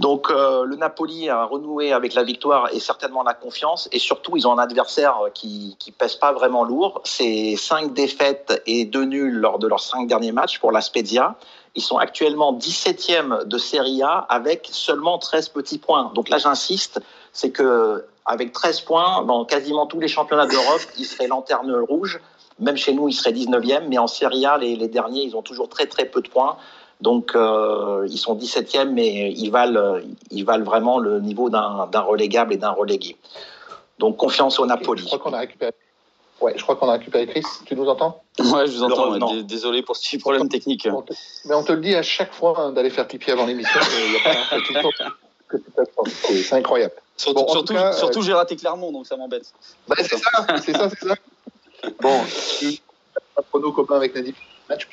Donc 0.00 0.30
le 0.30 0.76
Napoli 0.76 1.28
a 1.28 1.44
renoué 1.44 1.92
avec 1.92 2.14
la 2.14 2.22
victoire 2.22 2.68
et 2.72 2.78
certainement 2.78 3.24
la 3.24 3.34
confiance 3.34 3.88
et 3.90 3.98
surtout 3.98 4.36
ils 4.36 4.46
ont 4.46 4.52
un 4.52 4.62
adversaire 4.62 5.18
qui 5.34 5.74
qui 5.80 5.90
pèse 5.90 6.14
pas 6.14 6.32
vraiment 6.32 6.62
lourd. 6.62 7.00
C'est 7.02 7.56
cinq 7.56 7.94
défaites 7.94 8.62
et 8.66 8.84
deux 8.84 9.06
nuls 9.06 9.34
lors 9.34 9.58
de 9.58 9.66
leurs 9.66 9.80
cinq 9.80 10.06
derniers 10.06 10.30
matchs 10.30 10.60
pour 10.60 10.70
la 10.70 10.82
Spezia 10.82 11.34
ils 11.78 11.82
sont 11.82 11.96
actuellement 11.96 12.52
17e 12.52 13.44
de 13.44 13.56
Serie 13.56 14.02
A 14.02 14.26
avec 14.28 14.68
seulement 14.72 15.16
13 15.18 15.50
petits 15.50 15.78
points. 15.78 16.10
Donc 16.16 16.28
là, 16.28 16.38
j'insiste, 16.38 17.00
c'est 17.32 17.50
que 17.50 18.04
avec 18.26 18.52
13 18.52 18.80
points, 18.80 19.22
dans 19.22 19.44
quasiment 19.44 19.86
tous 19.86 20.00
les 20.00 20.08
championnats 20.08 20.48
d'Europe, 20.48 20.80
ils 20.98 21.04
seraient 21.04 21.28
lanterne 21.28 21.72
rouge. 21.88 22.18
Même 22.58 22.76
chez 22.76 22.92
nous, 22.94 23.08
ils 23.08 23.12
seraient 23.12 23.32
19e, 23.32 23.86
mais 23.88 23.96
en 23.96 24.08
Serie 24.08 24.44
A, 24.44 24.58
les, 24.58 24.74
les 24.74 24.88
derniers, 24.88 25.22
ils 25.22 25.36
ont 25.36 25.42
toujours 25.42 25.68
très 25.68 25.86
très 25.86 26.04
peu 26.04 26.20
de 26.20 26.28
points. 26.28 26.56
Donc, 27.00 27.36
euh, 27.36 28.08
ils 28.10 28.18
sont 28.18 28.36
17e, 28.36 28.90
mais 28.90 29.30
ils 29.30 29.50
valent, 29.50 30.00
ils 30.32 30.44
valent 30.44 30.64
vraiment 30.64 30.98
le 30.98 31.20
niveau 31.20 31.48
d'un 31.48 32.00
relégable 32.00 32.54
et 32.54 32.56
d'un 32.56 32.72
relégué. 32.72 33.16
Donc, 34.00 34.16
confiance 34.16 34.58
au 34.58 34.66
Napoli. 34.66 35.02
Je 35.02 35.06
crois 35.06 35.20
qu'on 35.20 35.32
a 35.32 35.38
récupéré. 35.38 35.72
Ouais, 36.40 36.54
je 36.56 36.62
crois 36.62 36.76
qu'on 36.76 36.88
a 36.88 36.92
récupéré 36.92 37.26
Chris. 37.26 37.42
Tu 37.66 37.74
nous 37.74 37.88
entends? 37.88 38.22
Ouais, 38.38 38.66
je 38.66 38.72
vous 38.72 38.82
entends. 38.84 39.42
Désolé 39.42 39.82
pour 39.82 39.96
ce 39.96 40.02
petit 40.02 40.18
problème 40.18 40.48
technique. 40.48 40.86
mais 41.44 41.54
on 41.54 41.64
te 41.64 41.72
le 41.72 41.80
dit 41.80 41.94
à 41.94 42.02
chaque 42.02 42.32
fois 42.32 42.54
hein, 42.58 42.72
d'aller 42.72 42.90
faire 42.90 43.08
pipi 43.08 43.30
avant 43.30 43.46
l'émission. 43.46 43.80
C'est 46.12 46.52
incroyable. 46.52 46.94
Surtout, 47.16 47.46
surtout, 47.48 47.74
surtout 47.96 48.18
euh, 48.20 48.22
j'ai 48.22 48.32
raté 48.32 48.54
Clermont, 48.54 48.92
donc 48.92 49.06
ça 49.06 49.16
m'embête. 49.16 49.52
Bah, 49.88 49.96
c'est 49.98 50.16
ça, 50.16 50.46
c'est 50.64 50.76
ça, 50.76 50.88
c'est 50.88 51.08
ça. 51.08 51.14
Bon, 52.00 52.20
pas 53.34 53.42
prono 53.42 53.72
commun 53.72 53.96
avec 53.96 54.14
Nadine 54.14 54.34
match, 54.68 54.86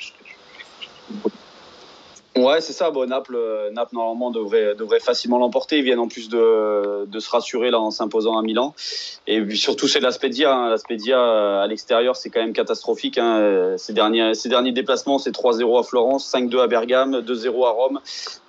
Ouais, 2.36 2.60
c'est 2.60 2.74
ça. 2.74 2.90
Bon, 2.90 3.08
Naples, 3.08 3.34
euh, 3.34 3.70
Naples 3.70 3.94
normalement 3.94 4.30
devrait, 4.30 4.74
devrait 4.74 5.00
facilement 5.00 5.38
l'emporter. 5.38 5.78
Ils 5.78 5.84
viennent 5.84 5.98
en 5.98 6.08
plus 6.08 6.28
de, 6.28 7.06
de 7.06 7.18
se 7.18 7.30
rassurer 7.30 7.70
là 7.70 7.80
en 7.80 7.90
s'imposant 7.90 8.36
à 8.38 8.42
Milan. 8.42 8.74
Et 9.26 9.40
puis 9.40 9.56
surtout, 9.56 9.88
c'est 9.88 10.00
l'Aspedia. 10.00 10.54
Hein. 10.54 10.68
L'Aspedia 10.68 11.18
euh, 11.18 11.62
à 11.62 11.66
l'extérieur, 11.66 12.14
c'est 12.14 12.28
quand 12.28 12.40
même 12.40 12.52
catastrophique. 12.52 13.16
Hein. 13.16 13.76
Ces, 13.78 13.94
derniers, 13.94 14.34
ces 14.34 14.50
derniers 14.50 14.72
déplacements, 14.72 15.18
c'est 15.18 15.30
3-0 15.30 15.80
à 15.80 15.82
Florence, 15.82 16.30
5-2 16.30 16.60
à 16.60 16.66
Bergame, 16.66 17.20
2-0 17.20 17.66
à 17.66 17.70
Rome, 17.70 18.00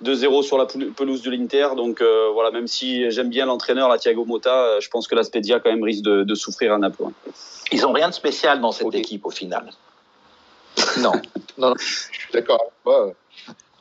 2-0 0.04 0.42
sur 0.42 0.58
la 0.58 0.66
pelouse 0.66 1.22
de 1.22 1.30
l'Inter. 1.30 1.68
Donc 1.74 2.02
euh, 2.02 2.28
voilà, 2.34 2.50
même 2.50 2.66
si 2.66 3.10
j'aime 3.10 3.30
bien 3.30 3.46
l'entraîneur, 3.46 3.88
la 3.88 3.96
Thiago 3.96 4.26
Motta, 4.26 4.80
je 4.80 4.88
pense 4.90 5.08
que 5.08 5.14
l'Aspedia 5.14 5.60
quand 5.60 5.70
même 5.70 5.82
risque 5.82 6.02
de, 6.02 6.24
de, 6.24 6.34
souffrir 6.34 6.74
à 6.74 6.78
Naples. 6.78 7.04
Ils 7.72 7.86
ont 7.86 7.92
rien 7.92 8.10
de 8.10 8.14
spécial 8.14 8.60
dans 8.60 8.72
cette 8.72 8.94
équipe 8.94 9.24
au 9.24 9.30
final. 9.30 9.70
Non, 10.98 11.12
non, 11.58 11.74
je 11.78 11.84
suis 11.84 12.32
d'accord 12.32 12.70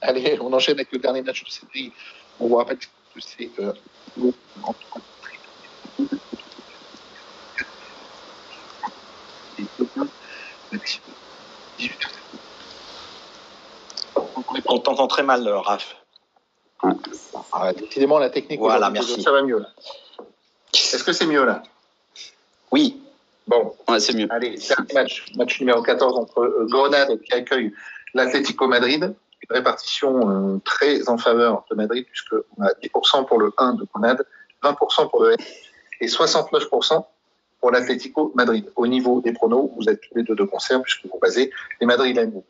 Allez, 0.02 0.38
on 0.42 0.54
enchaîne 0.54 0.76
avec 0.76 0.92
le 0.92 1.00
dernier 1.00 1.22
match 1.22 1.44
de 1.44 1.50
cette 1.50 1.72
série. 1.72 1.92
On 2.40 2.48
vous 2.48 2.56
rappelle 2.56 2.78
que 2.78 2.86
c'est 3.20 3.50
euh, 3.60 3.74
on 14.66 14.80
t'entend 14.80 15.08
très 15.08 15.24
mal, 15.24 15.48
Raph. 15.48 15.96
Ah, 17.54 17.74
décidément, 17.74 18.20
la 18.20 18.30
technique. 18.30 18.60
Voilà, 18.60 18.90
merci. 18.90 19.22
Ça 19.22 19.32
va 19.32 19.42
mieux. 19.42 19.66
Est-ce 20.74 21.04
que 21.04 21.12
c'est 21.12 21.26
mieux 21.26 21.46
là? 21.46 21.64
Oui. 22.72 23.02
Bon, 23.48 23.74
ouais, 23.88 24.00
c'est 24.00 24.14
mieux. 24.14 24.28
Allez, 24.30 24.58
c'est 24.58 24.78
un 24.78 24.86
match, 24.94 25.26
match 25.36 25.60
numéro 25.60 25.82
14 25.82 26.18
entre 26.18 26.42
euh, 26.42 26.68
Grenade 26.70 27.20
qui 27.22 27.34
accueille 27.34 27.74
l'Atlético 28.14 28.68
Madrid 28.68 29.16
une 29.42 29.56
répartition 29.56 30.30
euh, 30.30 30.58
très 30.64 31.08
en 31.10 31.18
faveur 31.18 31.66
de 31.70 31.76
Madrid, 31.76 32.06
puisqu'on 32.06 32.64
a 32.64 32.70
10% 32.84 33.26
pour 33.26 33.40
le 33.40 33.54
1 33.58 33.74
de 33.74 33.86
Grenade, 33.94 34.26
20% 34.64 35.10
pour 35.10 35.24
le 35.24 35.34
N 35.34 35.38
et 36.02 36.08
69% 36.08 37.06
pour 37.60 37.72
l'Atlético 37.72 38.32
Madrid. 38.36 38.72
Au 38.76 38.88
niveau 38.88 39.22
des 39.22 39.34
pronos, 39.34 39.72
vous 39.76 39.90
êtes 39.90 40.02
tous 40.02 40.16
les 40.16 40.24
deux 40.24 40.36
de 40.36 40.44
concert, 40.44 40.82
puisque 40.82 41.06
vous 41.06 41.20
basez 41.20 41.52
les 41.80 41.88
Madrilènes. 41.88 42.42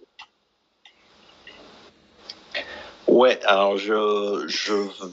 Ouais, 3.07 3.39
alors 3.45 3.77
je, 3.77 4.45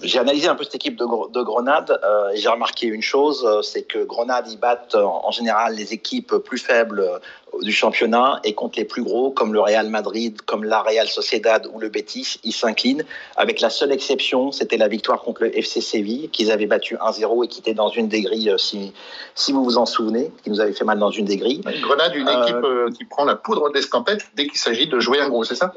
j'ai 0.03 0.19
analysé 0.19 0.49
un 0.49 0.57
peu 0.57 0.65
cette 0.65 0.75
équipe 0.75 0.97
de, 0.97 1.05
de 1.31 1.43
Grenade 1.43 1.97
euh, 2.03 2.31
et 2.31 2.39
j'ai 2.39 2.49
remarqué 2.49 2.89
une 2.89 3.03
chose, 3.03 3.47
euh, 3.47 3.63
c'est 3.63 3.85
que 3.85 4.01
Grenade 4.05 4.49
ils 4.51 4.59
battent 4.59 4.97
en, 4.97 5.31
général 5.31 5.77
les 5.77 5.93
équipes 5.93 6.35
plus 6.39 6.59
faibles 6.59 7.01
euh, 7.01 7.19
du 7.63 7.73
championnat 7.73 8.41
et 8.43 8.53
contre 8.53 8.81
les 8.81 8.85
plus 8.85 9.05
gros 9.05 9.31
comme 9.31 9.53
le 9.53 9.61
Real 9.61 9.89
Madrid, 9.91 10.43
comme 10.43 10.65
la 10.65 10.83
Real 10.83 11.07
Sociedad 11.07 11.71
ou 11.73 11.79
le 11.79 11.89
Betis, 11.89 12.41
ils 12.43 12.53
s'inclinent. 12.53 13.05
Avec 13.37 13.61
la 13.61 13.71
seule 13.71 13.93
exception, 13.93 14.51
c'était 14.51 14.77
la 14.77 14.89
victoire 14.89 15.23
contre 15.23 15.45
le 15.45 15.57
FC 15.57 15.81
Séville 15.81 16.31
qu'ils 16.31 16.51
avaient 16.51 16.67
battu 16.67 16.97
1-0 16.97 17.45
et 17.45 17.49
qui 17.49 17.61
était 17.61 17.75
dans 17.75 17.91
une 17.91 18.09
des 18.09 18.23
grilles, 18.23 18.55
si, 18.59 18.93
si 19.37 19.53
vous 19.53 19.63
vous 19.63 19.79
en 19.79 19.87
souvenez, 19.87 20.33
qui 20.43 20.51
nous 20.51 20.61
avait 20.61 20.73
fait 20.73 20.85
mal 20.85 20.99
dans 20.99 21.13
une 21.13 21.27
des 21.27 21.37
grilles. 21.37 21.63
Grenade, 21.81 22.17
une 22.17 22.29
équipe 22.29 22.97
qui 22.99 23.05
prend 23.05 23.25
la 23.25 23.37
poudre 23.37 23.71
d'escampette 23.71 24.27
dès 24.35 24.49
qu'il 24.49 24.59
s'agit 24.59 24.89
de 24.89 24.99
jouer 24.99 25.21
un 25.21 25.29
gros, 25.29 25.45
c'est 25.45 25.55
ça? 25.55 25.73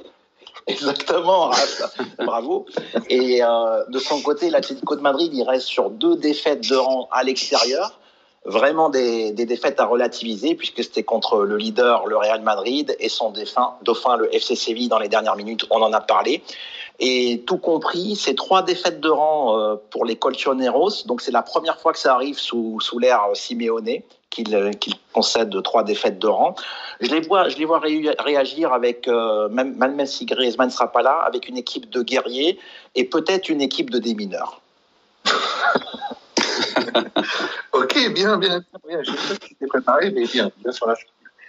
Exactement, 0.70 1.52
bravo. 2.20 2.66
Et 3.10 3.42
euh, 3.42 3.86
de 3.88 4.00
son 4.00 4.22
côté, 4.22 4.50
l'Atlético 4.50 4.98
de 4.98 5.02
Madrid, 5.02 5.32
il 5.34 5.44
reste 5.44 5.68
sur 5.68 5.90
deux 5.90 6.18
défaites 6.18 6.70
de 6.70 6.76
rang 6.76 7.08
à 7.12 7.24
l'extérieur. 7.24 7.98
Vraiment 8.44 8.90
des, 8.90 9.32
des, 9.32 9.46
défaites 9.46 9.80
à 9.80 9.86
relativiser, 9.86 10.56
puisque 10.56 10.84
c'était 10.84 11.04
contre 11.04 11.44
le 11.44 11.56
leader, 11.56 12.06
le 12.08 12.18
Real 12.18 12.42
Madrid, 12.42 12.96
et 13.00 13.08
son 13.08 13.32
défunt, 13.32 13.76
dauphin, 13.82 14.18
le 14.18 14.34
FC 14.34 14.56
Séville, 14.56 14.90
dans 14.90 15.00
les 15.00 15.10
dernières 15.10 15.38
minutes, 15.38 15.66
on 15.70 15.82
en 15.82 15.94
a 15.94 16.02
parlé. 16.02 16.44
Et 17.00 17.44
tout 17.46 17.58
compris, 17.58 18.16
c'est 18.18 18.36
trois 18.36 18.62
défaites 18.62 19.00
de 19.00 19.10
rang 19.10 19.58
euh, 19.58 19.76
pour 19.90 20.04
les 20.04 20.18
Colchoneros. 20.18 21.06
Donc 21.06 21.22
c'est 21.22 21.32
la 21.32 21.44
première 21.44 21.80
fois 21.80 21.94
que 21.94 22.00
ça 22.00 22.14
arrive 22.14 22.38
sous, 22.38 22.80
sous 22.82 23.00
l'ère 23.00 23.22
Simeone 23.34 24.02
qu'il 24.30 24.94
concède 25.14 25.62
trois 25.64 25.84
défaites 25.84 26.20
de 26.20 26.28
rang. 26.28 26.56
Je 27.02 27.10
les 27.10 27.22
vois, 27.22 27.50
je 27.50 27.58
les 27.58 27.66
vois 27.66 27.80
réagir 27.80 28.74
avec, 28.74 29.08
euh, 29.08 29.50
même, 29.50 30.06
si 30.06 30.26
Griezmann 30.26 30.68
ne 30.68 30.74
sera 30.74 30.92
pas 30.92 31.02
là, 31.02 31.20
avec 31.26 31.48
une 31.48 31.58
équipe 31.58 31.90
de 31.90 32.02
guerriers 32.02 32.60
et 32.96 33.06
peut-être 33.06 33.50
une 33.50 33.62
équipe 33.62 33.90
de 33.90 34.00
démineurs. 34.00 34.62
ok, 37.74 38.14
bien, 38.14 38.38
bien, 38.38 38.64
bien. 38.88 39.04
Je 39.04 39.12
sais 39.12 39.38
que 39.38 39.46
tu 39.46 39.56
t'es 39.56 39.68
préparé, 39.68 40.12
mais 40.12 40.26
bien, 40.26 40.52
bien 40.58 40.72
sur 40.72 40.88
la 40.88 40.96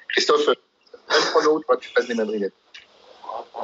Christophe, 0.08 0.46
même 0.46 1.22
prono, 1.32 1.60
toi, 1.60 1.76
tu 1.76 1.88
fasses 1.90 2.06
des 2.06 2.14
madrilènes. 2.14 2.50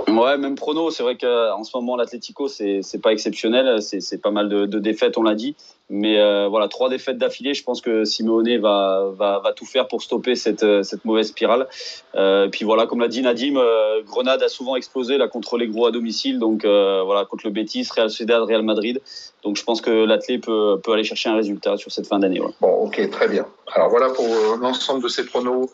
Ouais, 0.08 0.36
même 0.38 0.54
prono. 0.54 0.90
C'est 0.90 1.02
vrai 1.02 1.16
qu'en 1.16 1.62
ce 1.64 1.76
moment, 1.76 1.96
l'Atlético, 1.96 2.48
c'est 2.48 2.82
pas 3.02 3.12
exceptionnel. 3.12 3.80
C'est 3.82 4.20
pas 4.20 4.30
mal 4.30 4.48
de, 4.48 4.78
défaites, 4.78 5.16
on 5.18 5.22
l'a 5.22 5.34
dit. 5.34 5.56
Mais 5.90 6.18
euh, 6.18 6.48
voilà, 6.48 6.68
trois 6.68 6.88
défaites 6.88 7.18
d'affilée. 7.18 7.52
Je 7.52 7.62
pense 7.62 7.82
que 7.82 8.04
Simeone 8.04 8.58
va, 8.58 9.10
va, 9.14 9.40
va, 9.40 9.52
tout 9.52 9.66
faire 9.66 9.86
pour 9.86 10.02
stopper 10.02 10.34
cette, 10.34 10.64
cette 10.82 11.04
mauvaise 11.04 11.28
spirale. 11.28 11.68
Euh, 12.16 12.48
puis 12.48 12.64
voilà, 12.64 12.86
comme 12.86 13.00
l'a 13.00 13.08
dit 13.08 13.22
Nadim, 13.22 13.56
euh, 13.56 14.02
Grenade 14.06 14.42
a 14.42 14.48
souvent 14.48 14.76
explosé 14.76 15.18
là 15.18 15.28
contre 15.28 15.58
les 15.58 15.68
gros 15.68 15.86
à 15.86 15.90
domicile. 15.90 16.38
Donc 16.38 16.64
euh, 16.64 17.02
voilà, 17.04 17.24
contre 17.24 17.46
le 17.46 17.52
Betis, 17.52 17.86
Real 17.94 18.08
Sociedad, 18.08 18.42
Real 18.42 18.62
Madrid. 18.62 19.00
Donc 19.42 19.56
je 19.56 19.64
pense 19.64 19.80
que 19.80 19.90
l'Atlé 19.90 20.38
peut, 20.38 20.80
peut 20.82 20.92
aller 20.92 21.04
chercher 21.04 21.28
un 21.28 21.36
résultat 21.36 21.76
sur 21.76 21.92
cette 21.92 22.06
fin 22.06 22.18
d'année. 22.18 22.40
Bon, 22.60 22.86
ok, 22.86 23.10
très 23.10 23.28
bien. 23.28 23.46
Alors 23.72 23.90
voilà 23.90 24.08
pour 24.08 24.26
l'ensemble 24.60 25.02
de 25.02 25.08
ces 25.08 25.26
pronos. 25.26 25.68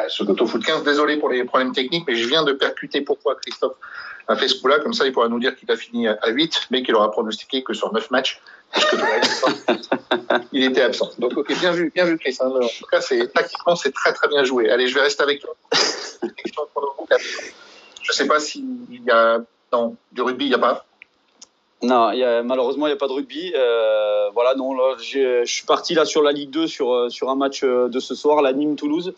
Bah, 0.00 0.08
sur 0.08 0.24
l'autofoot 0.24 0.64
15. 0.64 0.82
Désolé 0.82 1.18
pour 1.18 1.28
les 1.28 1.44
problèmes 1.44 1.72
techniques, 1.72 2.04
mais 2.08 2.14
je 2.14 2.26
viens 2.26 2.42
de 2.42 2.52
percuter 2.52 3.02
pourquoi 3.02 3.34
Christophe 3.34 3.76
a 4.28 4.36
fait 4.36 4.48
ce 4.48 4.58
coup-là. 4.58 4.78
Comme 4.78 4.94
ça, 4.94 5.06
il 5.06 5.12
pourra 5.12 5.28
nous 5.28 5.38
dire 5.38 5.54
qu'il 5.54 5.70
a 5.70 5.76
fini 5.76 6.08
à 6.08 6.28
8, 6.28 6.68
mais 6.70 6.82
qu'il 6.82 6.94
aura 6.94 7.10
pronostiqué 7.10 7.62
que 7.62 7.74
sur 7.74 7.92
9 7.92 8.10
matchs, 8.10 8.40
il 10.52 10.64
était 10.64 10.80
absent. 10.80 11.10
Donc, 11.18 11.36
ok, 11.36 11.52
bien 11.60 11.72
vu, 11.72 11.90
bien 11.94 12.06
vu, 12.06 12.16
Chris. 12.16 12.38
Hein. 12.40 12.48
En 12.48 12.60
tout 12.60 12.86
cas, 12.90 13.02
c'est, 13.02 13.30
tactiquement, 13.30 13.76
c'est 13.76 13.92
très, 13.92 14.14
très 14.14 14.28
bien 14.28 14.42
joué. 14.42 14.70
Allez, 14.70 14.86
je 14.86 14.94
vais 14.94 15.02
rester 15.02 15.22
avec 15.22 15.42
toi. 15.42 15.54
Je 16.22 18.12
ne 18.12 18.12
sais 18.12 18.26
pas 18.26 18.40
s'il 18.40 19.04
y 19.04 19.10
a, 19.10 19.40
non, 19.70 19.96
du 20.12 20.22
rugby, 20.22 20.46
il 20.46 20.48
n'y 20.48 20.54
a 20.54 20.58
pas? 20.58 20.86
Non, 21.82 22.10
malheureusement, 22.44 22.86
il 22.86 22.90
n'y 22.90 22.94
a 22.94 22.98
pas 22.98 23.08
de 23.08 23.12
rugby. 23.12 23.52
Euh, 23.54 24.30
voilà, 24.32 24.54
non, 24.54 24.74
je 24.98 25.44
suis 25.44 25.66
parti 25.66 25.94
là 25.94 26.06
sur 26.06 26.22
la 26.22 26.32
Ligue 26.32 26.50
2 26.50 26.66
sur, 26.66 26.92
euh, 26.92 27.08
sur 27.10 27.28
un 27.28 27.36
match 27.36 27.64
euh, 27.64 27.88
de 27.88 28.00
ce 28.00 28.14
soir, 28.14 28.40
la 28.40 28.52
Nîmes-Toulouse. 28.52 29.14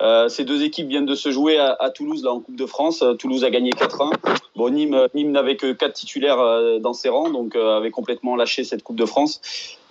Euh, 0.00 0.28
ces 0.28 0.44
deux 0.44 0.62
équipes 0.64 0.88
viennent 0.88 1.06
de 1.06 1.14
se 1.14 1.30
jouer 1.30 1.56
à, 1.56 1.76
à, 1.78 1.90
Toulouse 1.90 2.24
là 2.24 2.32
en 2.32 2.40
Coupe 2.40 2.56
de 2.56 2.66
France. 2.66 3.02
Euh, 3.02 3.14
Toulouse 3.14 3.44
a 3.44 3.50
gagné 3.50 3.70
4-1. 3.70 4.12
Bon, 4.56 4.68
Nîmes, 4.68 4.94
euh, 4.94 5.08
Nîmes 5.14 5.30
n'avait 5.30 5.56
que 5.56 5.72
quatre 5.72 5.94
titulaires 5.94 6.80
dans 6.80 6.92
ses 6.92 7.08
rangs, 7.08 7.30
donc 7.30 7.56
avait 7.56 7.90
complètement 7.90 8.36
lâché 8.36 8.64
cette 8.64 8.82
Coupe 8.82 8.96
de 8.96 9.06
France. 9.06 9.40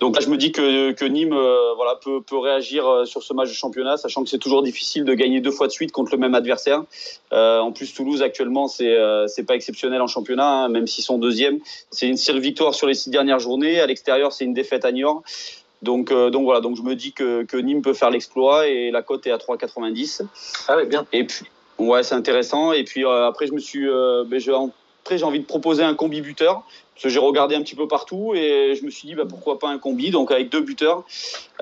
Donc 0.00 0.16
là, 0.16 0.22
je 0.22 0.28
me 0.28 0.36
dis 0.36 0.52
que, 0.52 0.92
que 0.92 1.04
Nîmes 1.04 1.36
voilà, 1.76 1.98
peut, 2.02 2.20
peut 2.20 2.38
réagir 2.38 3.06
sur 3.06 3.22
ce 3.22 3.32
match 3.32 3.48
de 3.48 3.54
championnat, 3.54 3.96
sachant 3.96 4.22
que 4.22 4.28
c'est 4.28 4.38
toujours 4.38 4.62
difficile 4.62 5.04
de 5.04 5.14
gagner 5.14 5.40
deux 5.40 5.50
fois 5.50 5.66
de 5.66 5.72
suite 5.72 5.92
contre 5.92 6.12
le 6.12 6.18
même 6.18 6.34
adversaire. 6.34 6.84
en 7.32 7.72
plus, 7.72 7.94
Toulouse 7.94 8.22
actuellement, 8.22 8.68
c'est 8.68 8.96
c'est 9.28 9.44
pas 9.44 9.54
exceptionnel 9.54 10.02
en 10.02 10.06
championnat, 10.06 10.64
hein, 10.64 10.68
même 10.68 10.86
s'ils 10.86 11.04
sont 11.04 11.18
deuxième. 11.18 11.58
C'est 11.90 12.08
une 12.08 12.16
seule 12.16 12.38
victoire 12.38 12.74
sur 12.74 12.86
les 12.86 12.94
six 12.94 13.10
dernières 13.10 13.38
journées. 13.38 13.80
À 13.80 13.86
l'extérieur, 13.86 14.32
c'est 14.32 14.44
une 14.44 14.54
défaite 14.54 14.84
à 14.84 14.92
Niort. 14.92 15.22
Donc, 15.84 16.10
euh, 16.10 16.30
donc 16.30 16.44
voilà, 16.44 16.60
donc 16.60 16.76
je 16.76 16.82
me 16.82 16.96
dis 16.96 17.12
que, 17.12 17.44
que 17.44 17.56
Nîmes 17.56 17.82
peut 17.82 17.92
faire 17.92 18.10
l'exploit 18.10 18.66
et 18.66 18.90
la 18.90 19.02
cote 19.02 19.26
est 19.26 19.30
à 19.30 19.36
3,90. 19.36 20.22
Ah 20.66 20.76
oui, 20.78 20.86
bien. 20.86 21.06
Et 21.12 21.24
puis, 21.24 21.44
ouais, 21.78 22.02
c'est 22.02 22.14
intéressant. 22.14 22.72
Et 22.72 22.84
puis 22.84 23.04
euh, 23.04 23.28
après, 23.28 23.46
je 23.46 23.52
me 23.52 23.58
suis, 23.58 23.88
euh, 23.88 24.24
ben, 24.26 24.40
après, 25.04 25.18
j'ai 25.18 25.24
envie 25.24 25.40
de 25.40 25.44
proposer 25.44 25.84
un 25.84 25.94
combi 25.94 26.22
buteur. 26.22 26.62
Parce 26.94 27.02
que 27.02 27.08
j'ai 27.10 27.18
regardé 27.18 27.56
un 27.56 27.60
petit 27.60 27.74
peu 27.74 27.88
partout 27.88 28.34
et 28.36 28.76
je 28.80 28.84
me 28.86 28.90
suis 28.90 29.08
dit 29.08 29.14
bah, 29.16 29.24
pourquoi 29.28 29.58
pas 29.58 29.68
un 29.68 29.78
combi, 29.78 30.10
donc 30.10 30.30
avec 30.30 30.48
deux 30.48 30.60
buteurs. 30.60 31.02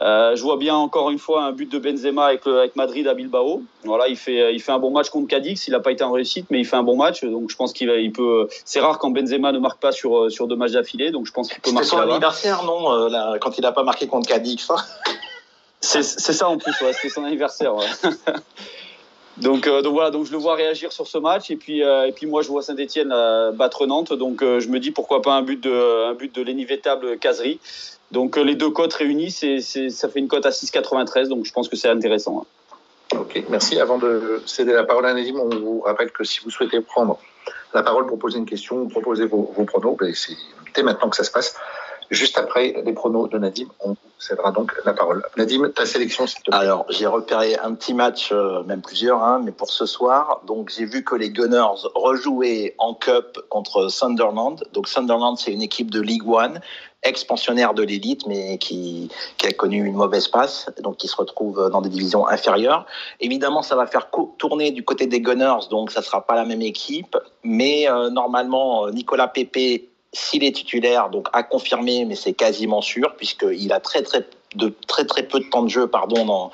Euh, 0.02 0.36
je 0.36 0.42
vois 0.42 0.58
bien 0.58 0.76
encore 0.76 1.10
une 1.10 1.18
fois 1.18 1.42
un 1.44 1.52
but 1.52 1.72
de 1.72 1.78
Benzema 1.78 2.26
avec, 2.26 2.46
avec 2.46 2.76
Madrid 2.76 3.08
à 3.08 3.14
Bilbao. 3.14 3.62
Voilà, 3.82 4.08
il 4.08 4.16
fait, 4.16 4.54
il 4.54 4.60
fait 4.60 4.72
un 4.72 4.78
bon 4.78 4.90
match 4.90 5.08
contre 5.08 5.28
Cadix. 5.28 5.66
Il 5.66 5.70
n'a 5.70 5.80
pas 5.80 5.90
été 5.90 6.04
en 6.04 6.12
réussite, 6.12 6.46
mais 6.50 6.60
il 6.60 6.66
fait 6.66 6.76
un 6.76 6.82
bon 6.82 6.96
match. 6.96 7.24
Donc 7.24 7.50
je 7.50 7.56
pense 7.56 7.72
qu'il 7.72 7.88
il 7.88 8.12
peut. 8.12 8.46
C'est 8.66 8.80
rare 8.80 8.98
quand 8.98 9.10
Benzema 9.10 9.52
ne 9.52 9.58
marque 9.58 9.80
pas 9.80 9.90
sur, 9.90 10.30
sur 10.30 10.46
deux 10.46 10.56
matchs 10.56 10.72
d'affilée, 10.72 11.10
donc 11.10 11.26
je 11.26 11.32
pense 11.32 11.48
qu'il 11.48 11.60
peut 11.60 11.72
marquer. 11.72 11.88
C'est 11.88 11.96
son 11.96 12.02
anniversaire, 12.02 12.62
non 12.64 12.92
euh, 12.92 13.08
là, 13.08 13.38
Quand 13.40 13.56
il 13.56 13.62
n'a 13.62 13.72
pas 13.72 13.84
marqué 13.84 14.06
contre 14.06 14.28
Cadix. 14.28 14.70
Hein? 14.70 14.76
C'est 15.80 16.02
ça 16.02 16.48
en 16.48 16.58
plus, 16.58 16.78
ouais, 16.82 16.92
c'était 16.92 17.08
son 17.08 17.24
anniversaire. 17.24 17.74
Ouais. 17.74 17.86
Donc, 19.38 19.66
euh, 19.66 19.80
donc, 19.80 19.94
voilà, 19.94 20.10
donc 20.10 20.26
je 20.26 20.32
le 20.32 20.38
vois 20.38 20.54
réagir 20.54 20.92
sur 20.92 21.06
ce 21.06 21.16
match 21.16 21.50
et 21.50 21.56
puis 21.56 21.82
euh, 21.82 22.06
et 22.06 22.12
puis 22.12 22.26
moi 22.26 22.42
je 22.42 22.48
vois 22.48 22.62
Saint-Étienne 22.62 23.12
euh, 23.12 23.50
battre 23.50 23.86
Nantes, 23.86 24.12
donc 24.12 24.40
je 24.42 24.68
me 24.68 24.78
dis 24.78 24.90
pourquoi 24.90 25.22
pas 25.22 25.32
un 25.32 25.42
but 25.42 25.62
de 25.62 26.04
un 26.10 26.14
but 26.14 26.34
de 26.34 26.42
l'inévitable 26.42 27.18
caserie. 27.18 27.58
Donc 28.10 28.36
les 28.36 28.56
deux 28.56 28.70
cotes 28.70 28.92
réunies, 28.92 29.30
c'est 29.30 29.60
ça 29.60 30.08
fait 30.08 30.18
une 30.18 30.28
cote 30.28 30.44
à 30.44 30.50
6,93, 30.50 31.28
donc 31.28 31.46
je 31.46 31.52
pense 31.52 31.68
que 31.68 31.76
c'est 31.76 31.88
intéressant. 31.88 32.44
Hein. 32.44 33.16
Ok, 33.18 33.42
merci. 33.48 33.80
Avant 33.80 33.98
de 33.98 34.42
céder 34.44 34.72
la 34.72 34.84
parole 34.84 35.06
à 35.06 35.14
Nadim, 35.14 35.38
on 35.38 35.48
vous 35.48 35.80
rappelle 35.80 36.10
que 36.10 36.24
si 36.24 36.40
vous 36.40 36.50
souhaitez 36.50 36.80
prendre 36.80 37.18
la 37.72 37.82
parole 37.82 38.06
pour 38.06 38.18
poser 38.18 38.38
une 38.38 38.46
question 38.46 38.86
proposer 38.88 39.24
vos, 39.24 39.50
vos 39.56 39.64
pronos, 39.64 39.96
ben, 39.98 40.12
c'est 40.14 40.36
dès 40.74 40.82
maintenant 40.82 41.08
que 41.08 41.16
ça 41.16 41.24
se 41.24 41.30
passe. 41.30 41.56
Juste 42.12 42.38
après 42.38 42.74
les 42.84 42.92
pronos 42.92 43.26
de 43.30 43.38
Nadim, 43.38 43.68
on 43.80 43.96
cédera 44.18 44.52
donc 44.52 44.70
la 44.84 44.92
parole. 44.92 45.24
Nadim, 45.38 45.70
ta 45.70 45.86
sélection, 45.86 46.26
s'il 46.26 46.42
te 46.42 46.50
plaît. 46.50 46.60
Alors, 46.60 46.84
j'ai 46.90 47.06
repéré 47.06 47.56
un 47.56 47.72
petit 47.72 47.94
match, 47.94 48.32
euh, 48.32 48.62
même 48.64 48.82
plusieurs, 48.82 49.22
hein, 49.22 49.40
mais 49.42 49.50
pour 49.50 49.70
ce 49.70 49.86
soir. 49.86 50.42
Donc, 50.46 50.70
j'ai 50.76 50.84
vu 50.84 51.04
que 51.04 51.14
les 51.14 51.30
Gunners 51.30 51.88
rejouaient 51.94 52.74
en 52.76 52.92
Cup 52.92 53.38
contre 53.48 53.88
Sunderland. 53.88 54.62
Donc, 54.74 54.88
Sunderland, 54.88 55.38
c'est 55.38 55.52
une 55.52 55.62
équipe 55.62 55.90
de 55.90 56.02
League 56.02 56.28
One, 56.28 56.60
expansionnaire 57.02 57.72
de 57.72 57.82
l'élite, 57.82 58.26
mais 58.26 58.58
qui, 58.58 59.10
a 59.42 59.52
connu 59.52 59.82
une 59.82 59.94
mauvaise 59.94 60.28
passe, 60.28 60.66
donc 60.82 60.98
qui 60.98 61.08
se 61.08 61.16
retrouve 61.16 61.70
dans 61.70 61.80
des 61.80 61.88
divisions 61.88 62.28
inférieures. 62.28 62.84
Évidemment, 63.20 63.62
ça 63.62 63.74
va 63.74 63.86
faire 63.86 64.10
tourner 64.36 64.70
du 64.70 64.84
côté 64.84 65.06
des 65.06 65.22
Gunners, 65.22 65.66
donc 65.70 65.90
ça 65.90 66.02
sera 66.02 66.26
pas 66.26 66.34
la 66.34 66.44
même 66.44 66.62
équipe. 66.62 67.16
Mais 67.42 67.88
euh, 67.88 68.10
normalement, 68.10 68.90
Nicolas 68.90 69.28
Pepe 69.28 69.91
s'il 70.12 70.44
est 70.44 70.54
titulaire, 70.54 71.10
donc 71.10 71.28
à 71.32 71.42
confirmer, 71.42 72.04
mais 72.04 72.14
c'est 72.14 72.34
quasiment 72.34 72.82
sûr, 72.82 73.14
puisqu'il 73.16 73.72
a 73.72 73.80
très 73.80 74.02
très 74.02 74.26
de 74.54 74.72
très 74.86 75.04
très 75.04 75.22
peu 75.22 75.40
de 75.40 75.44
temps 75.44 75.62
de 75.62 75.68
jeu 75.68 75.86
pardon 75.86 76.50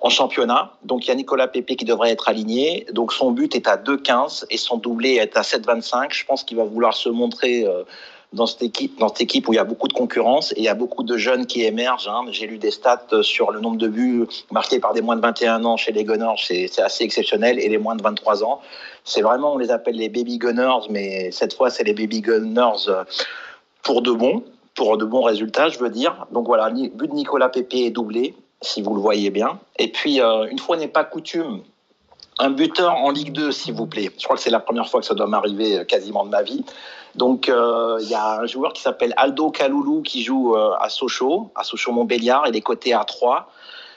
en 0.00 0.10
championnat. 0.10 0.72
Donc 0.84 1.06
il 1.06 1.08
y 1.08 1.10
a 1.10 1.14
Nicolas 1.14 1.48
Pepe 1.48 1.76
qui 1.76 1.84
devrait 1.84 2.10
être 2.10 2.28
aligné. 2.28 2.86
Donc 2.92 3.12
son 3.12 3.30
but 3.30 3.54
est 3.54 3.66
à 3.66 3.76
2,15 3.76 4.44
et 4.50 4.56
son 4.56 4.76
doublé 4.76 5.14
est 5.14 5.36
à 5.36 5.42
7,25. 5.42 6.12
Je 6.12 6.24
pense 6.24 6.44
qu'il 6.44 6.56
va 6.56 6.64
vouloir 6.64 6.94
se 6.94 7.08
montrer 7.08 7.66
euh, 7.66 7.84
dans 8.32 8.46
cette 8.46 8.62
équipe, 8.62 8.98
dans 8.98 9.08
cette 9.08 9.22
équipe 9.22 9.48
où 9.48 9.52
il 9.52 9.56
y 9.56 9.60
a 9.60 9.64
beaucoup 9.64 9.88
de 9.88 9.92
concurrence 9.92 10.52
et 10.52 10.58
il 10.58 10.64
y 10.64 10.68
a 10.68 10.74
beaucoup 10.74 11.02
de 11.02 11.16
jeunes 11.16 11.46
qui 11.46 11.64
émergent. 11.64 12.08
Hein. 12.08 12.22
J'ai 12.30 12.46
lu 12.46 12.58
des 12.58 12.70
stats 12.70 13.22
sur 13.22 13.50
le 13.50 13.60
nombre 13.60 13.76
de 13.76 13.88
buts 13.88 14.26
marqués 14.52 14.78
par 14.78 14.92
des 14.92 15.02
moins 15.02 15.16
de 15.16 15.20
21 15.20 15.64
ans 15.64 15.76
chez 15.76 15.92
les 15.92 16.04
Gunners, 16.04 16.36
c'est 16.38 16.80
assez 16.80 17.04
exceptionnel, 17.04 17.58
et 17.58 17.68
les 17.68 17.78
moins 17.78 17.96
de 17.96 18.02
23 18.02 18.44
ans. 18.44 18.60
C'est 19.04 19.22
vraiment, 19.22 19.54
on 19.54 19.58
les 19.58 19.70
appelle 19.70 19.96
les 19.96 20.08
baby 20.08 20.38
Gunners, 20.38 20.86
mais 20.90 21.30
cette 21.32 21.54
fois, 21.54 21.70
c'est 21.70 21.84
les 21.84 21.94
baby 21.94 22.20
Gunners 22.20 22.88
euh, 22.88 23.04
pour 23.82 24.02
de 24.02 24.12
bons, 24.12 24.44
pour 24.74 24.96
de 24.96 25.04
bons 25.04 25.22
résultats, 25.22 25.68
je 25.68 25.78
veux 25.78 25.90
dire. 25.90 26.26
Donc 26.32 26.46
voilà, 26.46 26.70
but 26.70 27.10
de 27.10 27.14
Nicolas 27.14 27.48
Pepe 27.48 27.74
est 27.74 27.90
doublé, 27.90 28.34
si 28.62 28.82
vous 28.82 28.94
le 28.94 29.00
voyez 29.00 29.30
bien. 29.30 29.58
Et 29.78 29.90
puis, 29.90 30.20
euh, 30.20 30.46
une 30.50 30.58
fois 30.58 30.76
n'est 30.76 30.88
pas 30.88 31.04
coutume, 31.04 31.62
un 32.38 32.50
buteur 32.50 32.94
en 32.94 33.10
Ligue 33.10 33.32
2, 33.32 33.52
s'il 33.52 33.74
vous 33.74 33.86
plaît. 33.86 34.10
Je 34.18 34.24
crois 34.24 34.36
que 34.36 34.42
c'est 34.42 34.50
la 34.50 34.60
première 34.60 34.88
fois 34.88 35.00
que 35.00 35.06
ça 35.06 35.14
doit 35.14 35.26
m'arriver 35.26 35.78
euh, 35.78 35.84
quasiment 35.84 36.24
de 36.24 36.30
ma 36.30 36.42
vie. 36.42 36.64
Donc, 37.14 37.48
euh, 37.48 37.98
il 38.00 38.08
y 38.08 38.14
a 38.14 38.40
un 38.40 38.46
joueur 38.46 38.72
qui 38.72 38.82
s'appelle 38.82 39.12
Aldo 39.16 39.50
Kaloulou 39.50 40.02
qui 40.02 40.22
joue 40.22 40.54
euh, 40.56 40.74
à 40.78 40.88
Sochaux, 40.88 41.50
à 41.54 41.64
Sochaux-Montbéliard. 41.64 42.46
Il 42.48 42.56
est 42.56 42.60
coté 42.60 42.92
à 42.92 43.04
3. 43.04 43.50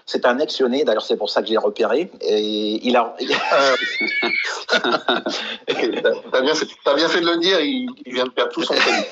C'est 0.05 0.25
un 0.25 0.37
ex 0.39 0.61
d'ailleurs 0.61 1.05
c'est 1.05 1.15
pour 1.15 1.29
ça 1.29 1.41
que 1.41 1.47
j'ai 1.47 1.55
repéré. 1.55 2.11
Et 2.19 2.85
il 2.85 2.97
a. 2.97 3.15
T'as 4.67 6.41
bien, 6.41 6.53
fait 6.53 7.21
de 7.21 7.25
le 7.25 7.37
dire. 7.37 7.61
Il, 7.61 7.89
vient 8.07 8.25
de 8.25 8.29
perdre 8.29 8.51
tout 8.51 8.63
son 8.63 8.73
crédit. 8.73 9.05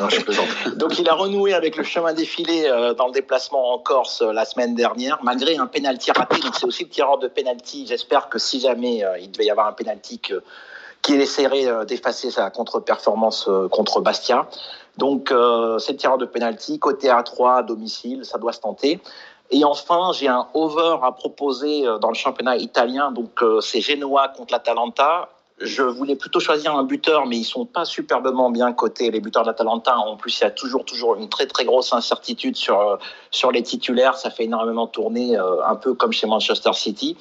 Donc 0.76 1.00
il 1.00 1.08
a 1.08 1.14
renoué 1.14 1.54
avec 1.54 1.78
le 1.78 1.84
chemin 1.84 2.12
défilé 2.12 2.66
euh, 2.66 2.94
dans 2.94 3.08
le 3.08 3.14
déplacement 3.14 3.74
en 3.74 3.80
Corse 3.80 4.22
la 4.22 4.44
semaine 4.44 4.76
dernière, 4.76 5.20
malgré 5.24 5.56
un 5.56 5.68
penalty 5.68 6.12
raté. 6.12 6.42
Donc 6.42 6.56
c'est 6.56 6.66
aussi 6.66 6.84
le 6.84 6.90
tireur 6.90 7.20
de 7.20 7.30
penalty. 7.30 7.86
J'espère 7.88 8.28
que 8.28 8.38
si 8.38 8.60
jamais 8.60 9.02
il 9.22 9.32
devait 9.32 9.46
y 9.46 9.50
avoir 9.50 9.68
un 9.68 9.74
penalty 9.74 10.20
que 10.20 10.44
qui 11.02 11.14
essaierait 11.16 11.86
d'effacer 11.86 12.32
sa 12.32 12.50
contre-performance 12.50 13.50
contre 13.72 14.02
Bastia. 14.02 14.48
Donc, 14.98 15.30
c'est 15.80 15.94
le 15.94 15.98
tireur 15.98 16.18
de 16.18 16.26
penalty, 16.26 16.78
côté 16.78 17.08
A3, 17.08 17.58
à 17.58 17.64
domicile, 17.64 18.24
ça 18.24 18.38
doit 18.38 18.54
se 18.54 18.60
tenter. 18.60 19.02
Et 19.52 19.66
enfin, 19.66 20.12
j'ai 20.14 20.30
un 20.30 20.48
over 20.54 20.98
à 21.04 21.12
proposer 21.12 21.86
euh, 21.86 21.98
dans 21.98 22.08
le 22.08 22.16
championnat 22.16 22.56
italien. 22.56 23.12
Donc, 23.12 23.44
euh, 23.44 23.60
c'est 23.60 23.82
Genoa 23.82 24.30
contre 24.30 24.54
l'Atalanta. 24.54 25.30
Je 25.62 25.84
voulais 25.84 26.16
plutôt 26.16 26.40
choisir 26.40 26.76
un 26.76 26.84
buteur, 26.84 27.26
mais 27.28 27.38
ils 27.38 27.44
sont 27.44 27.66
pas 27.66 27.86
superbement 27.86 28.50
bien 28.50 28.74
cotés, 28.74 29.12
les 29.12 29.20
buteurs 29.20 29.44
de 29.44 29.48
l'Atalanta. 29.48 29.98
En 29.98 30.18
plus, 30.18 30.40
il 30.40 30.44
y 30.44 30.48
a 30.48 30.52
toujours, 30.52 30.86
toujours 30.86 31.16
une 31.16 31.30
très, 31.30 31.46
très 31.46 31.66
grosse 31.66 31.94
incertitude 31.94 32.56
sur, 32.56 32.80
euh, 32.80 32.98
sur 33.30 33.52
les 33.52 33.62
titulaires. 33.62 34.18
Ça 34.18 34.30
fait 34.30 34.46
énormément 34.46 34.88
tourner, 34.88 35.38
un 35.38 35.76
peu 35.76 35.94
comme 35.94 36.12
chez 36.12 36.28
Manchester 36.28 36.74
City. 36.74 37.16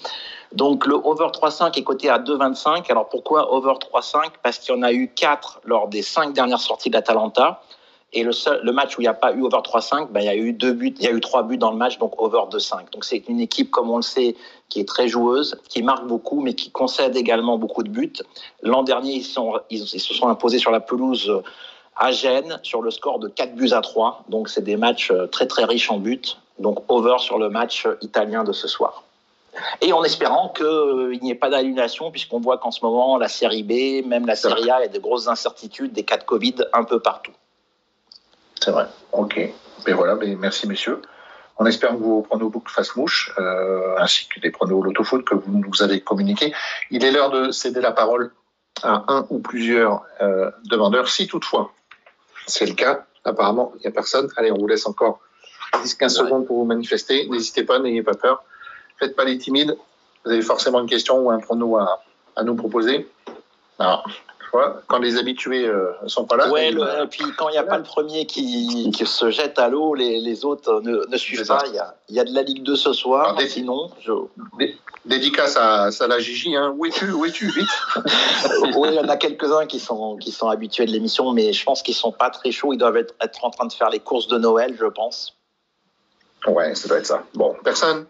Donc, 0.53 0.87
le 0.87 0.95
over 0.95 1.27
3.5 1.27 1.79
est 1.79 1.85
coté 1.85 2.09
à 2.09 2.19
2.25. 2.19 2.91
Alors, 2.91 3.09
pourquoi 3.09 3.55
over 3.55 3.75
3.5 3.75 4.31
Parce 4.43 4.59
qu'il 4.59 4.75
y 4.75 4.79
en 4.79 4.83
a 4.83 4.93
eu 4.93 5.09
4 5.15 5.61
lors 5.65 5.89
des 5.89 6.03
5 6.03 6.33
dernières 6.33 6.61
sorties 6.61 6.91
de 6.91 6.95
l'Atalanta. 6.95 7.63
Et 8.13 8.25
le, 8.25 8.33
seul, 8.33 8.61
le 8.65 8.73
match 8.73 8.99
où 8.99 9.01
il 9.01 9.05
n'y 9.05 9.09
a 9.09 9.15
pas 9.15 9.33
eu 9.33 9.43
over 9.43 9.59
3-5, 9.59 10.09
ben, 10.11 10.21
il 10.21 10.27
y 10.27 10.29
a 10.29 10.35
eu 10.35 10.53
deux 10.53 10.73
buts, 10.73 10.95
il 10.99 11.05
y 11.05 11.09
a 11.09 11.13
eu 11.13 11.21
trois 11.21 11.45
buts 11.45 11.59
dans 11.59 11.71
le 11.71 11.77
match, 11.77 11.99
donc 11.99 12.21
over 12.21 12.43
2-5. 12.51 12.93
Donc 12.93 13.05
c'est 13.05 13.23
une 13.29 13.41
équipe, 13.41 13.71
comme 13.71 13.89
on 13.91 13.97
le 13.97 14.03
sait, 14.03 14.35
qui 14.69 14.81
est 14.81 14.89
très 14.89 15.07
joueuse, 15.07 15.61
qui 15.69 15.83
marque 15.83 16.07
beaucoup, 16.07 16.41
mais 16.41 16.55
qui 16.55 16.71
concède 16.71 17.17
également 17.17 17.57
beaucoup 17.57 17.85
de 17.85 17.89
buts. 17.89 18.13
L'an 18.63 18.83
dernier, 18.83 19.15
ils, 19.15 19.25
se 19.25 20.15
sont 20.15 20.29
imposés 20.29 20.59
sur 20.59 20.73
la 20.73 20.81
pelouse 20.81 21.33
à 21.97 22.11
Gênes 22.11 22.59
sur 22.63 22.83
le 22.83 22.91
score 22.91 23.19
de 23.21 23.29
4 23.29 23.55
buts 23.55 23.73
à 23.73 23.81
3. 23.81 24.25
Donc 24.29 24.49
c'est 24.49 24.63
des 24.63 24.77
matchs 24.77 25.11
euh, 25.11 25.27
très 25.27 25.47
très 25.47 25.65
riches 25.65 25.91
en 25.91 25.99
buts. 25.99 26.37
Donc 26.59 26.83
over 26.89 27.17
sur 27.19 27.39
le 27.39 27.49
match 27.49 27.87
italien 28.01 28.43
de 28.43 28.53
ce 28.53 28.67
soir. 28.67 29.05
Et 29.81 29.93
en 29.93 30.03
espérant 30.05 30.49
qu'il 30.49 30.65
euh, 30.67 31.17
n'y 31.23 31.31
ait 31.31 31.37
pas 31.37 31.51
d'annulation, 31.51 32.11
puisqu'on 32.11 32.41
voit 32.41 32.59
qu'en 32.59 32.71
ce 32.71 32.85
moment, 32.85 33.19
la 33.19 33.29
série 33.29 33.63
B, 33.63 34.07
même 34.07 34.27
la 34.27 34.37
série 34.37 34.71
A, 34.71 34.81
il 34.81 34.83
y 34.83 34.85
a 34.85 34.89
de 34.89 34.99
grosses 34.99 35.29
incertitudes, 35.29 35.93
des 35.93 36.05
cas 36.05 36.17
de 36.17 36.25
Covid 36.25 36.57
un 36.73 36.85
peu 36.85 37.01
partout. 37.01 37.33
C'est 38.63 38.71
vrai. 38.71 38.87
Ok. 39.13 39.37
Mais 39.37 39.53
ben 39.87 39.95
voilà, 39.95 40.15
mais 40.15 40.27
ben 40.27 40.39
merci 40.39 40.69
messieurs. 40.69 41.01
On 41.59 41.67
espère 41.67 41.91
que 41.91 41.97
vos 41.97 42.23
pronos 42.23 42.51
fassent 42.67 42.97
mouche, 42.97 43.33
euh, 43.39 43.97
ainsi 43.99 44.27
que 44.29 44.41
des 44.41 44.51
pronos 44.51 44.83
loto-foot 44.83 45.25
que 45.25 45.35
vous 45.35 45.59
nous 45.59 45.83
avez 45.83 46.01
communiqués. 46.01 46.55
Il 46.91 47.05
est 47.05 47.11
l'heure 47.11 47.31
de 47.31 47.51
céder 47.51 47.81
la 47.81 47.93
parole 47.93 48.33
à 48.83 49.05
un 49.09 49.27
ou 49.29 49.41
plusieurs 49.41 50.05
euh, 50.23 50.51
demandeurs, 50.65 51.09
si 51.09 51.27
toutefois 51.27 51.73
c'est 52.47 52.67
le 52.67 52.75
cas. 52.75 53.07
Apparemment, 53.25 53.73
il 53.77 53.81
n'y 53.81 53.87
a 53.87 53.91
personne. 53.91 54.29
Allez, 54.37 54.51
on 54.51 54.59
vous 54.59 54.67
laisse 54.67 54.87
encore 54.87 55.21
10-15 55.75 56.09
secondes 56.09 56.47
pour 56.47 56.57
vous 56.57 56.65
manifester. 56.65 57.29
N'hésitez 57.29 57.65
pas, 57.65 57.79
n'ayez 57.79 58.03
pas 58.03 58.15
peur. 58.15 58.43
Faites 58.99 59.15
pas 59.15 59.25
les 59.25 59.39
timides. 59.39 59.77
Vous 60.25 60.33
avez 60.33 60.43
forcément 60.43 60.81
une 60.81 60.89
question 60.89 61.19
ou 61.19 61.31
un 61.31 61.39
prono 61.39 61.77
à, 61.77 62.03
à 62.37 62.43
nous 62.43 62.55
proposer. 62.55 63.09
Alors, 63.79 64.09
quand 64.87 64.99
les 64.99 65.17
habitués 65.17 65.67
euh, 65.67 65.93
sont 66.07 66.25
pas 66.25 66.37
là. 66.37 66.51
Ouais, 66.51 66.71
le, 66.71 67.07
puis 67.07 67.25
quand 67.37 67.49
il 67.49 67.53
n'y 67.53 67.59
a 67.59 67.63
pas 67.63 67.79
le 67.79 67.85
premier 67.85 68.27
qui, 68.27 68.91
qui 68.93 69.07
se 69.07 69.31
jette 69.31 69.59
à 69.59 69.69
l'eau, 69.69 69.95
les, 69.95 70.21
les, 70.21 70.45
autres 70.45 70.81
ne, 70.81 71.07
ne 71.07 71.17
suivent 71.17 71.47
pas. 71.47 71.63
Il 71.67 71.75
y, 71.75 71.79
a, 71.79 71.95
il 72.09 72.17
y, 72.17 72.21
a, 72.21 72.25
de 72.25 72.35
la 72.35 72.43
Ligue 72.43 72.63
2 72.63 72.77
ce 72.77 72.93
soir. 72.93 73.37
Alors, 73.37 73.41
sinon, 73.43 73.91
je... 74.01 74.13
dédicace 75.05 75.57
à, 75.57 75.89
à 75.99 76.07
la 76.09 76.19
Gigi. 76.19 76.57
Hein. 76.57 76.75
Où 76.77 76.87
es-tu 76.87 77.11
Où 77.13 77.25
es-tu 77.25 77.47
Vite. 77.51 77.69
oui, 78.77 78.89
il 78.91 78.95
y 78.95 78.99
en 78.99 79.09
a 79.09 79.17
quelques-uns 79.17 79.67
qui 79.67 79.79
sont, 79.79 80.17
qui 80.17 80.33
sont 80.33 80.49
habitués 80.49 80.87
de 80.87 80.91
l'émission, 80.91 81.33
mais 81.33 81.53
je 81.53 81.65
pense 81.65 81.83
qu'ils 81.83 81.95
sont 81.95 82.13
pas 82.13 82.31
très 82.31 82.51
chauds. 82.51 82.73
Ils 82.73 82.79
doivent 82.79 82.97
être, 82.97 83.15
être 83.21 83.45
en 83.45 83.51
train 83.51 83.67
de 83.67 83.73
faire 83.73 83.91
les 83.91 84.01
courses 84.01 84.29
de 84.29 84.39
Noël, 84.39 84.77
je 84.79 84.87
pense. 84.87 85.37
Ouais, 86.47 86.75
ça 86.75 86.89
doit 86.89 86.99
être 86.99 87.07
ça. 87.07 87.23
Bon, 87.35 87.55
personne? 87.63 88.07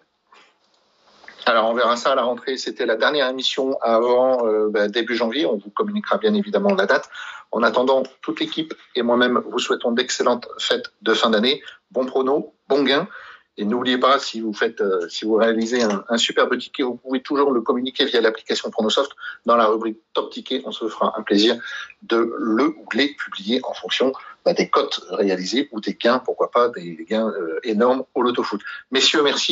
Alors 1.50 1.68
on 1.68 1.74
verra 1.74 1.96
ça 1.96 2.12
à 2.12 2.14
la 2.14 2.22
rentrée. 2.22 2.56
C'était 2.56 2.86
la 2.86 2.96
dernière 2.96 3.28
émission 3.28 3.76
avant 3.82 4.46
euh, 4.46 4.68
ben, 4.70 4.90
début 4.90 5.16
janvier. 5.16 5.46
On 5.46 5.56
vous 5.56 5.70
communiquera 5.70 6.18
bien 6.18 6.32
évidemment 6.34 6.74
la 6.74 6.86
date. 6.86 7.10
En 7.50 7.64
attendant, 7.64 8.04
toute 8.22 8.38
l'équipe 8.38 8.72
et 8.94 9.02
moi-même 9.02 9.42
vous 9.50 9.58
souhaitons 9.58 9.90
d'excellentes 9.90 10.48
fêtes 10.58 10.92
de 11.02 11.12
fin 11.12 11.30
d'année. 11.30 11.62
Bon 11.90 12.06
prono, 12.06 12.54
bon 12.68 12.84
gain. 12.84 13.08
Et 13.56 13.64
n'oubliez 13.64 13.98
pas, 13.98 14.18
si 14.18 14.40
vous 14.40 14.54
faites, 14.54 14.80
euh, 14.80 15.08
si 15.08 15.24
vous 15.24 15.34
réalisez 15.34 15.82
un, 15.82 16.16
superbe 16.16 16.56
ticket, 16.56 16.82
vous 16.82 16.94
pouvez 16.94 17.20
toujours 17.20 17.50
le 17.50 17.60
communiquer 17.60 18.06
via 18.06 18.20
l'application 18.20 18.70
Pronosoft 18.70 19.12
dans 19.44 19.56
la 19.56 19.66
rubrique 19.66 19.98
Top 20.14 20.30
Ticket. 20.30 20.62
On 20.64 20.72
se 20.72 20.88
fera 20.88 21.12
un 21.18 21.22
plaisir 21.22 21.56
de 22.02 22.32
le 22.38 22.68
ou 22.68 22.86
les 22.94 23.08
publier 23.08 23.60
en 23.64 23.74
fonction 23.74 24.12
ben, 24.44 24.54
des 24.54 24.70
cotes 24.70 25.02
réalisées 25.10 25.68
ou 25.72 25.80
des 25.80 25.94
gains, 25.94 26.20
pourquoi 26.20 26.50
pas, 26.50 26.68
des 26.70 27.04
gains 27.06 27.28
euh, 27.28 27.60
énormes 27.64 28.04
au 28.14 28.22
loto 28.22 28.42
foot. 28.42 28.62
Messieurs, 28.92 29.22
merci. 29.22 29.48